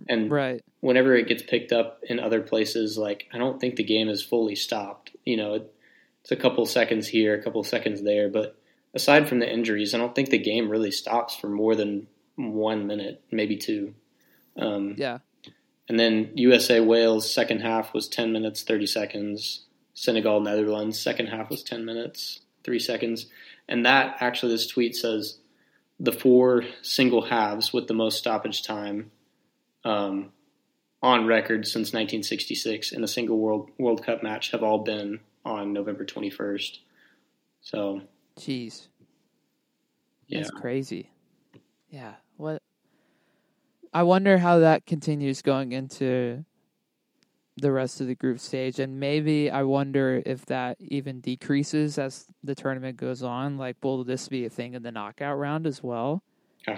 And 0.09 0.31
Right. 0.33 0.63
whenever 0.81 1.15
it 1.15 1.29
gets 1.29 1.43
picked 1.43 1.73
up 1.73 2.03
in 2.09 2.19
other 2.19 2.41
places, 2.41 2.97
like 2.97 3.27
I 3.35 3.37
don't 3.37 3.61
think 3.61 3.77
the 3.77 3.83
game 3.85 4.09
is 4.09 4.23
fully 4.23 4.55
stopped. 4.55 5.11
You 5.27 5.37
know, 5.37 5.53
it, 5.57 5.71
it's 6.23 6.31
a 6.33 6.37
couple 6.37 6.65
seconds 6.65 7.09
here, 7.09 7.35
a 7.35 7.43
couple 7.43 7.63
seconds 7.65 8.01
there, 8.03 8.31
but 8.31 8.57
aside 8.95 9.29
from 9.29 9.41
the 9.41 9.53
injuries, 9.53 9.93
I 9.95 9.99
don't 9.99 10.15
think 10.15 10.31
the 10.31 10.39
game 10.39 10.71
really 10.71 10.91
stops 10.91 11.37
for 11.37 11.51
more 11.51 11.75
than 11.75 12.07
one 12.37 12.87
minute, 12.87 13.23
maybe 13.31 13.59
two. 13.59 13.93
Um, 14.57 14.95
Yeah. 14.97 15.19
and 15.87 16.01
then 16.01 16.31
USA 16.35 16.81
Wales 16.81 17.31
second 17.31 17.61
half 17.61 17.93
was 17.93 18.09
10 18.09 18.33
minutes 18.33 18.63
30 18.63 18.87
seconds. 18.87 19.67
Senegal 19.93 20.41
Netherlands 20.41 20.99
second 20.99 21.27
half 21.27 21.51
was 21.51 21.63
10 21.63 21.85
minutes 21.85 22.41
3 22.65 22.79
seconds. 22.79 23.27
And 23.69 23.85
that 23.85 24.17
actually 24.21 24.53
this 24.53 24.67
tweet 24.67 24.97
says 24.97 25.41
the 26.01 26.13
four 26.13 26.65
single 26.83 27.23
halves 27.23 27.73
with 27.73 27.89
the 27.89 27.95
most 27.95 28.19
stoppage 28.19 28.63
time 28.63 29.11
um, 29.85 30.31
on 31.03 31.27
record 31.27 31.67
since 31.67 31.89
1966 31.89 32.93
in 32.93 33.03
a 33.03 33.09
single 33.09 33.39
World 33.39 33.71
World 33.79 34.05
Cup 34.05 34.23
match 34.23 34.51
have 34.53 34.63
all 34.63 34.79
been 34.79 35.21
on 35.45 35.73
November 35.73 36.05
21st. 36.05 36.79
So, 37.61 38.03
Jeez. 38.39 38.87
yeah. 40.27 40.39
That's 40.39 40.51
crazy. 40.51 41.11
Yeah. 41.91 42.15
What? 42.37 42.63
I 43.93 44.03
wonder 44.03 44.39
how 44.39 44.59
that 44.61 44.87
continues 44.87 45.43
going 45.43 45.73
into 45.73 46.45
the 47.61 47.73
rest 47.73 48.01
of 48.01 48.07
the 48.07 48.15
group 48.15 48.39
stage, 48.41 48.79
and 48.79 48.99
maybe 49.01 49.51
I 49.51 49.63
wonder 49.65 50.23
if 50.25 50.47
that 50.47 50.77
even 50.81 51.21
decreases 51.21 51.99
as 51.99 52.27
the 52.43 52.55
tournament 52.55 52.97
goes 52.97 53.23
on. 53.23 53.59
Like, 53.59 53.77
will 53.83 54.05
this 54.05 54.29
be 54.29 54.45
a 54.47 54.51
thing 54.51 54.75
in 54.75 54.83
the 54.83 54.93
knockout 54.93 55.39
round 55.39 55.67
as 55.67 55.83
well? 55.83 56.23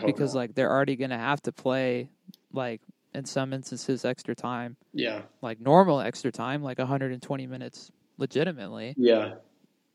Because 0.04 0.34
not. 0.34 0.40
like 0.40 0.54
they're 0.54 0.70
already 0.70 0.96
going 0.96 1.10
to 1.10 1.18
have 1.18 1.40
to 1.42 1.52
play, 1.52 2.10
like 2.52 2.80
in 3.14 3.24
some 3.24 3.52
instances, 3.52 4.04
extra 4.04 4.34
time, 4.34 4.76
yeah. 4.92 5.22
like 5.42 5.60
normal 5.60 6.00
extra 6.00 6.30
time, 6.30 6.62
like 6.62 6.78
120 6.78 7.46
minutes, 7.46 7.90
legitimately 8.18 8.94
Yeah. 8.96 9.34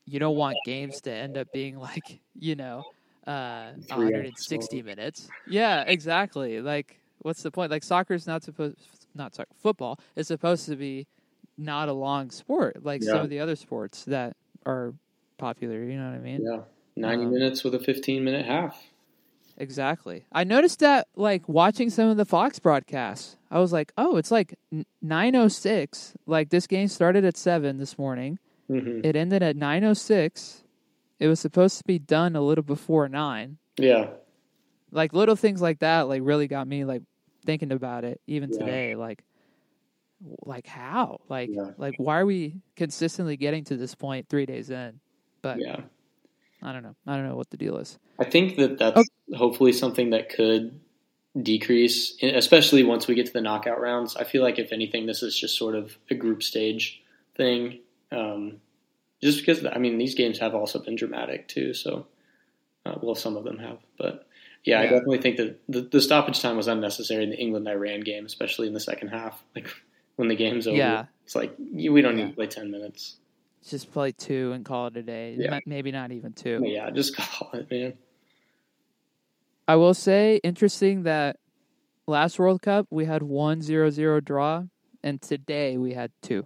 you 0.06 0.20
don't 0.20 0.36
want 0.36 0.58
games 0.66 1.00
to 1.02 1.12
end 1.12 1.38
up 1.38 1.48
being 1.54 1.78
like 1.78 2.20
you 2.38 2.56
know 2.56 2.84
uh 3.28 3.72
160 3.90 4.82
minutes 4.82 5.30
yeah 5.48 5.84
exactly 5.88 6.60
like 6.60 7.00
what's 7.20 7.42
the 7.44 7.52
point 7.52 7.72
like 7.72 7.84
soccer's 7.84 8.26
not 8.28 8.44
supposed 8.44 8.78
not 9.16 9.34
soccer 9.36 9.54
football 9.62 10.00
is 10.16 10.28
supposed 10.28 10.66
to 10.68 10.76
be 10.76 11.08
not 11.58 11.88
a 11.90 11.94
long 11.94 12.30
sport 12.32 12.84
like 12.84 13.02
some 13.02 13.20
of 13.20 13.30
the 13.30 13.40
other 13.40 13.56
sports 13.56 14.04
that 14.06 14.36
are 14.66 14.94
popular 15.38 15.84
you 15.84 15.98
know 15.98 16.10
what 16.10 16.16
i 16.16 16.20
mean? 16.20 16.42
Yeah. 16.44 16.60
90 16.98 17.26
Um, 17.26 17.32
minutes 17.34 17.64
with 17.64 17.74
a 17.76 17.80
15 17.80 18.24
minute 18.24 18.46
half. 18.46 18.82
exactly. 19.58 20.26
I 20.32 20.44
noticed 20.44 20.80
that 20.80 21.08
like 21.16 21.48
watching 21.48 21.90
some 21.90 22.10
of 22.10 22.18
the 22.18 22.26
fox 22.26 22.60
broadcasts 22.60 23.38
i 23.52 23.60
was 23.60 23.72
like 23.72 23.92
oh 23.98 24.18
it's 24.18 24.32
like 24.32 24.56
n- 24.74 24.86
906 25.02 26.14
like 26.26 26.50
this 26.50 26.68
game 26.68 26.88
started 26.88 27.24
at 27.26 27.38
7 27.38 27.78
this 27.78 27.98
morning. 27.98 28.40
Hmm 28.68 29.02
it 29.04 29.16
ended 29.16 29.44
at 29.44 29.56
906 29.56 30.64
it 31.20 31.28
was 31.28 31.40
supposed 31.40 31.78
to 31.78 31.84
be 31.86 32.00
done 32.00 32.36
a 32.36 32.42
little 32.42 32.64
before 32.64 33.08
9 33.08 33.58
Yeah. 33.78 34.08
like 34.92 35.14
little 35.14 35.36
things 35.36 35.62
like 35.62 35.80
that 35.80 36.08
like 36.08 36.22
really 36.24 36.48
got 36.48 36.68
me 36.68 36.84
like 36.86 37.04
thinking 37.46 37.72
about 37.72 38.04
it 38.04 38.20
even 38.28 38.50
Yeah. 38.52 38.58
today 38.60 38.96
like 38.96 39.24
like 40.46 40.66
how 40.68 41.20
like 41.30 41.50
Yeah. 41.50 41.72
like 41.78 41.96
why 41.98 42.20
are 42.20 42.26
we 42.26 42.56
consistently 42.76 43.38
getting 43.38 43.64
to 43.66 43.78
this 43.78 43.96
point 43.96 44.28
3 44.30 44.46
days 44.46 44.70
in 44.70 45.00
but 45.42 45.60
Yeah. 45.60 45.82
i 46.62 46.72
don't 46.72 46.84
know 46.84 46.96
i 47.06 47.16
don't 47.16 47.28
know 47.28 47.36
what 47.36 47.50
the 47.50 47.58
deal 47.58 47.78
is 47.78 47.98
I 48.18 48.24
think 48.24 48.56
that 48.56 48.78
that's 48.78 49.10
hopefully 49.36 49.74
something 49.74 50.12
that 50.12 50.30
could 50.30 50.80
decrease, 51.42 52.16
especially 52.24 52.82
once 52.84 53.08
we 53.08 53.14
get 53.16 53.26
to 53.26 53.34
the 53.34 53.42
knockout 53.42 53.82
rounds. 53.82 54.16
I 54.16 54.24
feel 54.24 54.42
like 54.42 54.58
if 54.58 54.72
anything, 54.72 55.06
this 55.06 55.22
is 55.22 55.38
just 55.38 55.58
sort 55.58 55.76
of 55.76 55.98
a 56.10 56.16
group 56.16 56.42
stage 56.42 57.04
thing. 57.36 57.80
Um, 58.14 58.62
just 59.22 59.40
because 59.40 59.66
I 59.66 59.80
mean 59.80 59.98
these 59.98 60.16
games 60.16 60.40
have 60.40 60.56
also 60.56 60.80
been 60.80 60.96
dramatic 60.96 61.50
too. 61.50 61.74
So, 61.74 62.08
uh, 62.86 62.96
well, 63.02 63.16
some 63.16 63.36
of 63.38 63.44
them 63.44 63.58
have, 63.60 63.80
but 63.98 64.28
yeah, 64.64 64.80
I 64.80 64.84
definitely 64.84 65.20
think 65.20 65.38
that 65.38 65.60
the, 65.70 65.82
the 65.82 66.02
stoppage 66.02 66.42
time 66.42 66.58
was 66.58 66.68
unnecessary 66.68 67.24
in 67.24 67.30
the 67.30 67.38
England 67.38 67.68
Iran 67.68 68.02
game, 68.02 68.26
especially 68.26 68.68
in 68.68 68.74
the 68.74 68.80
second 68.80 69.10
half. 69.10 69.44
Like 69.56 69.68
when 70.18 70.28
the 70.30 70.36
game's 70.36 70.66
over, 70.68 70.78
Yeah. 70.78 71.06
it's 71.26 71.36
like 71.36 71.54
you- 71.58 71.92
we 71.94 72.02
don't 72.02 72.18
Yeah. 72.18 72.26
need 72.26 72.30
to 72.32 72.36
play 72.36 72.48
ten 72.48 72.72
minutes. 72.72 73.18
just 73.68 73.92
play 73.92 74.12
two 74.12 74.52
and 74.54 74.64
call 74.64 74.88
it 74.88 74.98
a 74.98 75.02
day 75.04 75.36
Yeah. 75.38 75.60
Maybe 75.66 75.92
not 75.92 76.12
even 76.12 76.34
two 76.34 76.60
But 76.60 76.70
yeah, 76.70 76.90
just 76.92 77.16
call 77.18 77.50
it, 77.54 77.70
man. 77.72 77.94
i 79.68 79.76
will 79.76 79.94
say 79.96 80.40
interesting 80.44 81.04
that 81.04 81.38
last 82.08 82.38
world 82.40 82.62
cup 82.62 82.86
we 82.92 83.06
had 83.06 83.24
one 83.24 83.62
zero 83.62 83.90
zero 83.90 84.20
draw 84.20 84.64
and 85.04 85.22
today 85.22 85.78
we 85.78 85.94
had 85.94 86.12
two 86.22 86.46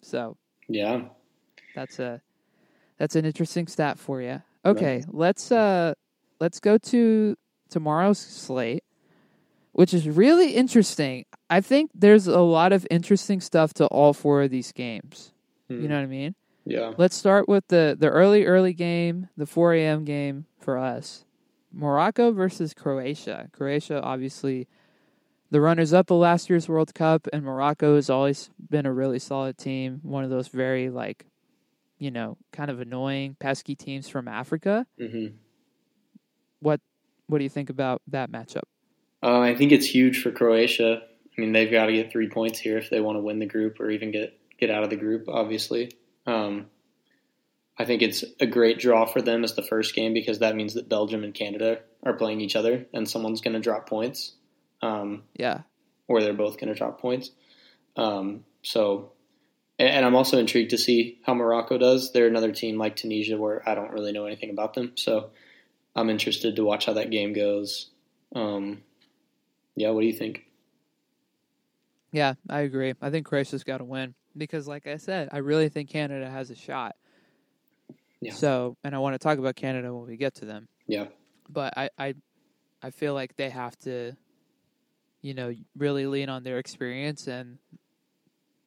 so 0.00 0.36
Yeah, 0.68 1.08
That's 1.74 1.98
a 1.98 2.20
that's 2.98 3.16
an 3.16 3.24
interesting 3.24 3.66
stat 3.66 3.98
for 3.98 4.20
you. 4.22 4.42
Okay, 4.64 5.02
let's 5.08 5.50
uh 5.52 5.94
let's 6.40 6.60
go 6.60 6.78
to 6.78 7.36
tomorrow's 7.70 8.18
slate. 8.18 8.84
which 9.72 9.94
is 9.94 10.08
really 10.08 10.52
interesting. 10.54 11.24
I 11.48 11.60
think 11.60 11.90
there's 11.94 12.26
a 12.26 12.40
lot 12.40 12.72
of 12.72 12.86
interesting 12.90 13.40
stuff 13.40 13.72
to 13.74 13.86
all 13.86 14.12
four 14.12 14.42
of 14.42 14.50
these 14.50 14.72
games. 14.72 15.32
Hmm. 15.68 15.82
You 15.82 15.88
know 15.88 15.94
what 15.96 16.02
I 16.02 16.06
mean? 16.06 16.34
Yeah. 16.64 16.92
Let's 16.98 17.14
start 17.16 17.48
with 17.48 17.66
the 17.68 17.96
the 17.98 18.08
early 18.08 18.44
early 18.44 18.72
game, 18.74 19.28
the 19.36 19.46
4 19.46 19.74
a.m. 19.74 20.04
game 20.04 20.46
for 20.60 20.76
us. 20.78 21.24
Morocco 21.72 22.32
versus 22.32 22.74
Croatia. 22.74 23.48
Croatia, 23.52 24.02
obviously, 24.02 24.66
the 25.50 25.60
runners 25.60 25.92
up 25.92 26.10
of 26.10 26.18
last 26.18 26.50
year's 26.50 26.68
World 26.68 26.94
Cup, 26.94 27.28
and 27.32 27.42
Morocco 27.44 27.94
has 27.94 28.10
always 28.10 28.50
been 28.58 28.84
a 28.86 28.92
really 28.92 29.18
solid 29.18 29.56
team. 29.58 30.00
One 30.02 30.24
of 30.24 30.30
those 30.30 30.48
very 30.48 30.90
like, 30.90 31.26
you 31.98 32.10
know, 32.10 32.36
kind 32.52 32.70
of 32.70 32.80
annoying, 32.80 33.36
pesky 33.38 33.74
teams 33.74 34.08
from 34.08 34.28
Africa. 34.28 34.86
hmm 34.98 35.26
What 36.60 36.80
what 37.26 37.38
do 37.38 37.44
you 37.44 37.50
think 37.50 37.70
about 37.70 38.02
that 38.08 38.30
matchup? 38.30 38.62
Uh, 39.22 39.40
I 39.40 39.54
think 39.54 39.72
it's 39.72 39.86
huge 39.86 40.22
for 40.22 40.30
Croatia. 40.30 41.02
I 41.36 41.40
mean, 41.40 41.52
they've 41.52 41.70
got 41.70 41.86
to 41.86 41.92
get 41.92 42.10
three 42.10 42.28
points 42.28 42.58
here 42.58 42.78
if 42.78 42.90
they 42.90 43.00
want 43.00 43.16
to 43.16 43.20
win 43.20 43.38
the 43.38 43.46
group 43.46 43.80
or 43.80 43.90
even 43.90 44.10
get 44.10 44.38
get 44.58 44.70
out 44.70 44.82
of 44.82 44.90
the 44.90 44.96
group. 44.96 45.28
Obviously, 45.28 45.92
um, 46.26 46.66
I 47.78 47.84
think 47.84 48.02
it's 48.02 48.24
a 48.40 48.46
great 48.46 48.78
draw 48.78 49.06
for 49.06 49.22
them 49.22 49.44
as 49.44 49.54
the 49.54 49.62
first 49.62 49.94
game 49.94 50.12
because 50.14 50.40
that 50.40 50.56
means 50.56 50.74
that 50.74 50.88
Belgium 50.88 51.22
and 51.22 51.32
Canada 51.32 51.80
are 52.02 52.14
playing 52.14 52.40
each 52.40 52.56
other, 52.56 52.86
and 52.92 53.08
someone's 53.08 53.40
going 53.40 53.54
to 53.54 53.60
drop 53.60 53.88
points, 53.88 54.34
um, 54.82 55.24
Yeah, 55.34 55.62
or 56.08 56.20
they're 56.20 56.32
both 56.32 56.58
going 56.58 56.68
to 56.68 56.74
drop 56.74 57.00
points. 57.00 57.30
Um, 57.96 58.44
so, 58.62 59.12
and, 59.78 59.88
and 59.88 60.04
I'm 60.04 60.14
also 60.16 60.38
intrigued 60.38 60.70
to 60.70 60.78
see 60.78 61.18
how 61.24 61.34
Morocco 61.34 61.78
does. 61.78 62.12
They're 62.12 62.26
another 62.26 62.52
team 62.52 62.78
like 62.78 62.96
Tunisia 62.96 63.36
where 63.36 63.68
I 63.68 63.74
don't 63.74 63.92
really 63.92 64.12
know 64.12 64.26
anything 64.26 64.50
about 64.50 64.74
them, 64.74 64.92
so 64.96 65.30
I'm 65.96 66.10
interested 66.10 66.56
to 66.56 66.64
watch 66.64 66.86
how 66.86 66.94
that 66.94 67.10
game 67.10 67.32
goes. 67.32 67.90
Um, 68.34 68.82
yeah, 69.76 69.90
what 69.90 70.00
do 70.02 70.06
you 70.06 70.12
think? 70.12 70.44
yeah, 72.12 72.34
I 72.48 72.60
agree. 72.60 72.94
I 73.02 73.10
think 73.10 73.26
Croatia's 73.26 73.64
got 73.64 73.78
to 73.78 73.84
win 73.84 74.14
because, 74.36 74.66
like 74.66 74.86
I 74.86 74.96
said, 74.96 75.28
I 75.32 75.38
really 75.38 75.68
think 75.68 75.90
Canada 75.90 76.28
has 76.30 76.50
a 76.50 76.54
shot. 76.54 76.96
Yeah. 78.20 78.32
So, 78.32 78.76
and 78.82 78.94
I 78.94 78.98
want 78.98 79.14
to 79.14 79.18
talk 79.18 79.38
about 79.38 79.56
Canada 79.56 79.94
when 79.94 80.06
we 80.08 80.16
get 80.16 80.36
to 80.36 80.44
them. 80.44 80.68
Yeah. 80.86 81.06
but 81.48 81.76
I, 81.76 81.90
I 81.98 82.14
I 82.82 82.90
feel 82.90 83.12
like 83.14 83.36
they 83.36 83.50
have 83.50 83.76
to, 83.80 84.12
you 85.20 85.34
know, 85.34 85.52
really 85.76 86.06
lean 86.06 86.28
on 86.28 86.42
their 86.44 86.58
experience 86.58 87.26
and 87.26 87.58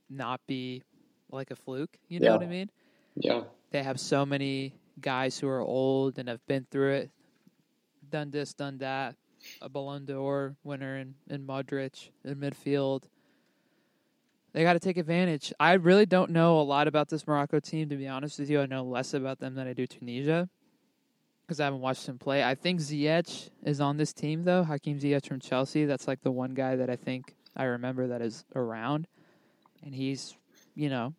not 0.10 0.42
be 0.48 0.84
like 1.32 1.52
a 1.52 1.56
fluke. 1.56 1.98
You 2.08 2.20
know 2.20 2.28
Yeah. 2.28 2.34
what 2.34 2.44
I 2.44 2.48
mean? 2.48 2.70
Yeah. 3.16 3.44
They 3.72 3.84
have 3.84 4.00
so 4.00 4.26
many 4.26 4.74
guys 5.00 5.40
who 5.40 5.48
are 5.48 5.62
old 5.62 6.20
and 6.20 6.28
have 6.30 6.46
been 6.48 6.66
through 6.70 6.94
it, 6.94 7.10
done 8.10 8.32
this, 8.32 8.54
done 8.54 8.78
that. 8.80 9.16
A 9.62 9.70
Ballon 9.70 10.06
d'Or 10.06 10.56
winner 10.64 10.98
in, 10.98 11.16
in 11.30 11.48
Modric 11.48 12.10
in 12.24 12.36
midfield. 12.36 13.04
They 14.54 14.64
got 14.64 14.74
to 14.74 14.80
take 14.80 14.98
advantage. 14.98 15.54
I 15.60 15.74
really 15.74 16.06
don't 16.06 16.30
know 16.32 16.60
a 16.60 16.62
lot 16.62 16.88
about 16.88 17.10
this 17.10 17.26
Morocco 17.26 17.60
team, 17.60 17.90
to 17.90 17.96
be 17.96 18.08
honest 18.08 18.38
with 18.38 18.50
you. 18.50 18.62
I 18.62 18.66
know 18.66 18.84
less 18.84 19.14
about 19.14 19.40
them 19.40 19.56
than 19.56 19.68
I 19.68 19.74
do 19.74 19.88
Tunisia 19.88 20.50
because 21.48 21.60
I 21.60 21.64
haven't 21.66 21.80
watched 21.82 22.08
him 22.08 22.18
play. 22.20 22.44
I 22.44 22.54
think 22.54 22.82
Ziyech 22.82 23.50
is 23.64 23.82
on 23.82 23.98
this 23.98 24.14
team 24.14 24.44
though. 24.44 24.64
Hakim 24.64 25.00
Ziyech 25.00 25.26
from 25.28 25.40
Chelsea. 25.40 25.86
That's 25.86 26.08
like 26.08 26.22
the 26.22 26.32
one 26.32 26.54
guy 26.54 26.76
that 26.76 26.90
I 26.90 26.96
think 26.98 27.36
I 27.56 27.64
remember 27.64 28.08
that 28.08 28.22
is 28.22 28.46
around, 28.56 29.08
and 29.84 29.96
he's, 29.96 30.36
you 30.76 30.90
know, 30.90 31.14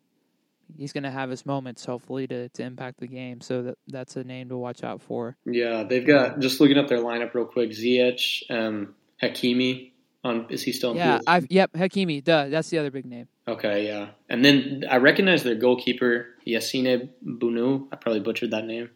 he's 0.77 0.93
going 0.93 1.03
to 1.03 1.11
have 1.11 1.29
his 1.29 1.45
moments 1.45 1.85
hopefully 1.85 2.27
to, 2.27 2.49
to 2.49 2.63
impact 2.63 2.99
the 2.99 3.07
game. 3.07 3.41
So 3.41 3.61
that 3.63 3.77
that's 3.87 4.15
a 4.15 4.23
name 4.23 4.49
to 4.49 4.57
watch 4.57 4.83
out 4.83 5.01
for. 5.01 5.37
Yeah, 5.45 5.83
they've 5.83 6.05
got 6.05 6.39
just 6.39 6.59
looking 6.59 6.77
up 6.77 6.87
their 6.87 6.99
lineup 6.99 7.33
real 7.33 7.45
quick. 7.45 7.71
Ziyech, 7.71 8.43
um, 8.49 8.95
Hakimi. 9.21 9.91
On 10.25 10.45
is 10.49 10.63
he 10.63 10.71
still? 10.71 10.91
On 10.91 10.95
Yeah, 10.95 11.19
I've 11.27 11.47
yep 11.49 11.73
Hakimi. 11.73 12.23
Duh, 12.23 12.47
that's 12.49 12.69
the 12.69 12.77
other 12.77 12.91
big 12.91 13.05
name. 13.05 13.27
Okay, 13.47 13.85
yeah. 13.87 14.09
And 14.29 14.43
then 14.43 14.85
I 14.89 14.97
recognize 14.97 15.43
their 15.43 15.55
goalkeeper, 15.55 16.27
Yassine 16.47 17.09
Bounou. 17.25 17.87
I 17.91 17.97
probably 17.97 18.21
butchered 18.21 18.51
that 18.51 18.65
name. 18.65 18.89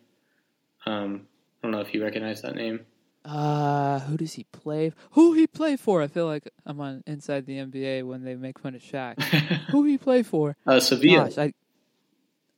Um, 0.86 1.28
I 1.62 1.68
don't 1.68 1.72
know 1.72 1.82
if 1.82 1.94
you 1.94 2.02
recognize 2.02 2.44
that 2.44 2.56
name. 2.56 2.86
Uh, 3.28 4.00
who 4.02 4.16
does 4.16 4.34
he 4.36 4.46
play? 4.46 4.94
Who 5.12 5.34
he 5.34 5.48
play 5.48 5.76
for? 5.76 6.02
I 6.02 6.08
feel 6.08 6.28
like 6.28 6.50
I'm 6.66 6.80
on 6.80 7.04
inside 7.06 7.46
the 7.46 7.58
NBA 7.58 8.06
when 8.06 8.24
they 8.24 8.36
make 8.36 8.58
fun 8.58 8.74
of 8.74 8.82
Shaq. 8.82 9.22
who 9.72 9.84
he 9.84 9.98
play 9.98 10.24
for? 10.24 10.56
uh, 10.66 10.80
Sevilla. 10.80 11.26
Gosh, 11.26 11.38
I. 11.38 11.54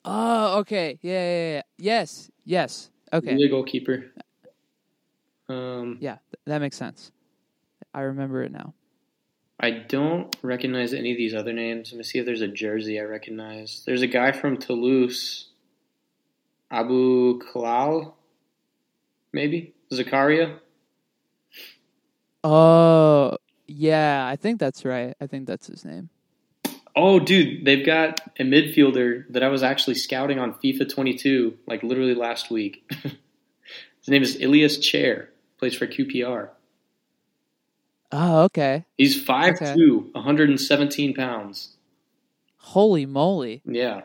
Oh, 0.05 0.59
okay. 0.59 0.99
Yeah, 1.01 1.11
yeah, 1.23 1.51
yeah. 1.55 1.61
Yes, 1.79 2.29
yes. 2.45 2.91
Okay. 3.11 3.31
Sevilla 3.31 3.49
goalkeeper. 3.49 4.05
Um, 5.49 5.97
Yeah, 5.99 6.17
th- 6.31 6.41
that 6.45 6.59
makes 6.59 6.77
sense. 6.77 7.11
I 7.91 8.01
remember 8.01 8.43
it 8.43 8.51
now. 8.51 8.75
I 9.59 9.71
don't 9.71 10.33
recognize 10.43 10.93
any 10.93 11.11
of 11.11 11.17
these 11.17 11.33
other 11.33 11.51
names. 11.51 11.91
Let 11.91 11.97
me 11.97 12.03
see 12.03 12.19
if 12.19 12.25
there's 12.27 12.41
a 12.41 12.47
jersey 12.47 12.99
I 12.99 13.03
recognize. 13.03 13.81
There's 13.87 14.03
a 14.03 14.07
guy 14.07 14.31
from 14.31 14.57
Toulouse, 14.57 15.47
Aboukhlal, 16.71 18.13
maybe 19.33 19.73
Zakaria. 19.91 20.59
Oh, 22.43 23.37
yeah. 23.67 24.27
I 24.27 24.35
think 24.35 24.59
that's 24.59 24.85
right. 24.85 25.15
I 25.19 25.27
think 25.27 25.47
that's 25.47 25.67
his 25.67 25.83
name. 25.83 26.09
Oh, 26.95 27.19
dude, 27.19 27.65
they've 27.65 27.85
got 27.85 28.19
a 28.39 28.43
midfielder 28.43 29.25
that 29.29 29.43
I 29.43 29.47
was 29.47 29.63
actually 29.63 29.95
scouting 29.95 30.39
on 30.39 30.53
FIFA 30.53 30.89
22, 30.93 31.57
like 31.67 31.83
literally 31.83 32.15
last 32.15 32.49
week. 32.51 32.89
His 33.99 34.07
name 34.07 34.23
is 34.23 34.37
Ilias 34.37 34.77
Chair. 34.79 35.29
Plays 35.59 35.75
for 35.75 35.87
QPR. 35.87 36.49
Oh, 38.11 38.43
okay. 38.43 38.85
He's 38.97 39.23
5'2", 39.23 39.61
Okay. 39.61 40.09
117 40.13 41.13
pounds. 41.13 41.75
Holy 42.57 43.05
moly! 43.05 43.61
Yeah. 43.65 44.01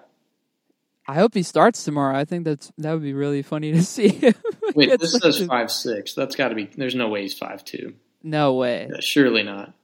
I 1.07 1.15
hope 1.15 1.35
he 1.35 1.43
starts 1.43 1.85
tomorrow. 1.85 2.17
I 2.17 2.25
think 2.25 2.45
that's 2.45 2.73
that 2.79 2.93
would 2.93 3.03
be 3.03 3.13
really 3.13 3.43
funny 3.43 3.73
to 3.73 3.83
see 3.85 4.09
him. 4.09 4.35
Wait, 4.75 4.99
this 4.99 5.13
like 5.15 5.23
says 5.23 5.41
a- 5.41 5.47
five 5.47 5.71
six. 5.71 6.15
That's 6.15 6.37
got 6.37 6.49
to 6.49 6.55
be. 6.55 6.71
There's 6.77 6.95
no 6.95 7.09
way 7.09 7.23
he's 7.23 7.37
five 7.37 7.65
two. 7.65 7.95
No 8.23 8.55
way. 8.55 8.89
Surely 9.01 9.43
not. 9.43 9.75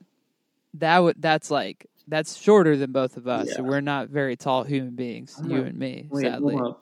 That 0.75 0.99
would 0.99 1.21
that's 1.21 1.51
like 1.51 1.85
that's 2.07 2.35
shorter 2.35 2.75
than 2.75 2.91
both 2.91 3.17
of 3.17 3.27
us. 3.27 3.53
So 3.53 3.61
we're 3.63 3.81
not 3.81 4.09
very 4.09 4.35
tall 4.35 4.63
human 4.63 4.95
beings, 4.95 5.35
I'm 5.37 5.49
you 5.49 5.63
and 5.63 5.77
me, 5.77 6.07
Wait, 6.09 6.23
sadly. 6.23 6.55
Oh 6.55 6.77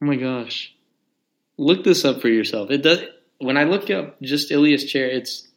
my 0.00 0.16
gosh, 0.16 0.74
look 1.58 1.84
this 1.84 2.04
up 2.04 2.20
for 2.22 2.28
yourself. 2.28 2.70
It 2.70 2.82
does. 2.82 3.00
When 3.38 3.56
I 3.56 3.64
look 3.64 3.90
up 3.90 4.20
just 4.22 4.50
Ilias 4.50 4.84
chair, 4.84 5.08
it's 5.08 5.48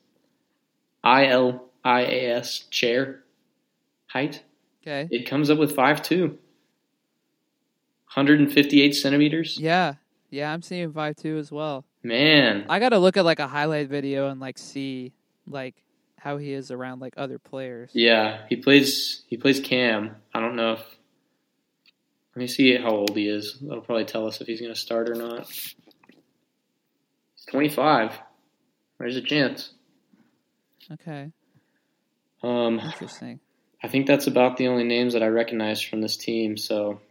I 1.04 1.28
L 1.28 1.70
I 1.84 2.02
A 2.02 2.26
S 2.36 2.60
chair 2.70 3.24
height. 4.08 4.44
Okay. 4.82 5.08
It 5.10 5.30
comes 5.30 5.50
up 5.50 5.58
with 5.58 5.74
five 5.76 6.02
two. 6.02 6.38
158 8.16 8.92
centimeters. 8.96 9.58
Yeah. 9.60 9.96
Yeah, 10.30 10.52
I'm 10.52 10.62
seeing 10.64 10.92
five 10.94 11.16
two 11.16 11.38
as 11.38 11.52
well. 11.52 11.86
Man, 12.02 12.66
I 12.68 12.80
gotta 12.80 12.98
look 12.98 13.18
at 13.18 13.24
like 13.26 13.40
a 13.40 13.48
highlight 13.48 13.88
video 13.88 14.30
and 14.30 14.40
like 14.40 14.58
see 14.58 15.14
like 15.48 15.76
how 16.18 16.38
he 16.38 16.54
is 16.54 16.72
around 16.72 17.02
like 17.02 17.14
other 17.18 17.38
players. 17.38 17.92
yeah, 17.94 18.40
he 18.50 18.56
plays. 18.56 19.24
He 19.28 19.38
plays 19.38 19.60
Cam. 19.60 20.16
I 20.34 20.40
don't 20.40 20.56
know 20.56 20.74
if. 20.74 20.80
Let 22.36 22.40
me 22.40 22.48
see 22.48 22.76
how 22.78 22.90
old 22.90 23.16
he 23.16 23.28
is. 23.28 23.60
That'll 23.62 23.84
probably 23.84 24.06
tell 24.06 24.26
us 24.26 24.42
if 24.42 24.48
he's 24.48 24.60
going 24.60 24.74
to 24.74 24.80
start 24.80 25.08
or 25.08 25.14
not. 25.14 25.48
He's 25.48 27.46
25. 27.52 28.20
There's 28.98 29.18
a 29.18 29.22
chance. 29.22 29.72
Okay. 30.94 31.32
Um, 32.42 32.80
Interesting. 32.80 33.40
I 33.84 33.88
think 33.88 34.08
that's 34.08 34.26
about 34.26 34.58
the 34.58 34.68
only 34.68 34.84
names 34.84 35.14
that 35.14 35.22
I 35.22 35.28
recognize 35.28 35.80
from 35.80 36.02
this 36.02 36.18
team. 36.18 36.58
So 36.58 37.02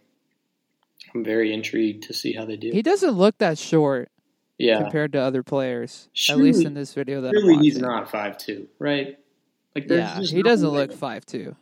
I'm 1.14 1.24
very 1.24 1.52
intrigued 1.52 2.04
to 2.04 2.14
see 2.14 2.32
how 2.32 2.44
they 2.44 2.56
do. 2.56 2.70
He 2.70 2.82
doesn't 2.82 3.12
look 3.12 3.38
that 3.38 3.58
short 3.58 4.10
yeah, 4.58 4.80
compared 4.80 5.12
to 5.12 5.20
other 5.20 5.42
players. 5.42 6.08
at 6.28 6.38
least 6.38 6.64
in 6.64 6.74
this 6.74 6.94
video 6.94 7.22
that 7.22 7.28
I'm 7.28 7.34
really, 7.34 7.58
he's 7.58 7.78
not 7.78 8.10
five 8.10 8.38
two, 8.38 8.68
right? 8.78 9.18
Like, 9.74 9.88
Yeah, 9.88 10.20
he 10.20 10.42
doesn't 10.42 10.68
look 10.68 10.92
five 10.92 11.26
two. 11.26 11.56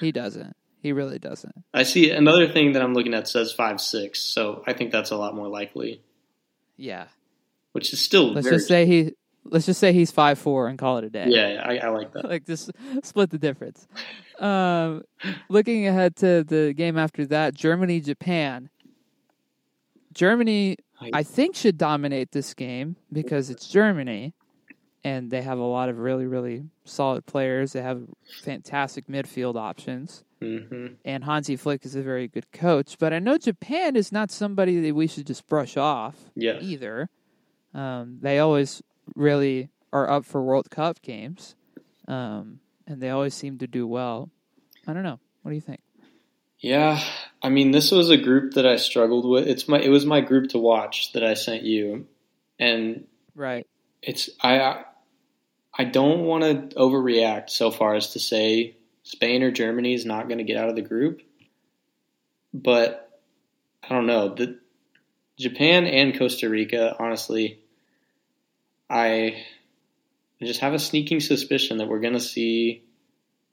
He 0.00 0.12
doesn't. 0.12 0.56
He 0.82 0.92
really 0.92 1.18
doesn't. 1.18 1.64
I 1.72 1.82
see 1.84 2.10
another 2.10 2.46
thing 2.48 2.72
that 2.72 2.82
I'm 2.82 2.94
looking 2.94 3.14
at 3.14 3.28
says 3.28 3.52
five 3.52 3.80
six, 3.80 4.20
so 4.20 4.62
I 4.66 4.72
think 4.72 4.92
that's 4.92 5.10
a 5.10 5.16
lot 5.16 5.34
more 5.34 5.48
likely. 5.48 6.02
Yeah. 6.76 7.06
Which 7.72 7.92
is 7.92 8.00
still 8.00 8.32
Let's 8.32 8.48
just 8.48 8.68
say 8.68 8.86
he 8.86 9.14
let's 9.50 9.66
just 9.66 9.80
say 9.80 9.92
he's 9.92 10.10
five 10.10 10.38
four 10.38 10.68
and 10.68 10.78
call 10.78 10.98
it 10.98 11.04
a 11.04 11.10
day. 11.10 11.26
yeah, 11.28 11.62
I, 11.64 11.78
I 11.78 11.88
like 11.90 12.12
that. 12.12 12.24
like 12.28 12.44
just 12.46 12.70
split 13.02 13.30
the 13.30 13.38
difference. 13.38 13.86
Um, 14.38 15.02
looking 15.48 15.86
ahead 15.86 16.16
to 16.16 16.44
the 16.44 16.72
game 16.74 16.98
after 16.98 17.26
that, 17.26 17.54
Germany 17.54 18.00
Japan. 18.00 18.70
Germany, 20.12 20.76
I 21.12 21.22
think, 21.22 21.54
should 21.56 21.76
dominate 21.76 22.32
this 22.32 22.54
game 22.54 22.96
because 23.12 23.50
it's 23.50 23.68
Germany, 23.68 24.34
and 25.04 25.30
they 25.30 25.42
have 25.42 25.58
a 25.58 25.64
lot 25.64 25.90
of 25.90 25.98
really, 25.98 26.26
really 26.26 26.64
solid 26.84 27.26
players. 27.26 27.72
They 27.74 27.82
have 27.82 28.02
fantastic 28.42 29.08
midfield 29.08 29.56
options, 29.56 30.24
hmm 30.40 30.86
and 31.04 31.22
Hansi 31.24 31.56
Flick 31.56 31.84
is 31.84 31.94
a 31.94 32.02
very 32.02 32.28
good 32.28 32.50
coach. 32.50 32.96
But 32.98 33.12
I 33.12 33.18
know 33.18 33.36
Japan 33.36 33.94
is 33.94 34.10
not 34.10 34.30
somebody 34.30 34.80
that 34.80 34.94
we 34.94 35.06
should 35.06 35.26
just 35.26 35.46
brush 35.46 35.76
off 35.76 36.16
Yeah, 36.34 36.58
either. 36.60 37.08
Um, 37.74 38.18
they 38.22 38.38
always 38.38 38.82
really 39.14 39.68
are 39.92 40.08
up 40.10 40.24
for 40.24 40.42
World 40.42 40.70
Cup 40.70 41.00
games, 41.02 41.54
um, 42.08 42.60
and 42.86 43.00
they 43.00 43.10
always 43.10 43.34
seem 43.34 43.58
to 43.58 43.66
do 43.66 43.86
well. 43.86 44.30
I 44.86 44.92
don't 44.92 45.02
know. 45.02 45.18
What 45.42 45.50
do 45.50 45.54
you 45.54 45.60
think? 45.60 45.80
Yeah, 46.58 47.00
I 47.42 47.50
mean, 47.50 47.70
this 47.70 47.90
was 47.90 48.10
a 48.10 48.16
group 48.16 48.54
that 48.54 48.66
I 48.66 48.76
struggled 48.76 49.28
with. 49.28 49.46
It's 49.46 49.68
my 49.68 49.78
it 49.78 49.90
was 49.90 50.06
my 50.06 50.20
group 50.20 50.50
to 50.50 50.58
watch 50.58 51.12
that 51.12 51.22
I 51.22 51.34
sent 51.34 51.62
you, 51.62 52.06
and 52.58 53.06
Right. 53.34 53.66
it's 54.02 54.30
I 54.42 54.84
I 55.78 55.84
don't 55.84 56.24
want 56.24 56.70
to 56.70 56.76
overreact 56.76 57.50
so 57.50 57.70
far 57.70 57.94
as 57.94 58.14
to 58.14 58.18
say 58.18 58.76
Spain 59.02 59.42
or 59.42 59.50
Germany 59.50 59.94
is 59.94 60.06
not 60.06 60.28
going 60.28 60.38
to 60.38 60.44
get 60.44 60.56
out 60.56 60.70
of 60.70 60.74
the 60.76 60.82
group, 60.82 61.20
but 62.54 63.20
I 63.84 63.90
don't 63.90 64.06
know. 64.06 64.34
The 64.34 64.58
Japan 65.38 65.86
and 65.86 66.18
Costa 66.18 66.48
Rica, 66.48 66.96
honestly, 66.98 67.60
I 68.88 69.44
just 70.42 70.60
have 70.60 70.74
a 70.74 70.78
sneaking 70.78 71.20
suspicion 71.20 71.78
that 71.78 71.88
we're 71.88 72.00
going 72.00 72.14
to 72.14 72.20
see 72.20 72.84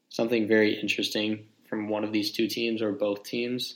something 0.09 0.47
very 0.47 0.79
interesting 0.79 1.45
from 1.67 1.88
one 1.88 2.03
of 2.03 2.11
these 2.11 2.31
two 2.31 2.47
teams 2.47 2.81
or 2.81 2.91
both 2.91 3.23
teams. 3.23 3.75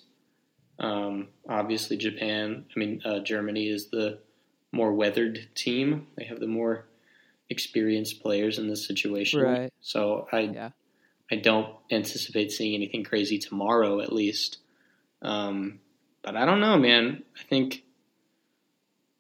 Um, 0.80 1.30
obviously, 1.50 1.98
Japan. 1.98 2.66
I 2.76 2.80
mean, 2.80 3.02
uh, 3.04 3.20
Germany 3.20 3.70
is 3.70 3.90
the 3.90 4.20
more 4.72 4.94
weathered 4.94 5.48
team. 5.56 6.08
They 6.16 6.26
have 6.26 6.40
the 6.40 6.48
more 6.48 6.86
experienced 7.50 8.22
players 8.22 8.60
in 8.60 8.68
this 8.68 8.86
situation. 8.86 9.42
Right. 9.42 9.74
So 9.82 10.28
I 10.32 10.40
Yeah. 10.42 10.70
I 11.30 11.36
don't 11.36 11.76
anticipate 11.92 12.52
seeing 12.52 12.74
anything 12.74 13.04
crazy 13.04 13.38
tomorrow, 13.38 14.00
at 14.00 14.14
least. 14.14 14.60
Um, 15.22 15.80
but 16.22 16.38
I 16.38 16.46
don't 16.46 16.62
know, 16.62 16.78
man. 16.78 17.24
I 17.38 17.44
think 17.44 17.84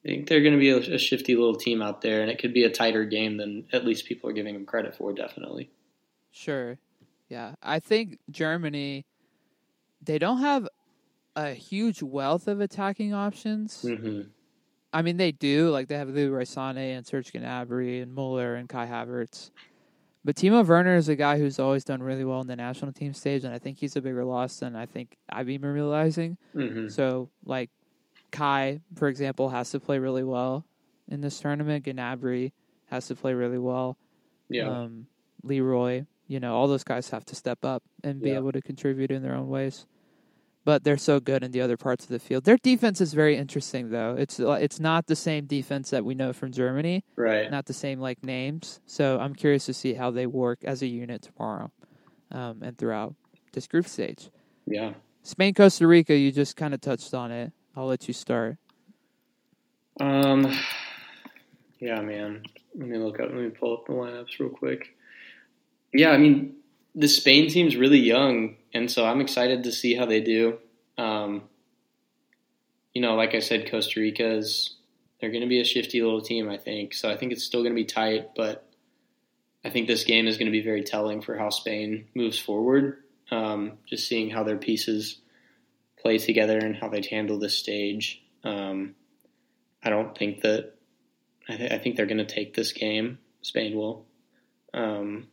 I 0.05 0.09
think 0.09 0.27
they're 0.27 0.41
going 0.41 0.53
to 0.53 0.59
be 0.59 0.69
a, 0.69 0.95
a 0.95 0.97
shifty 0.97 1.35
little 1.35 1.55
team 1.55 1.81
out 1.81 2.01
there, 2.01 2.21
and 2.21 2.31
it 2.31 2.39
could 2.39 2.53
be 2.53 2.63
a 2.63 2.69
tighter 2.69 3.03
game 3.03 3.37
than 3.37 3.65
at 3.73 3.85
least 3.85 4.05
people 4.05 4.29
are 4.29 4.33
giving 4.33 4.53
them 4.53 4.65
credit 4.65 4.95
for. 4.95 5.11
Definitely. 5.13 5.69
Sure. 6.31 6.77
Yeah. 7.29 7.55
I 7.61 7.79
think 7.79 8.19
Germany 8.29 9.05
they 10.01 10.19
don't 10.19 10.39
have 10.39 10.67
a 11.35 11.51
huge 11.51 12.01
wealth 12.01 12.47
of 12.47 12.61
attacking 12.61 13.13
options. 13.13 13.81
hmm 13.81 14.21
I 14.93 15.01
mean 15.01 15.17
they 15.17 15.33
do, 15.33 15.69
like 15.69 15.89
they 15.89 15.97
have 15.97 16.09
Leroy 16.09 16.43
Sané 16.43 16.95
and 16.95 17.05
Serge 17.05 17.33
Gnabry 17.33 18.01
and 18.01 18.13
Muller 18.13 18.55
and 18.55 18.69
Kai 18.69 18.87
Havertz. 18.87 19.51
But 20.23 20.35
Timo 20.35 20.65
Werner 20.65 20.95
is 20.95 21.09
a 21.09 21.15
guy 21.15 21.37
who's 21.37 21.59
always 21.59 21.83
done 21.83 22.01
really 22.01 22.23
well 22.23 22.39
in 22.41 22.47
the 22.47 22.55
national 22.55 22.93
team 22.93 23.13
stage 23.13 23.43
and 23.43 23.53
I 23.53 23.59
think 23.59 23.79
he's 23.79 23.95
a 23.95 24.01
bigger 24.01 24.23
loss 24.23 24.59
than 24.59 24.75
I 24.75 24.85
think 24.85 25.17
I've 25.29 25.45
been 25.45 25.61
realizing. 25.61 26.37
hmm 26.53 26.87
So 26.87 27.29
like 27.43 27.69
Kai, 28.31 28.81
for 28.95 29.07
example, 29.07 29.49
has 29.49 29.71
to 29.71 29.79
play 29.79 29.99
really 29.99 30.23
well 30.23 30.65
in 31.07 31.21
this 31.21 31.39
tournament. 31.39 31.85
Gnabry 31.85 32.51
has 32.87 33.07
to 33.07 33.15
play 33.15 33.33
really 33.33 33.57
well. 33.59 33.97
Yeah. 34.49 34.69
Um, 34.69 35.07
Leroy, 35.43 36.05
you 36.27 36.39
know, 36.39 36.55
all 36.55 36.67
those 36.67 36.83
guys 36.83 37.09
have 37.09 37.25
to 37.25 37.35
step 37.35 37.63
up 37.63 37.83
and 38.03 38.21
be 38.21 38.29
Yeah. 38.29 38.37
able 38.37 38.51
to 38.51 38.61
contribute 38.61 39.11
in 39.11 39.21
their 39.23 39.35
own 39.35 39.47
ways. 39.49 39.85
But 40.65 40.83
they're 40.83 40.97
so 40.97 41.21
good 41.21 41.43
in 41.43 41.51
the 41.51 41.61
other 41.61 41.77
parts 41.77 42.03
of 42.03 42.09
the 42.09 42.19
field. 42.19 42.43
Their 42.43 42.57
defense 42.57 42.99
is 42.99 43.13
very 43.13 43.37
interesting, 43.37 43.89
though. 43.89 44.15
It's 44.19 44.37
it's 44.37 44.81
not 44.81 45.07
the 45.07 45.15
same 45.15 45.45
defense 45.45 45.91
that 45.91 46.03
we 46.03 46.13
know 46.13 46.33
from 46.33 46.51
Germany, 46.51 47.05
right. 47.15 47.49
not 47.49 47.67
the 47.67 47.73
same 47.73 48.01
like 48.01 48.21
names. 48.21 48.81
So 48.85 49.17
I'm 49.17 49.33
curious 49.33 49.65
to 49.67 49.73
see 49.73 49.93
how 49.93 50.11
they 50.11 50.25
work 50.27 50.65
as 50.65 50.81
a 50.81 50.87
unit 50.87 51.21
tomorrow, 51.21 51.71
um, 52.31 52.61
and 52.61 52.77
throughout 52.77 53.15
this 53.53 53.65
group 53.65 53.87
stage. 53.87 54.29
Yeah. 54.65 54.95
Spain, 55.23 55.53
Costa 55.53 55.87
Rica, 55.87 56.13
you 56.17 56.33
just 56.33 56.57
kind 56.57 56.73
of 56.73 56.81
touched 56.81 57.13
on 57.13 57.31
it. 57.31 57.53
I'll 57.77 57.85
let 57.85 58.07
you 58.07 58.13
start. 58.13 58.57
Um. 59.99 60.51
Yeah, 61.79 62.01
man. 62.01 62.41
Let 62.75 62.87
me 62.87 62.97
look 62.97 63.19
up. 63.19 63.29
Let 63.29 63.35
me 63.35 63.49
pull 63.49 63.77
up 63.77 63.85
the 63.85 63.93
lineups 63.93 64.39
real 64.39 64.49
quick. 64.49 64.95
Yeah, 65.93 66.09
I 66.09 66.17
mean, 66.17 66.55
the 66.95 67.07
Spain 67.07 67.51
team's 67.51 67.75
really 67.75 67.99
young, 67.99 68.55
and 68.73 68.89
so 68.89 69.05
I'm 69.05 69.21
excited 69.21 69.63
to 69.63 69.71
see 69.71 69.93
how 69.93 70.07
they 70.07 70.21
do. 70.21 70.57
Um, 70.97 71.43
you 72.95 73.01
know, 73.01 73.13
like 73.13 73.35
I 73.35 73.39
said, 73.39 73.69
Costa 73.69 73.99
Rica's 73.99 74.75
they're 75.21 75.29
going 75.29 75.41
to 75.41 75.47
be 75.47 75.61
a 75.61 75.65
shifty 75.65 76.01
little 76.01 76.21
team. 76.21 76.49
I 76.49 76.57
think 76.57 76.95
so. 76.95 77.11
I 77.11 77.15
think 77.15 77.31
it's 77.31 77.43
still 77.43 77.61
going 77.61 77.73
to 77.73 77.81
be 77.81 77.85
tight, 77.85 78.29
but 78.35 78.67
I 79.63 79.69
think 79.69 79.85
this 79.85 80.03
game 80.03 80.25
is 80.25 80.37
going 80.37 80.47
to 80.47 80.51
be 80.51 80.63
very 80.63 80.83
telling 80.83 81.21
for 81.21 81.37
how 81.37 81.51
Spain 81.51 82.07
moves 82.15 82.39
forward. 82.39 83.03
Um, 83.29 83.73
just 83.87 84.07
seeing 84.07 84.31
how 84.31 84.43
their 84.43 84.57
pieces 84.57 85.19
play 86.07 86.17
together 86.17 86.57
and 86.57 86.73
how 86.73 86.87
they'd 86.87 87.05
handle 87.07 87.37
this 87.37 87.57
stage. 87.57 88.23
Um, 88.45 88.95
I 89.83 89.89
don't 89.89 90.17
think 90.17 90.41
that. 90.41 90.75
I, 91.49 91.57
th- 91.57 91.71
I 91.71 91.77
think 91.77 91.95
they're 91.95 92.05
going 92.05 92.17
to 92.17 92.25
take 92.25 92.53
this 92.53 92.71
game. 92.71 93.19
Spain 93.41 93.75
will. 93.75 94.05
Um, 94.73 95.27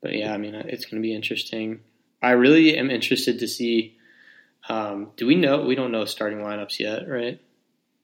but 0.00 0.14
yeah, 0.14 0.32
I 0.32 0.36
mean, 0.36 0.54
it's 0.54 0.84
going 0.84 1.00
to 1.00 1.06
be 1.06 1.14
interesting. 1.14 1.80
I 2.20 2.30
really 2.32 2.76
am 2.76 2.90
interested 2.90 3.38
to 3.38 3.46
see. 3.46 3.96
Um, 4.68 5.12
do 5.16 5.26
we 5.26 5.36
know? 5.36 5.64
We 5.64 5.76
don't 5.76 5.92
know 5.92 6.04
starting 6.04 6.38
lineups 6.38 6.80
yet, 6.80 7.08
right? 7.08 7.40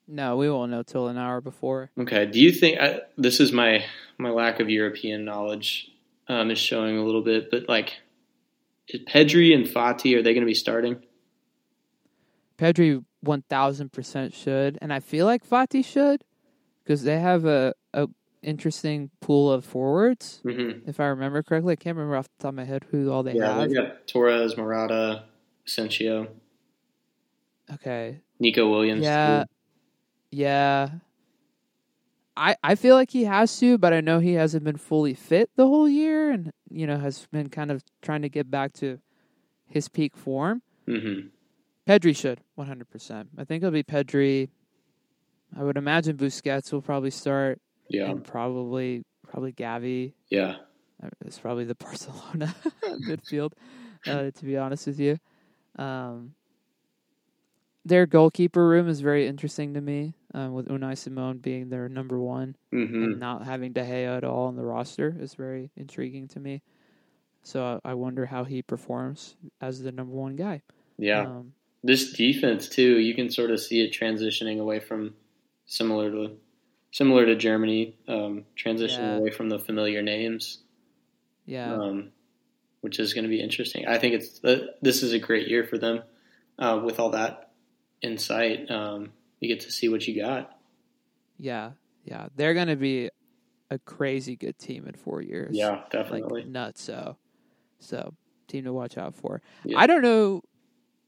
No, 0.07 0.37
we 0.37 0.49
won't 0.49 0.71
know 0.71 0.83
till 0.83 1.09
an 1.09 1.19
hour 1.19 1.41
before. 1.41 1.91
Okay. 1.99 2.27
Do 2.27 2.39
you 2.39 2.53
think 2.53 2.81
I, 2.81 3.01
this 3.17 3.41
is 3.41 3.53
my 3.53 3.85
my 4.19 4.31
lack 4.31 4.61
of 4.61 4.71
European 4.71 5.25
knowledge 5.25 5.91
um, 6.29 6.51
is 6.51 6.59
showing 6.59 6.99
a 6.99 7.05
little 7.05 7.23
bit? 7.23 7.51
But 7.51 7.69
like, 7.69 8.01
is 8.89 9.01
Pedri 9.01 9.55
and 9.55 9.67
Fati 9.67 10.17
are 10.17 10.23
they 10.23 10.35
going 10.35 10.47
to 10.47 10.47
be 10.47 10.55
starting? 10.55 11.03
Pedri 12.59 13.05
one 13.21 13.43
thousand 13.49 13.93
percent 13.93 14.35
should, 14.35 14.79
and 14.81 14.93
I 14.93 15.01
feel 15.01 15.27
like 15.27 15.49
Fati 15.49 15.85
should 15.85 16.25
because 16.83 17.03
they 17.03 17.19
have 17.19 17.45
a, 17.45 17.75
a 17.93 18.09
interesting 18.43 19.11
pool 19.21 19.51
of 19.51 19.65
forwards. 19.65 20.43
Mm-hmm. 20.45 20.89
If 20.89 21.01
I 21.01 21.07
remember 21.07 21.43
correctly, 21.43 21.73
I 21.73 21.77
can't 21.77 21.97
remember 21.97 22.17
off 22.17 22.29
the 22.39 22.43
top 22.43 22.49
of 22.51 22.55
my 22.57 22.65
head 22.65 22.85
who 22.91 23.11
all 23.11 23.23
they 23.23 23.33
have. 23.33 23.39
Yeah, 23.41 23.61
have. 23.61 23.69
they 23.69 23.75
got 23.75 24.07
Torres, 24.07 24.57
Morata, 24.57 25.25
Asensio, 25.67 26.29
Okay, 27.73 28.21
Nico 28.39 28.71
Williams. 28.71 29.03
yeah, 29.03 29.45
yeah. 30.31 30.91
I 32.37 32.57
I 32.63 32.75
feel 32.75 32.95
like 32.95 33.11
he 33.11 33.25
has 33.25 33.59
to, 33.61 33.79
but 33.79 33.93
I 33.93 34.01
know 34.01 34.19
he 34.19 34.35
hasn't 34.35 34.65
been 34.65 34.77
fully 34.77 35.15
fit 35.15 35.51
the 35.57 35.67
whole 35.67 35.89
year, 35.89 36.31
and 36.31 36.53
you 36.69 36.87
know 36.87 36.99
has 36.99 37.27
been 37.33 37.49
kind 37.49 37.71
of 37.71 37.83
trying 38.03 38.23
to 38.23 38.29
get 38.29 38.51
back 38.51 38.73
to 38.75 38.99
his 39.67 39.89
peak 39.89 40.17
form. 40.17 40.63
Mm-hmm. 40.87 41.29
Pedri 41.87 42.17
should 42.17 42.41
100%. 42.59 43.27
I 43.37 43.45
think 43.45 43.63
it'll 43.63 43.71
be 43.71 43.83
Pedri. 43.83 44.49
I 45.57 45.63
would 45.63 45.77
imagine 45.77 46.17
Busquets 46.17 46.73
will 46.73 46.83
probably 46.83 47.11
start. 47.11 47.61
Yeah. 47.89 48.11
and 48.11 48.25
probably 48.25 49.05
probably 49.29 49.53
Gavi. 49.53 50.15
Yeah. 50.31 50.57
Uh, 51.03 51.09
It's 51.27 51.39
probably 51.39 51.65
the 51.65 51.75
Barcelona 51.87 52.55
midfield. 53.09 53.53
Uh, 54.07 54.31
to 54.31 54.45
be 54.45 54.57
honest 54.57 54.87
with 54.87 54.99
you, 55.01 55.19
um, 55.79 56.35
their 57.85 58.07
goalkeeper 58.07 58.67
room 58.67 58.89
is 58.89 59.01
very 59.01 59.27
interesting 59.27 59.75
to 59.75 59.81
me. 59.81 60.15
Um, 60.33 60.53
with 60.55 60.67
Unai 60.69 60.95
Simón 60.95 61.41
being 61.41 61.69
their 61.69 61.89
number 61.89 62.19
one 62.19 62.57
Mm-hmm. 62.73 63.05
and 63.05 63.21
not 63.21 63.45
having 63.45 63.73
De 63.73 63.83
Gea 63.85 64.17
at 64.17 64.25
all 64.25 64.47
on 64.47 64.57
the 64.57 64.65
roster 64.65 65.15
is 65.21 65.35
very 65.35 65.71
intriguing 65.77 66.27
to 66.29 66.41
me. 66.41 66.61
So 67.45 67.81
I, 67.85 67.91
I 67.91 67.95
wonder 67.95 68.27
how 68.27 68.43
he 68.45 68.61
performs 68.63 69.37
as 69.61 69.81
the 69.83 69.93
number 69.93 70.13
one 70.15 70.35
guy. 70.35 70.63
Yeah. 70.99 71.21
Um, 71.21 71.53
this 71.85 72.13
defense 72.13 72.69
too, 72.69 72.99
you 72.99 73.15
can 73.15 73.31
sort 73.31 73.51
of 73.51 73.61
see 73.61 73.83
it 73.83 73.93
transitioning 73.93 74.59
away 74.59 74.81
from 74.81 75.15
similar 75.67 76.11
to 76.11 76.37
similar 76.91 77.27
to 77.27 77.37
Germany, 77.37 77.95
um, 78.09 78.45
transitioning 78.57 78.99
Yeah. 78.99 79.17
away 79.17 79.31
from 79.31 79.51
the 79.51 79.59
familiar 79.59 80.01
names, 80.01 80.63
yeah. 81.45 81.75
um, 81.75 82.13
which 82.81 82.99
is 82.99 83.13
going 83.13 83.25
to 83.25 83.29
be 83.29 83.41
interesting. 83.41 83.87
I 83.87 83.99
think 83.99 84.15
it's 84.15 84.43
uh, 84.43 84.69
this 84.81 85.03
is 85.03 85.13
a 85.13 85.19
great 85.19 85.49
year 85.49 85.65
for 85.65 85.77
them 85.77 86.03
uh, 86.59 86.81
with 86.83 86.99
all 86.99 87.11
that 87.11 87.51
in 88.01 88.17
sight. 88.17 88.71
Um, 88.71 89.13
you 89.41 89.49
get 89.49 89.61
to 89.67 89.71
see 89.71 89.89
what 89.91 90.09
you 90.09 90.21
got. 90.23 90.57
Yeah, 91.39 91.73
yeah, 92.05 92.29
they're 92.35 92.55
gonna 92.55 92.77
be 92.77 93.11
a 93.71 93.79
crazy 93.79 94.37
good 94.37 94.59
team 94.59 94.87
in 94.87 94.95
four 94.95 95.21
years. 95.21 95.55
Yeah, 95.55 95.83
definitely. 95.91 96.43
like 96.43 96.47
nuts. 96.47 96.83
So, 96.83 97.17
so 97.81 98.15
team 98.49 98.65
to 98.65 98.73
watch 98.73 98.97
out 98.97 99.15
for. 99.17 99.43
Yeah. 99.65 99.79
I 99.79 99.87
don't 99.87 100.03
know 100.03 100.43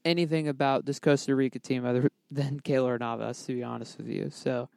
anything 0.07 0.47
about 0.47 0.85
this 0.85 0.99
Costa 0.99 1.35
Rica 1.35 1.59
team 1.59 1.85
other 1.85 2.09
than 2.31 2.59
Keylor 2.59 2.99
Navas, 2.99 3.43
to 3.45 3.53
be 3.53 3.63
honest 3.63 3.97
with 3.97 4.07
you. 4.07 4.29
So, 4.31 4.69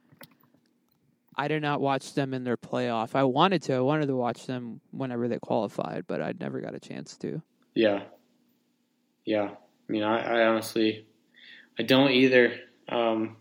I 1.36 1.48
did 1.48 1.62
not 1.62 1.80
watch 1.80 2.12
them 2.14 2.34
in 2.34 2.44
their 2.44 2.56
playoff. 2.56 3.14
I 3.14 3.24
wanted 3.24 3.62
to. 3.62 3.74
I 3.74 3.80
wanted 3.80 4.06
to 4.06 4.16
watch 4.16 4.46
them 4.46 4.80
whenever 4.90 5.26
they 5.28 5.38
qualified, 5.38 6.04
but 6.06 6.20
I 6.20 6.34
never 6.38 6.60
got 6.60 6.74
a 6.74 6.80
chance 6.80 7.16
to. 7.18 7.40
Yeah. 7.74 8.02
Yeah. 9.24 9.50
I 9.52 9.92
mean, 9.92 10.02
I, 10.02 10.42
I 10.42 10.46
honestly, 10.46 11.06
I 11.78 11.82
don't 11.84 12.10
either. 12.10 12.56
Um, 12.88 13.36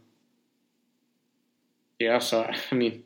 yeah. 1.99 2.19
So, 2.19 2.49
I 2.71 2.75
mean, 2.75 3.03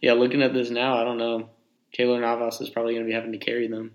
yeah, 0.00 0.12
looking 0.12 0.42
at 0.42 0.52
this 0.52 0.70
now, 0.70 1.00
I 1.00 1.04
don't 1.04 1.18
know. 1.18 1.50
Keylor 1.98 2.20
Navas 2.20 2.60
is 2.60 2.70
probably 2.70 2.94
going 2.94 3.04
to 3.04 3.08
be 3.10 3.14
having 3.14 3.32
to 3.32 3.38
carry 3.38 3.66
them. 3.68 3.92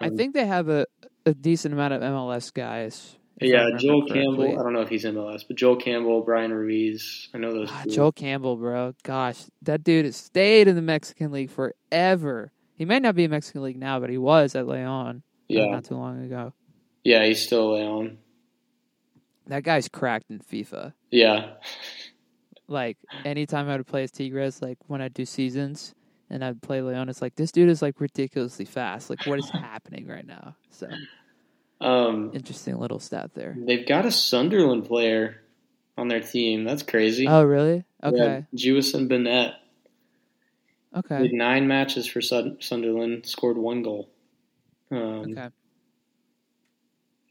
I 0.00 0.08
Um, 0.08 0.16
think 0.16 0.34
they 0.34 0.46
have 0.46 0.68
a, 0.68 0.86
a 1.26 1.34
decent 1.34 1.74
amount 1.74 1.94
of 1.94 2.02
MLS 2.02 2.52
guys 2.52 3.16
yeah, 3.40 3.70
Joel 3.76 4.02
correctly. 4.06 4.22
Campbell. 4.22 4.60
I 4.60 4.62
don't 4.62 4.72
know 4.72 4.80
if 4.82 4.88
he's 4.88 5.04
MLS, 5.04 5.42
but 5.46 5.56
Joel 5.56 5.76
Campbell, 5.76 6.22
Bryan 6.22 6.52
Ruiz. 6.52 7.28
I 7.34 7.38
know 7.38 7.52
those. 7.52 7.68
Ah. 7.70 7.84
Joel 7.88 8.12
Campbell, 8.12 8.56
bro. 8.56 8.94
Gosh, 9.02 9.42
that 9.62 9.82
dude 9.82 10.04
has 10.04 10.16
stayed 10.16 10.68
in 10.68 10.76
the 10.76 10.82
Mexican 10.82 11.32
League 11.32 11.50
forever. 11.50 12.52
He 12.76 12.84
may 12.84 13.00
not 13.00 13.14
be 13.14 13.24
in 13.24 13.30
Mexican 13.30 13.62
League 13.62 13.76
now, 13.78 14.00
but 14.00 14.10
he 14.10 14.18
was 14.18 14.54
at 14.54 14.66
Leon 14.66 15.22
Yeah, 15.48 15.66
not 15.66 15.84
too 15.84 15.96
long 15.96 16.24
ago. 16.24 16.52
yeah, 17.02 17.24
he's 17.24 17.44
still 17.44 17.74
Leon. 17.74 18.18
That 19.46 19.62
guy's 19.62 19.88
cracked 19.88 20.30
in 20.30 20.38
FIFA. 20.38 20.94
Yeah, 21.10 21.54
Like 22.66 22.96
anytime 23.24 23.68
I 23.68 23.76
would 23.76 23.86
play 23.86 24.04
as 24.04 24.10
Tigres, 24.10 24.62
like 24.62 24.78
when 24.86 25.00
I 25.02 25.08
do 25.08 25.24
seasons 25.24 25.94
and 26.30 26.44
I'd 26.44 26.62
play 26.62 26.80
Leon, 26.82 27.08
it's 27.08 27.22
like 27.22 27.36
this 27.36 27.52
dude 27.52 27.68
is 27.68 27.82
like 27.82 28.00
ridiculously 28.00 28.64
fast. 28.64 29.10
Like 29.10 29.26
what 29.26 29.38
is 29.38 29.50
happening 29.52 30.06
right 30.06 30.26
now? 30.26 30.56
So 30.70 30.88
um, 31.80 32.30
interesting 32.34 32.76
little 32.78 32.98
stat 32.98 33.32
there. 33.34 33.56
they've 33.58 33.86
got 33.86 34.06
a 34.06 34.10
Sunderland 34.10 34.86
player 34.86 35.42
on 35.96 36.08
their 36.08 36.20
team. 36.20 36.64
That's 36.64 36.82
crazy. 36.82 37.26
Oh 37.26 37.44
really? 37.44 37.84
Okay. 38.02 38.44
Yeah, 38.50 38.58
Jewison 38.58 39.08
Bennette. 39.08 39.54
Okay. 40.96 41.18
Did 41.22 41.32
nine 41.32 41.66
matches 41.66 42.06
for 42.06 42.20
Sunderland, 42.20 43.26
scored 43.26 43.58
one 43.58 43.82
goal. 43.82 44.10
Um, 44.90 45.32
Okay. 45.32 45.48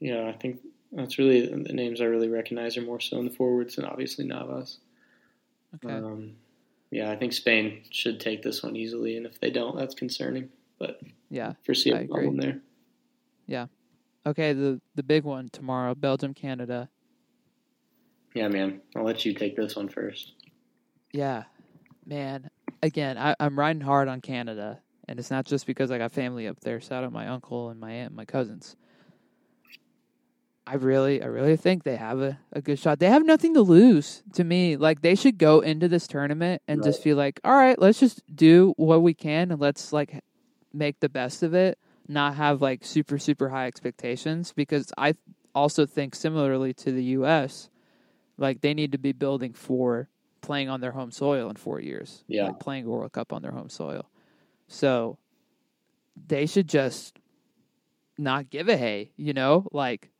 Yeah, 0.00 0.28
I 0.28 0.32
think 0.32 0.60
that's 0.92 1.18
really 1.18 1.46
the 1.46 1.72
names 1.72 2.00
I 2.02 2.04
really 2.04 2.28
recognize 2.28 2.76
are 2.76 2.82
more 2.82 3.00
so 3.00 3.18
in 3.18 3.24
the 3.24 3.30
forwards 3.30 3.78
and 3.78 3.86
obviously 3.86 4.26
Navas. 4.26 4.78
Okay. 5.76 5.94
Um, 5.94 6.36
yeah, 6.94 7.10
I 7.10 7.16
think 7.16 7.32
Spain 7.32 7.82
should 7.90 8.20
take 8.20 8.42
this 8.42 8.62
one 8.62 8.76
easily, 8.76 9.16
and 9.16 9.26
if 9.26 9.40
they 9.40 9.50
don't, 9.50 9.76
that's 9.76 9.96
concerning. 9.96 10.48
But 10.78 11.00
Yeah. 11.28 11.54
foresee 11.64 11.90
a 11.90 12.06
problem 12.06 12.36
there. 12.36 12.60
Yeah. 13.46 13.66
Okay, 14.24 14.52
the 14.52 14.80
the 14.94 15.02
big 15.02 15.24
one 15.24 15.48
tomorrow, 15.48 15.96
Belgium, 15.96 16.34
Canada. 16.34 16.88
Yeah, 18.32 18.46
man, 18.46 18.80
I'll 18.94 19.02
let 19.04 19.24
you 19.24 19.34
take 19.34 19.56
this 19.56 19.74
one 19.74 19.88
first. 19.88 20.34
Yeah, 21.12 21.44
man. 22.06 22.48
Again, 22.82 23.18
I, 23.18 23.34
I'm 23.40 23.58
riding 23.58 23.82
hard 23.82 24.06
on 24.08 24.20
Canada, 24.20 24.80
and 25.08 25.18
it's 25.18 25.30
not 25.30 25.46
just 25.46 25.66
because 25.66 25.90
I 25.90 25.98
got 25.98 26.12
family 26.12 26.46
up 26.46 26.60
there. 26.60 26.80
Shout 26.80 27.02
out 27.02 27.12
my 27.12 27.26
uncle 27.26 27.70
and 27.70 27.80
my 27.80 27.90
aunt, 27.90 28.08
and 28.10 28.16
my 28.16 28.24
cousins. 28.24 28.76
I 30.66 30.76
really, 30.76 31.22
I 31.22 31.26
really 31.26 31.56
think 31.56 31.82
they 31.82 31.96
have 31.96 32.20
a, 32.20 32.38
a 32.52 32.62
good 32.62 32.78
shot. 32.78 32.98
They 32.98 33.10
have 33.10 33.24
nothing 33.24 33.52
to 33.54 33.60
lose 33.60 34.22
to 34.32 34.44
me. 34.44 34.76
Like 34.76 35.02
they 35.02 35.14
should 35.14 35.36
go 35.36 35.60
into 35.60 35.88
this 35.88 36.06
tournament 36.06 36.62
and 36.66 36.82
just 36.82 37.02
feel 37.02 37.18
like, 37.18 37.38
all 37.44 37.54
right, 37.54 37.78
let's 37.78 38.00
just 38.00 38.22
do 38.34 38.72
what 38.76 39.02
we 39.02 39.12
can 39.12 39.50
and 39.50 39.60
let's 39.60 39.92
like 39.92 40.24
make 40.72 41.00
the 41.00 41.10
best 41.10 41.42
of 41.42 41.52
it. 41.54 41.78
Not 42.08 42.36
have 42.36 42.62
like 42.62 42.84
super, 42.84 43.18
super 43.18 43.50
high 43.50 43.66
expectations 43.66 44.52
because 44.54 44.90
I 44.96 45.14
also 45.54 45.84
think 45.84 46.14
similarly 46.14 46.72
to 46.74 46.92
the 46.92 47.04
U.S. 47.04 47.68
Like 48.38 48.62
they 48.62 48.72
need 48.72 48.92
to 48.92 48.98
be 48.98 49.12
building 49.12 49.52
for 49.52 50.08
playing 50.40 50.70
on 50.70 50.80
their 50.80 50.92
home 50.92 51.10
soil 51.10 51.50
in 51.50 51.56
four 51.56 51.80
years. 51.80 52.24
Yeah. 52.26 52.46
Like 52.46 52.60
playing 52.60 52.86
a 52.86 52.88
World 52.88 53.12
Cup 53.12 53.32
on 53.34 53.42
their 53.42 53.52
home 53.52 53.68
soil. 53.68 54.08
So 54.66 55.18
they 56.26 56.46
should 56.46 56.68
just 56.68 57.18
not 58.16 58.48
give 58.48 58.68
a 58.68 58.76
hey, 58.76 59.12
you 59.16 59.34
know, 59.34 59.68
like 59.72 60.10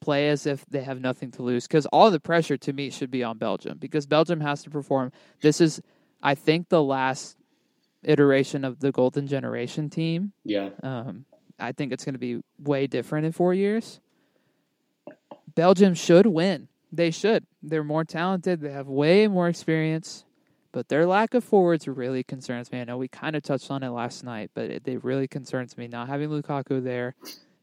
play 0.00 0.28
as 0.28 0.46
if 0.46 0.64
they 0.66 0.82
have 0.82 1.00
nothing 1.00 1.30
to 1.32 1.42
lose. 1.42 1.66
Because 1.66 1.86
all 1.86 2.10
the 2.10 2.20
pressure 2.20 2.56
to 2.56 2.72
me 2.72 2.90
should 2.90 3.10
be 3.10 3.22
on 3.22 3.38
Belgium 3.38 3.78
because 3.78 4.06
Belgium 4.06 4.40
has 4.40 4.62
to 4.64 4.70
perform. 4.70 5.12
This 5.40 5.60
is, 5.60 5.80
I 6.22 6.34
think, 6.34 6.68
the 6.68 6.82
last 6.82 7.36
iteration 8.02 8.64
of 8.64 8.80
the 8.80 8.92
Golden 8.92 9.26
Generation 9.26 9.90
team. 9.90 10.32
Yeah, 10.44 10.70
Um, 10.82 11.26
I 11.58 11.72
think 11.72 11.92
it's 11.92 12.04
going 12.04 12.14
to 12.14 12.18
be 12.18 12.40
way 12.58 12.86
different 12.86 13.26
in 13.26 13.32
four 13.32 13.52
years. 13.52 14.00
Belgium 15.54 15.94
should 15.94 16.26
win. 16.26 16.68
They 16.92 17.10
should. 17.10 17.46
They're 17.62 17.84
more 17.84 18.04
talented. 18.04 18.60
They 18.60 18.72
have 18.72 18.88
way 18.88 19.28
more 19.28 19.48
experience, 19.48 20.24
but 20.72 20.88
their 20.88 21.06
lack 21.06 21.34
of 21.34 21.44
forwards 21.44 21.86
really 21.86 22.22
concerns 22.24 22.72
me. 22.72 22.80
I 22.80 22.84
know 22.84 22.96
we 22.96 23.08
kind 23.08 23.36
of 23.36 23.42
touched 23.42 23.70
on 23.70 23.82
it 23.82 23.90
last 23.90 24.24
night, 24.24 24.50
but 24.54 24.70
it, 24.70 24.88
it 24.88 25.04
really 25.04 25.28
concerns 25.28 25.76
me 25.76 25.86
not 25.86 26.08
having 26.08 26.30
Lukaku 26.30 26.82
there. 26.82 27.14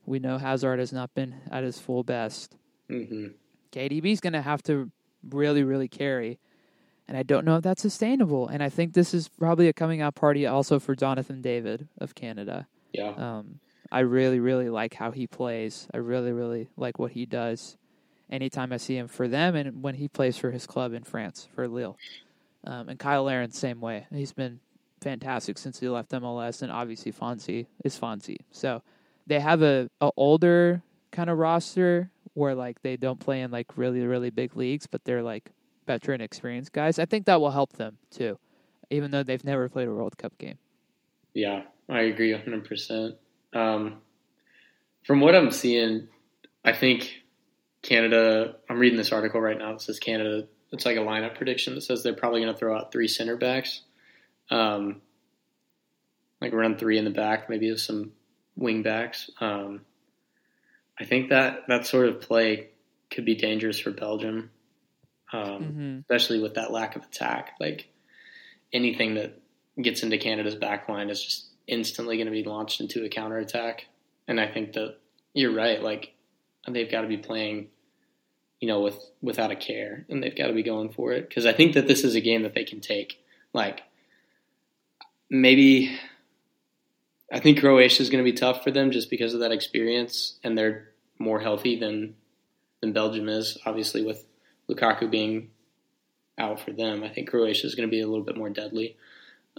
We 0.08 0.20
know 0.20 0.38
Hazard 0.39 0.80
has 0.80 0.91
not 0.91 1.14
been 1.14 1.36
at 1.51 1.64
his 1.64 1.78
full 1.78 2.03
best. 2.03 2.58
hmm 2.89 3.28
KDB's 3.72 4.22
going 4.22 4.34
to 4.34 4.41
have 4.41 4.64
to 4.64 4.89
really, 5.30 5.62
really 5.62 5.89
carry. 5.89 6.39
And 7.08 7.18
I 7.18 7.24
don't 7.24 7.45
know 7.45 7.58
if 7.58 7.64
that's 7.64 7.82
sustainable. 7.82 8.47
And 8.47 8.64
I 8.64 8.70
think 8.70 8.93
this 8.93 9.14
is 9.14 9.28
probably 9.28 9.68
a 9.68 9.74
coming 9.74 10.01
out 10.01 10.16
party 10.16 10.47
also 10.47 10.80
for 10.80 10.95
Jonathan 10.95 11.41
David 11.41 11.89
of 11.99 12.16
Canada. 12.16 12.68
yeah, 12.93 13.10
Um, 13.10 13.60
I 13.91 13.99
really, 13.99 14.39
really 14.39 14.70
like 14.70 14.93
how 14.95 15.12
he 15.12 15.28
plays. 15.28 15.88
I 15.93 15.97
really, 15.97 16.32
really 16.32 16.70
like 16.78 16.97
what 16.97 17.12
he 17.12 17.26
does. 17.26 17.78
Anytime 18.30 18.74
I 18.74 18.78
see 18.78 18.97
him 18.97 19.08
for 19.08 19.28
them, 19.28 19.55
and 19.55 19.84
when 19.84 19.95
he 19.95 20.08
plays 20.08 20.38
for 20.38 20.51
his 20.51 20.66
club 20.66 20.93
in 20.93 21.03
France 21.03 21.47
for 21.53 21.68
Lille, 21.68 21.97
um, 22.66 22.89
and 22.89 23.01
Cyle 23.01 23.24
Larin 23.24 23.51
same 23.51 23.80
way. 23.80 24.08
He's 24.12 24.34
been 24.34 24.60
fantastic 25.01 25.58
since 25.58 25.80
he 25.80 25.88
left 25.88 26.12
MLS, 26.12 26.62
and 26.62 26.72
obviously 26.72 27.12
Fonzie 27.14 27.68
is 27.86 27.97
Fonzie. 27.97 28.39
So 28.51 28.82
they 29.28 29.39
have 29.39 29.61
a, 29.61 29.89
a 30.01 30.09
older 30.17 30.82
kind 31.11 31.30
of 31.30 31.38
roster 31.38 32.09
where 32.34 32.55
like 32.55 32.82
they 32.82 32.97
don't 32.97 33.19
play 33.19 33.41
in 33.41 33.51
like 33.51 33.78
really, 33.78 34.01
really 34.05 34.32
big 34.32 34.55
leagues, 34.55 34.88
but 34.88 35.03
they're 35.03 35.23
like 35.23 35.51
veteran, 35.86 36.21
experienced 36.21 36.71
guys. 36.73 36.97
I 36.97 37.05
think 37.05 37.25
that 37.25 37.39
will 37.39 37.51
help 37.51 37.73
them 37.73 37.97
too, 38.09 38.39
even 38.89 39.11
though 39.11 39.23
they've 39.23 39.43
never 39.43 39.69
played 39.69 39.88
a 39.88 39.93
World 39.93 40.17
Cup 40.17 40.38
game. 40.38 40.57
yeah. 41.34 41.63
I 41.89 42.01
agree 42.01 42.34
hundred 42.34 42.65
percent. 42.65 43.15
Um, 43.53 44.01
from 45.05 45.21
what 45.21 45.36
I'm 45.36 45.51
seeing, 45.51 46.09
I 46.65 46.73
think 46.73 47.23
Canada. 47.82 48.55
I'm 48.69 48.78
reading 48.78 48.97
this 48.97 49.13
article 49.13 49.39
right 49.39 49.57
now. 49.57 49.71
That 49.71 49.82
says 49.82 49.97
Canada. 49.97 50.47
It's 50.73 50.86
like 50.86 50.97
a 50.97 50.99
lineup 50.99 51.36
prediction 51.36 51.75
that 51.75 51.82
says 51.82 52.03
they're 52.03 52.13
probably 52.13 52.41
going 52.41 52.51
to 52.51 52.59
throw 52.59 52.75
out 52.78 52.91
three 52.91 53.07
center 53.07 53.38
backs, 53.38 53.84
um, 54.51 55.01
like 56.41 56.51
run 56.51 56.78
three 56.78 56.97
in 56.97 57.05
the 57.05 57.09
back, 57.09 57.49
maybe 57.49 57.71
with 57.71 57.80
some 57.80 58.11
wing 58.58 58.82
backs. 58.84 59.30
Um, 59.39 59.82
I 60.99 61.05
think 61.05 61.30
that 61.30 61.68
that 61.68 61.86
sort 61.86 62.10
of 62.10 62.20
play 62.20 62.70
could 63.12 63.24
be 63.24 63.36
dangerous 63.36 63.80
for 63.80 63.91
Belgium, 63.91 64.49
um, 65.32 65.41
Mm-hmm. 65.41 65.99
especially 65.99 66.41
with 66.41 66.55
that 66.55 66.72
lack 66.72 66.95
of 66.95 67.03
attack. 67.03 67.51
Like 67.60 67.88
anything 68.74 69.14
that 69.16 69.39
gets 69.82 70.03
into 70.03 70.18
Canada's 70.18 70.55
back 70.55 70.89
line 70.89 71.10
is 71.10 71.24
just 71.24 71.45
instantly 71.68 72.18
going 72.18 72.26
to 72.26 72.32
be 72.32 72.43
launched 72.43 72.82
into 72.82 73.05
a 73.05 73.10
counterattack. 73.10 73.86
And 74.28 74.39
I 74.41 74.47
think 74.47 74.74
that 74.74 74.97
you're 75.34 75.53
right. 75.53 75.82
Like 75.82 76.14
they've 76.68 76.91
got 76.91 77.01
to 77.01 77.08
be 77.08 77.18
playing, 77.18 77.68
you 78.60 78.68
know, 78.68 78.82
with 78.82 78.97
without 79.22 79.51
a 79.51 79.55
care, 79.55 80.05
and 80.10 80.22
they've 80.22 80.36
got 80.36 80.47
to 80.47 80.53
be 80.53 80.64
going 80.64 80.89
for 80.89 81.14
it 81.14 81.30
because 81.30 81.45
I 81.45 81.53
think 81.53 81.76
that 81.76 81.88
this 81.88 82.03
is 82.03 82.16
a 82.16 82.22
game 82.22 82.41
that 82.43 82.53
they 82.55 82.64
can 82.66 82.82
take. 82.82 83.24
Like 83.53 83.84
maybe 85.30 85.97
I 87.32 87.39
think 87.39 87.59
Croatia 87.59 88.01
is 88.01 88.09
going 88.09 88.23
to 88.23 88.32
be 88.32 88.38
tough 88.38 88.63
for 88.63 88.71
them 88.71 88.91
just 88.91 89.09
because 89.09 89.34
of 89.34 89.41
that 89.41 89.51
experience, 89.51 90.38
and 90.43 90.57
they're 90.57 90.89
more 91.19 91.39
healthy 91.39 91.78
than 91.80 92.15
than 92.82 92.93
Belgium 92.93 93.28
is. 93.28 93.57
Obviously, 93.65 94.03
with 94.03 94.25
Lukaku 94.69 95.09
being 95.09 95.49
out 96.38 96.59
for 96.59 96.71
them, 96.71 97.03
I 97.03 97.09
think 97.09 97.30
Croatia 97.30 97.67
is 97.67 97.75
going 97.75 97.88
to 97.88 97.91
be 97.91 98.01
a 98.01 98.07
little 98.07 98.23
bit 98.23 98.38
more 98.38 98.49
deadly. 98.49 98.95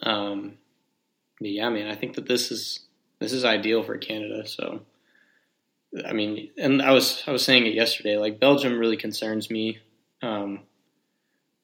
Um, 0.03 0.55
but 1.39 1.51
yeah, 1.51 1.69
man, 1.69 1.89
I 1.89 1.95
think 1.95 2.15
that 2.15 2.27
this 2.27 2.51
is 2.51 2.81
this 3.19 3.33
is 3.33 3.45
ideal 3.45 3.83
for 3.83 3.99
Canada. 3.99 4.47
So, 4.47 4.83
I 6.07 6.13
mean, 6.13 6.51
and 6.57 6.81
I 6.81 6.93
was 6.93 7.23
I 7.27 7.33
was 7.33 7.45
saying 7.45 7.67
it 7.67 7.75
yesterday. 7.75 8.17
Like 8.17 8.41
Belgium 8.41 8.79
really 8.79 8.97
concerns 8.97 9.51
me. 9.51 9.79
Um, 10.23 10.61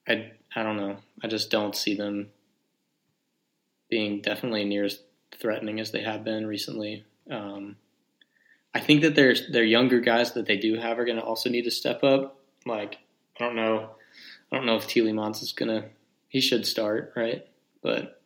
I 0.07 0.31
I 0.55 0.63
don't 0.63 0.77
know. 0.77 0.97
I 1.23 1.27
just 1.27 1.49
don't 1.49 1.75
see 1.75 1.95
them 1.95 2.29
being 3.89 4.21
definitely 4.21 4.65
near 4.65 4.85
as 4.85 4.99
threatening 5.39 5.79
as 5.79 5.91
they 5.91 6.01
have 6.01 6.23
been 6.23 6.45
recently. 6.47 7.05
Um, 7.29 7.77
I 8.73 8.79
think 8.79 9.01
that 9.01 9.15
there's 9.15 9.49
their 9.49 9.63
younger 9.63 9.99
guys 9.99 10.33
that 10.33 10.45
they 10.45 10.57
do 10.57 10.75
have 10.75 10.99
are 10.99 11.05
going 11.05 11.17
to 11.17 11.23
also 11.23 11.49
need 11.49 11.63
to 11.63 11.71
step 11.71 12.03
up. 12.03 12.39
Like 12.65 12.97
I 13.39 13.45
don't 13.45 13.55
know, 13.55 13.91
I 14.51 14.55
don't 14.55 14.65
know 14.65 14.75
if 14.75 14.87
Tielemans 14.87 15.41
is 15.41 15.53
going 15.53 15.69
to. 15.69 15.89
He 16.27 16.41
should 16.41 16.65
start 16.65 17.13
right, 17.15 17.45
but 17.81 18.21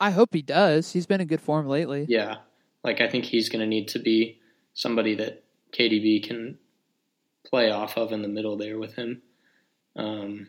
I 0.00 0.10
hope 0.10 0.32
he 0.32 0.42
does. 0.42 0.92
He's 0.92 1.06
been 1.06 1.20
in 1.20 1.26
good 1.26 1.42
form 1.42 1.68
lately. 1.68 2.06
yeah, 2.08 2.36
like 2.82 3.00
I 3.00 3.08
think 3.08 3.26
he's 3.26 3.48
going 3.50 3.60
to 3.60 3.66
need 3.66 3.88
to 3.88 3.98
be 3.98 4.40
somebody 4.72 5.14
that 5.16 5.44
KDB 5.72 6.22
can 6.22 6.58
play 7.44 7.70
off 7.70 7.96
of 7.96 8.12
in 8.12 8.22
the 8.22 8.28
middle 8.28 8.56
there 8.56 8.78
with 8.78 8.94
him. 8.94 9.22
Um, 9.96 10.48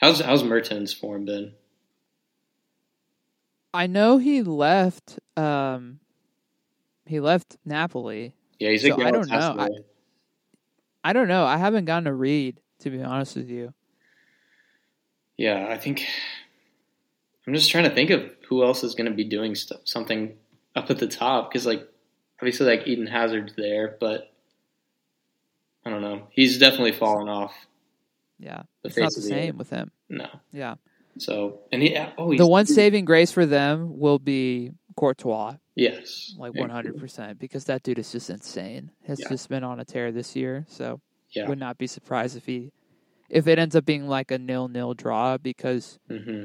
how's 0.00 0.20
how's 0.20 0.44
Mertens 0.44 0.92
form 0.92 1.24
been? 1.24 1.54
I 3.74 3.86
know 3.86 4.18
he 4.18 4.42
left. 4.42 5.18
Um, 5.36 6.00
he 7.06 7.20
left 7.20 7.56
Napoli. 7.64 8.34
Yeah, 8.58 8.70
he's 8.70 8.82
So 8.82 8.94
a 9.00 9.04
I 9.04 9.10
don't 9.10 9.28
know. 9.28 9.56
I- 9.58 9.68
I 11.04 11.12
don't 11.12 11.26
know. 11.26 11.44
I 11.44 11.56
haven't 11.56 11.86
gotten 11.86 12.06
a 12.06 12.14
read 12.14 12.60
to 12.80 12.90
be 12.90 13.02
honest 13.02 13.34
with 13.36 13.50
you. 13.50 13.74
Yeah, 15.36 15.66
I 15.68 15.76
think 15.78 16.06
I'm 17.46 17.54
just 17.54 17.70
trying 17.70 17.84
to 17.84 17.90
think 17.90 18.10
of 18.10 18.30
who 18.48 18.62
else 18.62 18.84
is 18.84 18.94
going 18.94 19.10
to 19.10 19.16
be 19.16 19.24
doing 19.24 19.54
stuff, 19.56 19.80
something 19.84 20.36
up 20.76 20.90
at 20.90 20.98
the 20.98 21.08
top 21.08 21.50
because, 21.50 21.66
like, 21.66 21.88
obviously, 22.40 22.66
like 22.66 22.86
Eden 22.86 23.06
Hazard's 23.08 23.54
there, 23.56 23.96
but 23.98 24.32
I 25.84 25.90
don't 25.90 26.02
know. 26.02 26.28
He's 26.30 26.58
definitely 26.58 26.92
fallen 26.92 27.28
off. 27.28 27.54
Yeah, 28.38 28.62
The 28.82 28.88
it's 28.88 28.98
not 28.98 29.12
the 29.14 29.22
same 29.22 29.58
with 29.58 29.70
him. 29.70 29.90
No. 30.08 30.28
Yeah, 30.52 30.74
So 31.18 31.60
and 31.70 31.82
he 31.82 31.96
oh 32.18 32.30
the 32.34 32.46
one 32.46 32.66
saving 32.66 33.04
grace 33.04 33.30
for 33.32 33.46
them 33.46 33.98
will 33.98 34.18
be 34.18 34.72
Courtois, 34.96 35.56
yes 35.76 36.34
like 36.38 36.54
one 36.54 36.70
hundred 36.70 36.96
percent, 36.96 37.38
because 37.38 37.64
that 37.64 37.82
dude 37.82 37.98
is 37.98 38.10
just 38.12 38.30
insane. 38.30 38.90
Has 39.06 39.20
Yeah. 39.20 39.28
just 39.28 39.48
been 39.48 39.64
on 39.64 39.80
a 39.80 39.84
tear 39.84 40.12
this 40.12 40.34
year, 40.34 40.64
so 40.68 41.00
Yeah. 41.34 41.48
would 41.48 41.58
not 41.58 41.78
be 41.78 41.86
surprised 41.86 42.36
if 42.36 42.46
he 42.46 42.72
if 43.28 43.46
it 43.46 43.58
ends 43.58 43.76
up 43.76 43.84
being 43.84 44.08
like 44.08 44.30
a 44.30 44.38
nil 44.38 44.68
nil 44.68 44.94
draw 44.94 45.38
because 45.38 45.98
hmm 46.08 46.44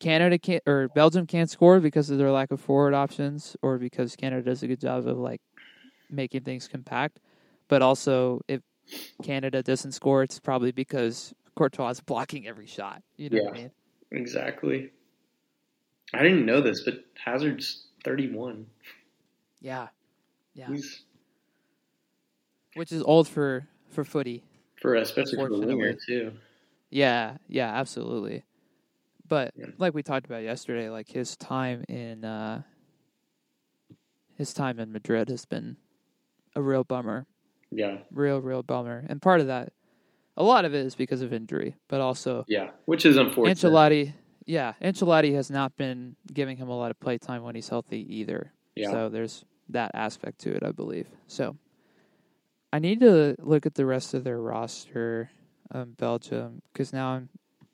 Canada 0.00 0.38
can't 0.38 0.62
or 0.66 0.88
Belgium 0.88 1.26
can't 1.26 1.48
score 1.48 1.78
because 1.80 2.10
of 2.10 2.18
their 2.18 2.30
lack 2.32 2.50
of 2.50 2.60
forward 2.60 2.94
options 2.94 3.56
or 3.62 3.78
because 3.78 4.16
Canada 4.16 4.42
does 4.42 4.62
a 4.62 4.66
good 4.66 4.80
job 4.80 5.06
of 5.06 5.16
like 5.18 5.40
making 6.10 6.42
things 6.42 6.66
compact. 6.68 7.20
But 7.68 7.82
also 7.82 8.40
if 8.48 8.60
Canada 9.22 9.62
doesn't 9.62 9.92
score, 9.92 10.22
it's 10.24 10.40
probably 10.40 10.72
because 10.72 11.32
Courtois 11.56 11.90
is 11.90 12.00
blocking 12.00 12.46
every 12.48 12.66
shot. 12.66 13.02
You 13.16 13.30
know 13.30 13.38
what 13.38 13.54
I 13.54 13.58
mean? 13.58 13.70
Exactly. 14.12 14.90
I 16.14 16.22
didn't 16.22 16.46
know 16.46 16.60
this, 16.60 16.82
but 16.84 17.04
Hazard's 17.24 17.86
31. 18.04 18.66
Yeah. 19.60 19.88
Yeah. 20.54 20.68
He's 20.68 21.04
Which 22.74 22.92
is 22.92 23.02
old 23.02 23.28
for 23.28 23.68
for 23.90 24.04
footy. 24.04 24.44
for 24.80 24.94
especially 24.96 25.36
for 25.36 25.48
the 25.48 25.58
winger 25.66 25.94
too. 26.06 26.32
Yeah, 26.90 27.38
yeah, 27.48 27.68
absolutely. 27.74 28.44
But 29.26 29.54
Yeah. 29.56 29.66
like 29.78 29.94
we 29.94 30.02
talked 30.02 30.26
about 30.26 30.42
yesterday, 30.42 30.90
like 30.90 31.08
his 31.08 31.36
time 31.36 31.84
in 31.88 32.24
uh 32.24 32.62
his 34.36 34.52
time 34.52 34.78
in 34.78 34.92
Madrid 34.92 35.28
has 35.28 35.44
been 35.44 35.76
a 36.54 36.62
real 36.62 36.84
bummer. 36.84 37.26
Yeah, 37.70 37.98
Real, 38.10 38.40
real 38.40 38.62
bummer. 38.62 39.06
And 39.08 39.22
part 39.22 39.40
of 39.40 39.46
that 39.46 39.72
a 40.36 40.42
lot 40.42 40.64
of 40.64 40.74
it 40.74 40.86
is 40.86 40.94
because 40.94 41.22
of 41.22 41.32
injury, 41.32 41.76
but 41.88 42.00
also 42.00 42.44
yeah, 42.48 42.70
which 42.84 43.04
is 43.04 43.16
unfortunate. 43.16 43.58
Ancelotti 43.58 44.12
yeah, 44.46 44.74
Ancelotti 44.82 45.34
has 45.34 45.50
not 45.50 45.76
been 45.76 46.16
giving 46.32 46.56
him 46.56 46.68
a 46.68 46.76
lot 46.76 46.90
of 46.90 46.98
play 47.00 47.18
time 47.18 47.42
when 47.42 47.54
he's 47.54 47.68
healthy 47.68 48.06
either. 48.16 48.52
Yeah, 48.74 48.90
So 48.90 49.08
there's 49.08 49.44
that 49.68 49.92
aspect 49.94 50.40
to 50.40 50.54
it, 50.54 50.62
I 50.62 50.72
believe. 50.72 51.06
So 51.26 51.56
I 52.72 52.78
need 52.78 53.00
to 53.00 53.36
look 53.38 53.66
at 53.66 53.74
the 53.74 53.86
rest 53.86 54.14
of 54.14 54.24
their 54.24 54.40
roster, 54.40 55.30
um, 55.70 55.94
Belgium, 55.98 56.62
because 56.72 56.92
now 56.92 57.10
I'm 57.10 57.28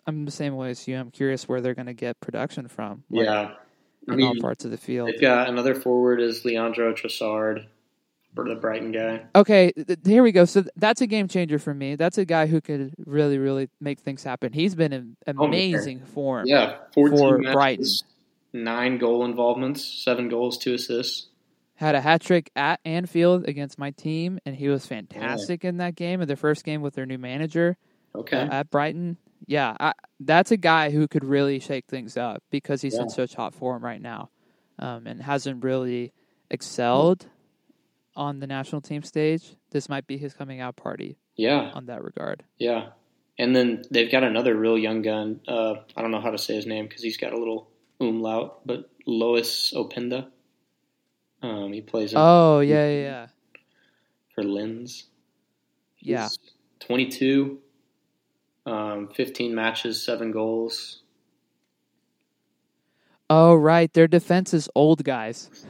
I'm 0.07 0.25
the 0.25 0.31
same 0.31 0.57
way 0.57 0.71
as 0.71 0.89
you. 0.89 0.97
I'm 0.97 1.11
curious 1.11 1.47
where 1.47 1.61
they're 1.61 1.75
going 1.75 1.87
to 1.87 1.95
get 1.95 2.19
production 2.21 2.67
from. 2.69 3.05
like, 3.11 3.27
yeah. 3.27 3.51
I 4.09 4.15
in 4.15 4.23
all 4.23 4.35
parts 4.41 4.65
of 4.65 4.71
the 4.71 4.79
field. 4.79 5.09
they've 5.09 5.21
got 5.21 5.51
another 5.51 5.75
forward 5.75 6.23
is 6.23 6.43
Leandro 6.43 6.95
Trossard, 6.95 7.67
the 8.35 8.55
Brighton 8.55 8.93
guy. 8.93 9.25
Okay, 9.35 9.73
th- 9.73 9.99
here 10.05 10.23
we 10.23 10.31
go. 10.33 10.45
So 10.45 10.63
th- 10.63 10.73
that's 10.77 11.01
a 11.01 11.07
game 11.07 11.27
changer 11.29 11.59
for 11.59 11.75
me. 11.75 11.97
That's 11.97 12.19
a 12.19 12.25
guy 12.25 12.47
who 12.47 12.61
could 12.61 12.95
really, 13.05 13.39
really 13.39 13.69
make 13.81 13.99
things 14.01 14.23
happen. 14.23 14.53
He's 14.53 14.75
been 14.75 14.93
in 14.93 15.17
Oh, 15.27 15.45
amazing 15.45 16.05
form. 16.05 16.45
Yeah, 16.47 16.77
14 16.95 17.19
For 17.19 17.39
matches, 17.39 17.55
Brighton. 17.55 18.65
nine 18.65 18.99
goal 18.99 19.25
involvements, 19.25 19.85
seven 19.85 20.29
goals, 20.29 20.57
two 20.59 20.75
assists. 20.75 21.29
Had 21.75 21.95
a 21.95 22.01
hat 22.01 22.21
trick 22.21 22.51
at 22.57 22.81
Anfield 22.85 23.49
against 23.49 23.79
my 23.79 23.91
team, 23.93 24.39
and 24.45 24.55
he 24.57 24.69
was 24.69 24.87
fantastic 24.87 25.65
in 25.65 25.77
that 25.79 25.95
game. 25.97 26.21
In 26.21 26.27
their 26.29 26.37
first 26.37 26.65
game 26.65 26.81
with 26.83 26.95
their 26.95 27.07
new 27.07 27.19
manager. 27.19 27.77
Okay, 28.15 28.37
uh, 28.41 28.49
at 28.53 28.71
Brighton. 28.71 29.17
Yeah, 29.47 29.77
I, 29.79 29.93
that's 30.21 30.51
a 30.51 30.57
guy 30.57 30.91
who 30.91 31.07
could 31.09 31.25
really 31.25 31.61
shake 31.61 31.87
things 31.87 32.17
up 32.17 32.43
because 32.51 32.83
he's 32.83 32.95
in 32.95 33.03
Yeah. 33.03 33.07
such 33.15 33.35
hot 33.35 33.55
form 33.55 33.85
right 33.85 34.01
now, 34.03 34.31
um, 34.81 35.07
and 35.07 35.23
hasn't 35.23 35.63
really 35.63 36.13
excelled 36.51 37.27
on 38.19 38.41
the 38.41 38.47
national 38.47 38.81
team 38.83 39.03
stage. 39.03 39.55
This 39.71 39.89
might 39.89 40.07
be 40.07 40.19
his 40.19 40.35
coming 40.35 40.61
out 40.61 40.77
party 40.77 41.17
yeah, 41.37 41.71
on 41.73 41.87
that 41.87 42.03
regard. 42.03 42.45
yeah. 42.59 42.89
And 43.41 43.55
then 43.55 43.85
they've 43.89 44.11
got 44.11 44.25
another 44.25 44.53
real 44.53 44.77
young 44.77 45.01
gun. 45.03 45.41
Uh, 45.47 45.75
I 45.97 46.03
don't 46.03 46.11
know 46.11 46.21
how 46.21 46.33
to 46.33 46.39
say 46.39 46.57
his 46.57 46.67
name 46.67 46.87
because 46.89 47.05
he's 47.05 47.19
got 47.19 47.33
a 47.33 47.39
little 47.39 47.71
umlaut, 48.01 48.67
but 48.67 48.91
Lois 49.07 49.73
Openda. 49.73 50.27
Um, 51.41 51.73
he 51.73 51.81
plays 51.81 52.11
in, 52.13 52.19
Oh 52.21 52.59
yeah, 52.59 52.89
yeah, 52.89 53.01
yeah. 53.03 53.27
for 54.35 54.43
Lens. 54.43 55.05
Yeah. 56.01 56.29
22, 56.81 57.59
um, 58.67 59.09
15 59.15 59.55
matches, 59.55 60.03
seven 60.03 60.33
goals. 60.33 61.03
Oh 63.31 63.55
right, 63.55 63.93
their 63.93 64.09
defense 64.09 64.55
is 64.55 64.69
old 64.75 65.05
guys. 65.05 65.51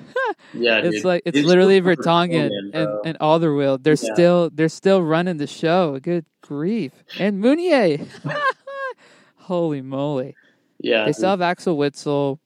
Yeah, 0.55 0.79
It's 0.79 0.97
dude. 0.99 1.05
like 1.05 1.23
it's 1.27 1.39
literally 1.39 1.81
Vertonghen 1.83 2.49
and, 2.53 2.73
bro. 2.73 3.03
and 3.05 3.19
Alderweireld. 3.19 3.83
They're 3.83 3.95
Yeah. 4.01 4.15
still 4.15 4.51
they're 4.51 4.69
still 4.71 5.03
running 5.03 5.37
the 5.37 5.47
show. 5.47 5.99
Good 6.01 6.25
grief. 6.43 6.93
And 7.19 7.41
Meunier. 7.41 7.99
Holy 9.37 9.83
moly. 9.83 10.37
yeah, 10.81 11.05
They 11.05 11.13
still 11.13 11.31
have 11.31 11.41
Axel 11.43 11.77
Witsel. 11.77 12.39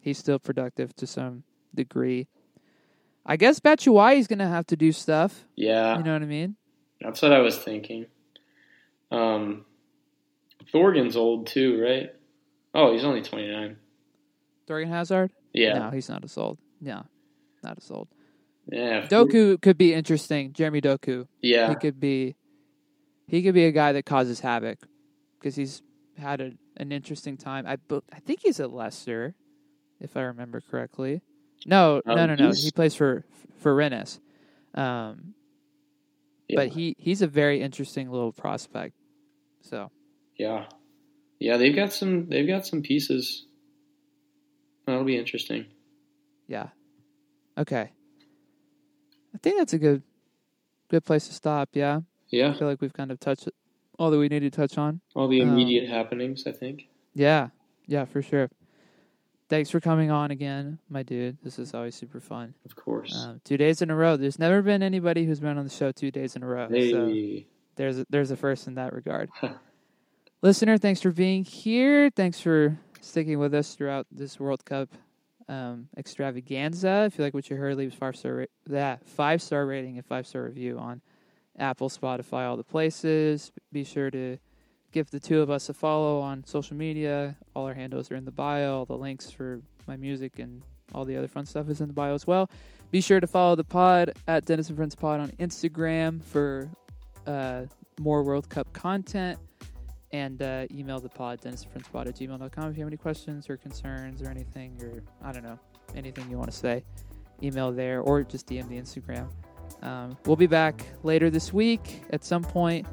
He's 0.00 0.18
still 0.18 0.38
productive 0.38 0.94
to 0.96 1.06
some 1.06 1.42
degree. 1.74 2.28
I 3.26 3.36
guess 3.36 3.60
Batshuayi's 3.60 4.26
going 4.26 4.38
to 4.40 4.48
have 4.48 4.66
to 4.68 4.76
do 4.76 4.92
stuff. 4.92 5.44
yeah. 5.56 5.96
You 5.98 6.04
know 6.04 6.12
what 6.12 6.22
I 6.22 6.26
mean? 6.26 6.56
That's 7.00 7.22
what 7.22 7.32
I 7.32 7.38
was 7.40 7.56
thinking. 7.58 8.06
Um, 9.10 9.64
Thorgan's 10.72 11.16
old 11.16 11.46
too, 11.48 11.80
right? 11.82 12.10
Oh, 12.74 12.92
he's 12.92 13.04
only 13.04 13.22
29. 13.22 13.76
Thorgan 14.70 14.88
Hazard? 14.88 15.32
Yeah, 15.52 15.78
No, 15.78 15.90
he's 15.90 16.08
not 16.08 16.22
as 16.24 16.38
old. 16.38 16.58
No, 16.80 17.04
not 17.62 17.76
as 17.78 17.90
old. 17.90 18.08
yeah. 18.70 19.06
Doku 19.06 19.60
could 19.60 19.76
be 19.76 19.92
interesting. 19.92 20.52
Jeremy 20.52 20.80
Doku. 20.80 21.26
Yeah, 21.42 21.68
He 21.70 21.74
could 21.74 21.98
be. 21.98 22.36
He 23.26 23.42
could 23.42 23.54
be 23.54 23.64
a 23.64 23.72
guy 23.72 23.92
that 23.92 24.04
causes 24.06 24.40
havoc 24.40 24.78
because 25.38 25.54
he's 25.56 25.82
had 26.18 26.40
a, 26.40 26.52
an 26.76 26.90
interesting 26.92 27.36
time. 27.36 27.64
I 27.66 27.76
I 28.12 28.20
think 28.20 28.40
he's 28.42 28.58
at 28.60 28.72
Leicester, 28.72 29.34
if 30.00 30.16
I 30.16 30.22
remember 30.22 30.60
correctly. 30.60 31.22
No, 31.66 32.02
Um, 32.06 32.16
no, 32.16 32.26
no, 32.26 32.34
no. 32.34 32.50
He 32.52 32.70
plays 32.70 32.94
for 32.94 33.24
for 33.58 33.74
Rennes. 33.74 34.18
Um, 34.74 35.34
yeah, 36.48 36.56
but 36.56 36.68
he 36.68 36.96
he's 36.98 37.22
a 37.22 37.26
very 37.28 37.60
interesting 37.60 38.10
little 38.10 38.32
prospect. 38.32 38.94
So 39.62 39.90
yeah, 40.36 40.66
yeah. 41.38 41.56
They've 41.56 41.74
got 41.76 41.92
some. 41.92 42.28
They've 42.28 42.46
got 42.48 42.66
some 42.66 42.82
pieces. 42.82 43.46
That'll 44.90 45.04
be 45.04 45.16
interesting. 45.16 45.66
yeah, 46.46 46.68
okay. 47.56 47.90
I 49.34 49.38
think 49.38 49.58
that's 49.58 49.72
a 49.72 49.78
good 49.78 50.02
good 50.88 51.04
place 51.04 51.28
to 51.28 51.34
stop. 51.34 51.68
Yeah, 51.72 52.00
Yeah, 52.30 52.50
I 52.50 52.54
feel 52.58 52.66
like 52.68 52.80
we've 52.80 52.92
kind 52.92 53.10
of 53.12 53.20
touched 53.20 53.48
all 53.98 54.10
that 54.10 54.18
we 54.18 54.28
need 54.28 54.40
to 54.40 54.50
touch 54.50 54.76
on. 54.78 55.00
all 55.14 55.28
the 55.28 55.40
Um, 55.42 55.50
immediate 55.50 55.88
happenings. 55.88 56.46
I 56.46 56.52
think. 56.52 56.88
Yeah, 57.14 57.48
yeah, 57.86 58.04
for 58.06 58.22
sure. 58.22 58.50
Thanks 59.48 59.68
for 59.70 59.80
coming 59.80 60.10
on 60.12 60.30
again, 60.30 60.78
my 60.88 61.02
dude. 61.02 61.38
This 61.42 61.58
is 61.58 61.74
always 61.74 61.94
super 61.96 62.20
fun. 62.20 62.54
Of 62.64 62.76
course. 62.76 63.14
Um, 63.26 63.40
two 63.44 63.56
days 63.56 63.82
in 63.82 63.90
a 63.90 63.96
row. 63.96 64.16
There's 64.16 64.38
never 64.38 64.62
been 64.62 64.80
anybody 64.82 65.24
who's 65.26 65.40
been 65.40 65.58
on 65.58 65.64
the 65.64 65.70
show 65.70 65.90
two 65.90 66.10
days 66.12 66.36
in 66.36 66.42
a 66.44 66.46
row. 66.46 66.68
So 66.70 67.12
there's 67.76 67.98
a, 67.98 68.06
there's 68.10 68.30
a 68.30 68.36
first 68.36 68.68
in 68.68 68.74
that 68.76 68.92
regard. 68.92 69.28
Listener, 70.42 70.78
thanks 70.78 71.00
for 71.02 71.10
being 71.10 71.44
here. 71.44 72.10
Thanks 72.10 72.38
for 72.40 72.78
sticking 73.00 73.38
with 73.38 73.54
us 73.54 73.74
throughout 73.74 74.06
this 74.10 74.38
World 74.38 74.64
Cup 74.64 74.88
um, 75.48 75.88
extravaganza. 75.96 77.04
If 77.06 77.18
you 77.18 77.24
like 77.24 77.34
what 77.34 77.50
you 77.50 77.56
heard, 77.56 77.76
leave 77.76 77.94
five 77.94 78.16
star 78.16 78.46
that 78.66 79.06
five 79.06 79.42
star 79.42 79.66
rating 79.66 79.96
and 79.96 80.06
five 80.06 80.26
star 80.26 80.44
review 80.44 80.78
on 80.78 81.00
Apple, 81.58 81.88
Spotify, 81.88 82.48
all 82.48 82.56
the 82.56 82.64
places. 82.64 83.52
Be 83.72 83.84
sure 83.84 84.10
to 84.10 84.38
give 84.92 85.10
the 85.10 85.20
two 85.20 85.40
of 85.40 85.50
us 85.50 85.68
a 85.68 85.74
follow 85.74 86.20
on 86.20 86.44
social 86.44 86.76
media. 86.76 87.36
All 87.54 87.66
our 87.66 87.74
handles 87.74 88.10
are 88.10 88.16
in 88.16 88.24
the 88.24 88.30
bio. 88.30 88.78
All 88.78 88.86
the 88.86 88.96
links 88.96 89.30
for 89.30 89.60
my 89.86 89.96
music 89.96 90.38
and 90.38 90.62
all 90.94 91.04
the 91.04 91.16
other 91.16 91.28
fun 91.28 91.46
stuff 91.46 91.68
is 91.68 91.80
in 91.80 91.88
the 91.88 91.94
bio 91.94 92.14
as 92.14 92.26
well. 92.26 92.50
Be 92.90 93.00
sure 93.00 93.20
to 93.20 93.26
follow 93.26 93.54
the 93.54 93.64
pod 93.64 94.12
at 94.26 94.44
Dennis 94.44 94.68
and 94.68 94.76
Friends 94.76 94.94
Pod 94.94 95.20
on 95.20 95.30
Instagram 95.32 96.22
for 96.22 96.68
uh, 97.26 97.62
more 98.00 98.22
World 98.22 98.48
Cup 98.48 98.72
content. 98.72 99.38
And 100.12 100.42
uh, 100.42 100.66
email 100.74 100.98
the 100.98 101.08
pod, 101.08 101.40
dennisandfriendspod 101.40 102.08
at 102.08 102.16
gmail.com 102.16 102.70
if 102.70 102.76
you 102.76 102.82
have 102.82 102.88
any 102.88 102.96
questions 102.96 103.48
or 103.48 103.56
concerns 103.56 104.22
or 104.22 104.28
anything, 104.28 104.76
or 104.82 105.02
I 105.22 105.30
don't 105.32 105.44
know, 105.44 105.58
anything 105.94 106.28
you 106.30 106.36
want 106.36 106.50
to 106.50 106.56
say. 106.56 106.82
Email 107.42 107.70
there 107.72 108.00
or 108.00 108.22
just 108.22 108.48
DM 108.48 108.68
the 108.68 108.76
Instagram. 108.76 109.28
Um, 109.82 110.16
we'll 110.26 110.36
be 110.36 110.46
back 110.46 110.84
later 111.02 111.30
this 111.30 111.52
week 111.52 112.02
at 112.10 112.24
some 112.24 112.42
point, 112.42 112.86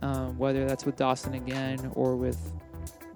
um, 0.00 0.36
whether 0.38 0.66
that's 0.66 0.84
with 0.84 0.96
Dawson 0.96 1.34
again 1.34 1.90
or 1.94 2.16
with, 2.16 2.52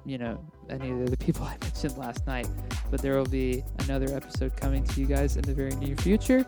you 0.05 0.19
know, 0.19 0.39
any 0.69 0.91
of 0.91 1.11
the 1.11 1.17
people 1.25 1.45
I 1.45 1.57
mentioned 1.63 1.97
last 1.97 2.27
night. 2.27 2.49
But 2.91 3.01
there 3.03 3.17
will 3.17 3.25
be 3.25 3.65
another 3.81 4.15
episode 4.15 4.57
coming 4.57 4.85
to 4.85 5.01
you 5.01 5.07
guys 5.07 5.37
in 5.37 5.43
the 5.43 5.55
very 5.55 5.75
near 5.77 5.97
future. 5.97 6.47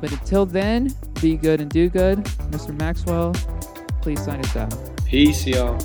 But 0.00 0.10
until 0.12 0.46
then, 0.46 0.94
be 1.20 1.36
good 1.36 1.60
and 1.60 1.70
do 1.70 1.88
good. 1.88 2.18
Mr. 2.50 2.76
Maxwell, 2.78 3.32
please 4.02 4.24
sign 4.24 4.40
us 4.40 4.56
out. 4.56 5.06
peace, 5.06 5.46
y'all. 5.46 5.78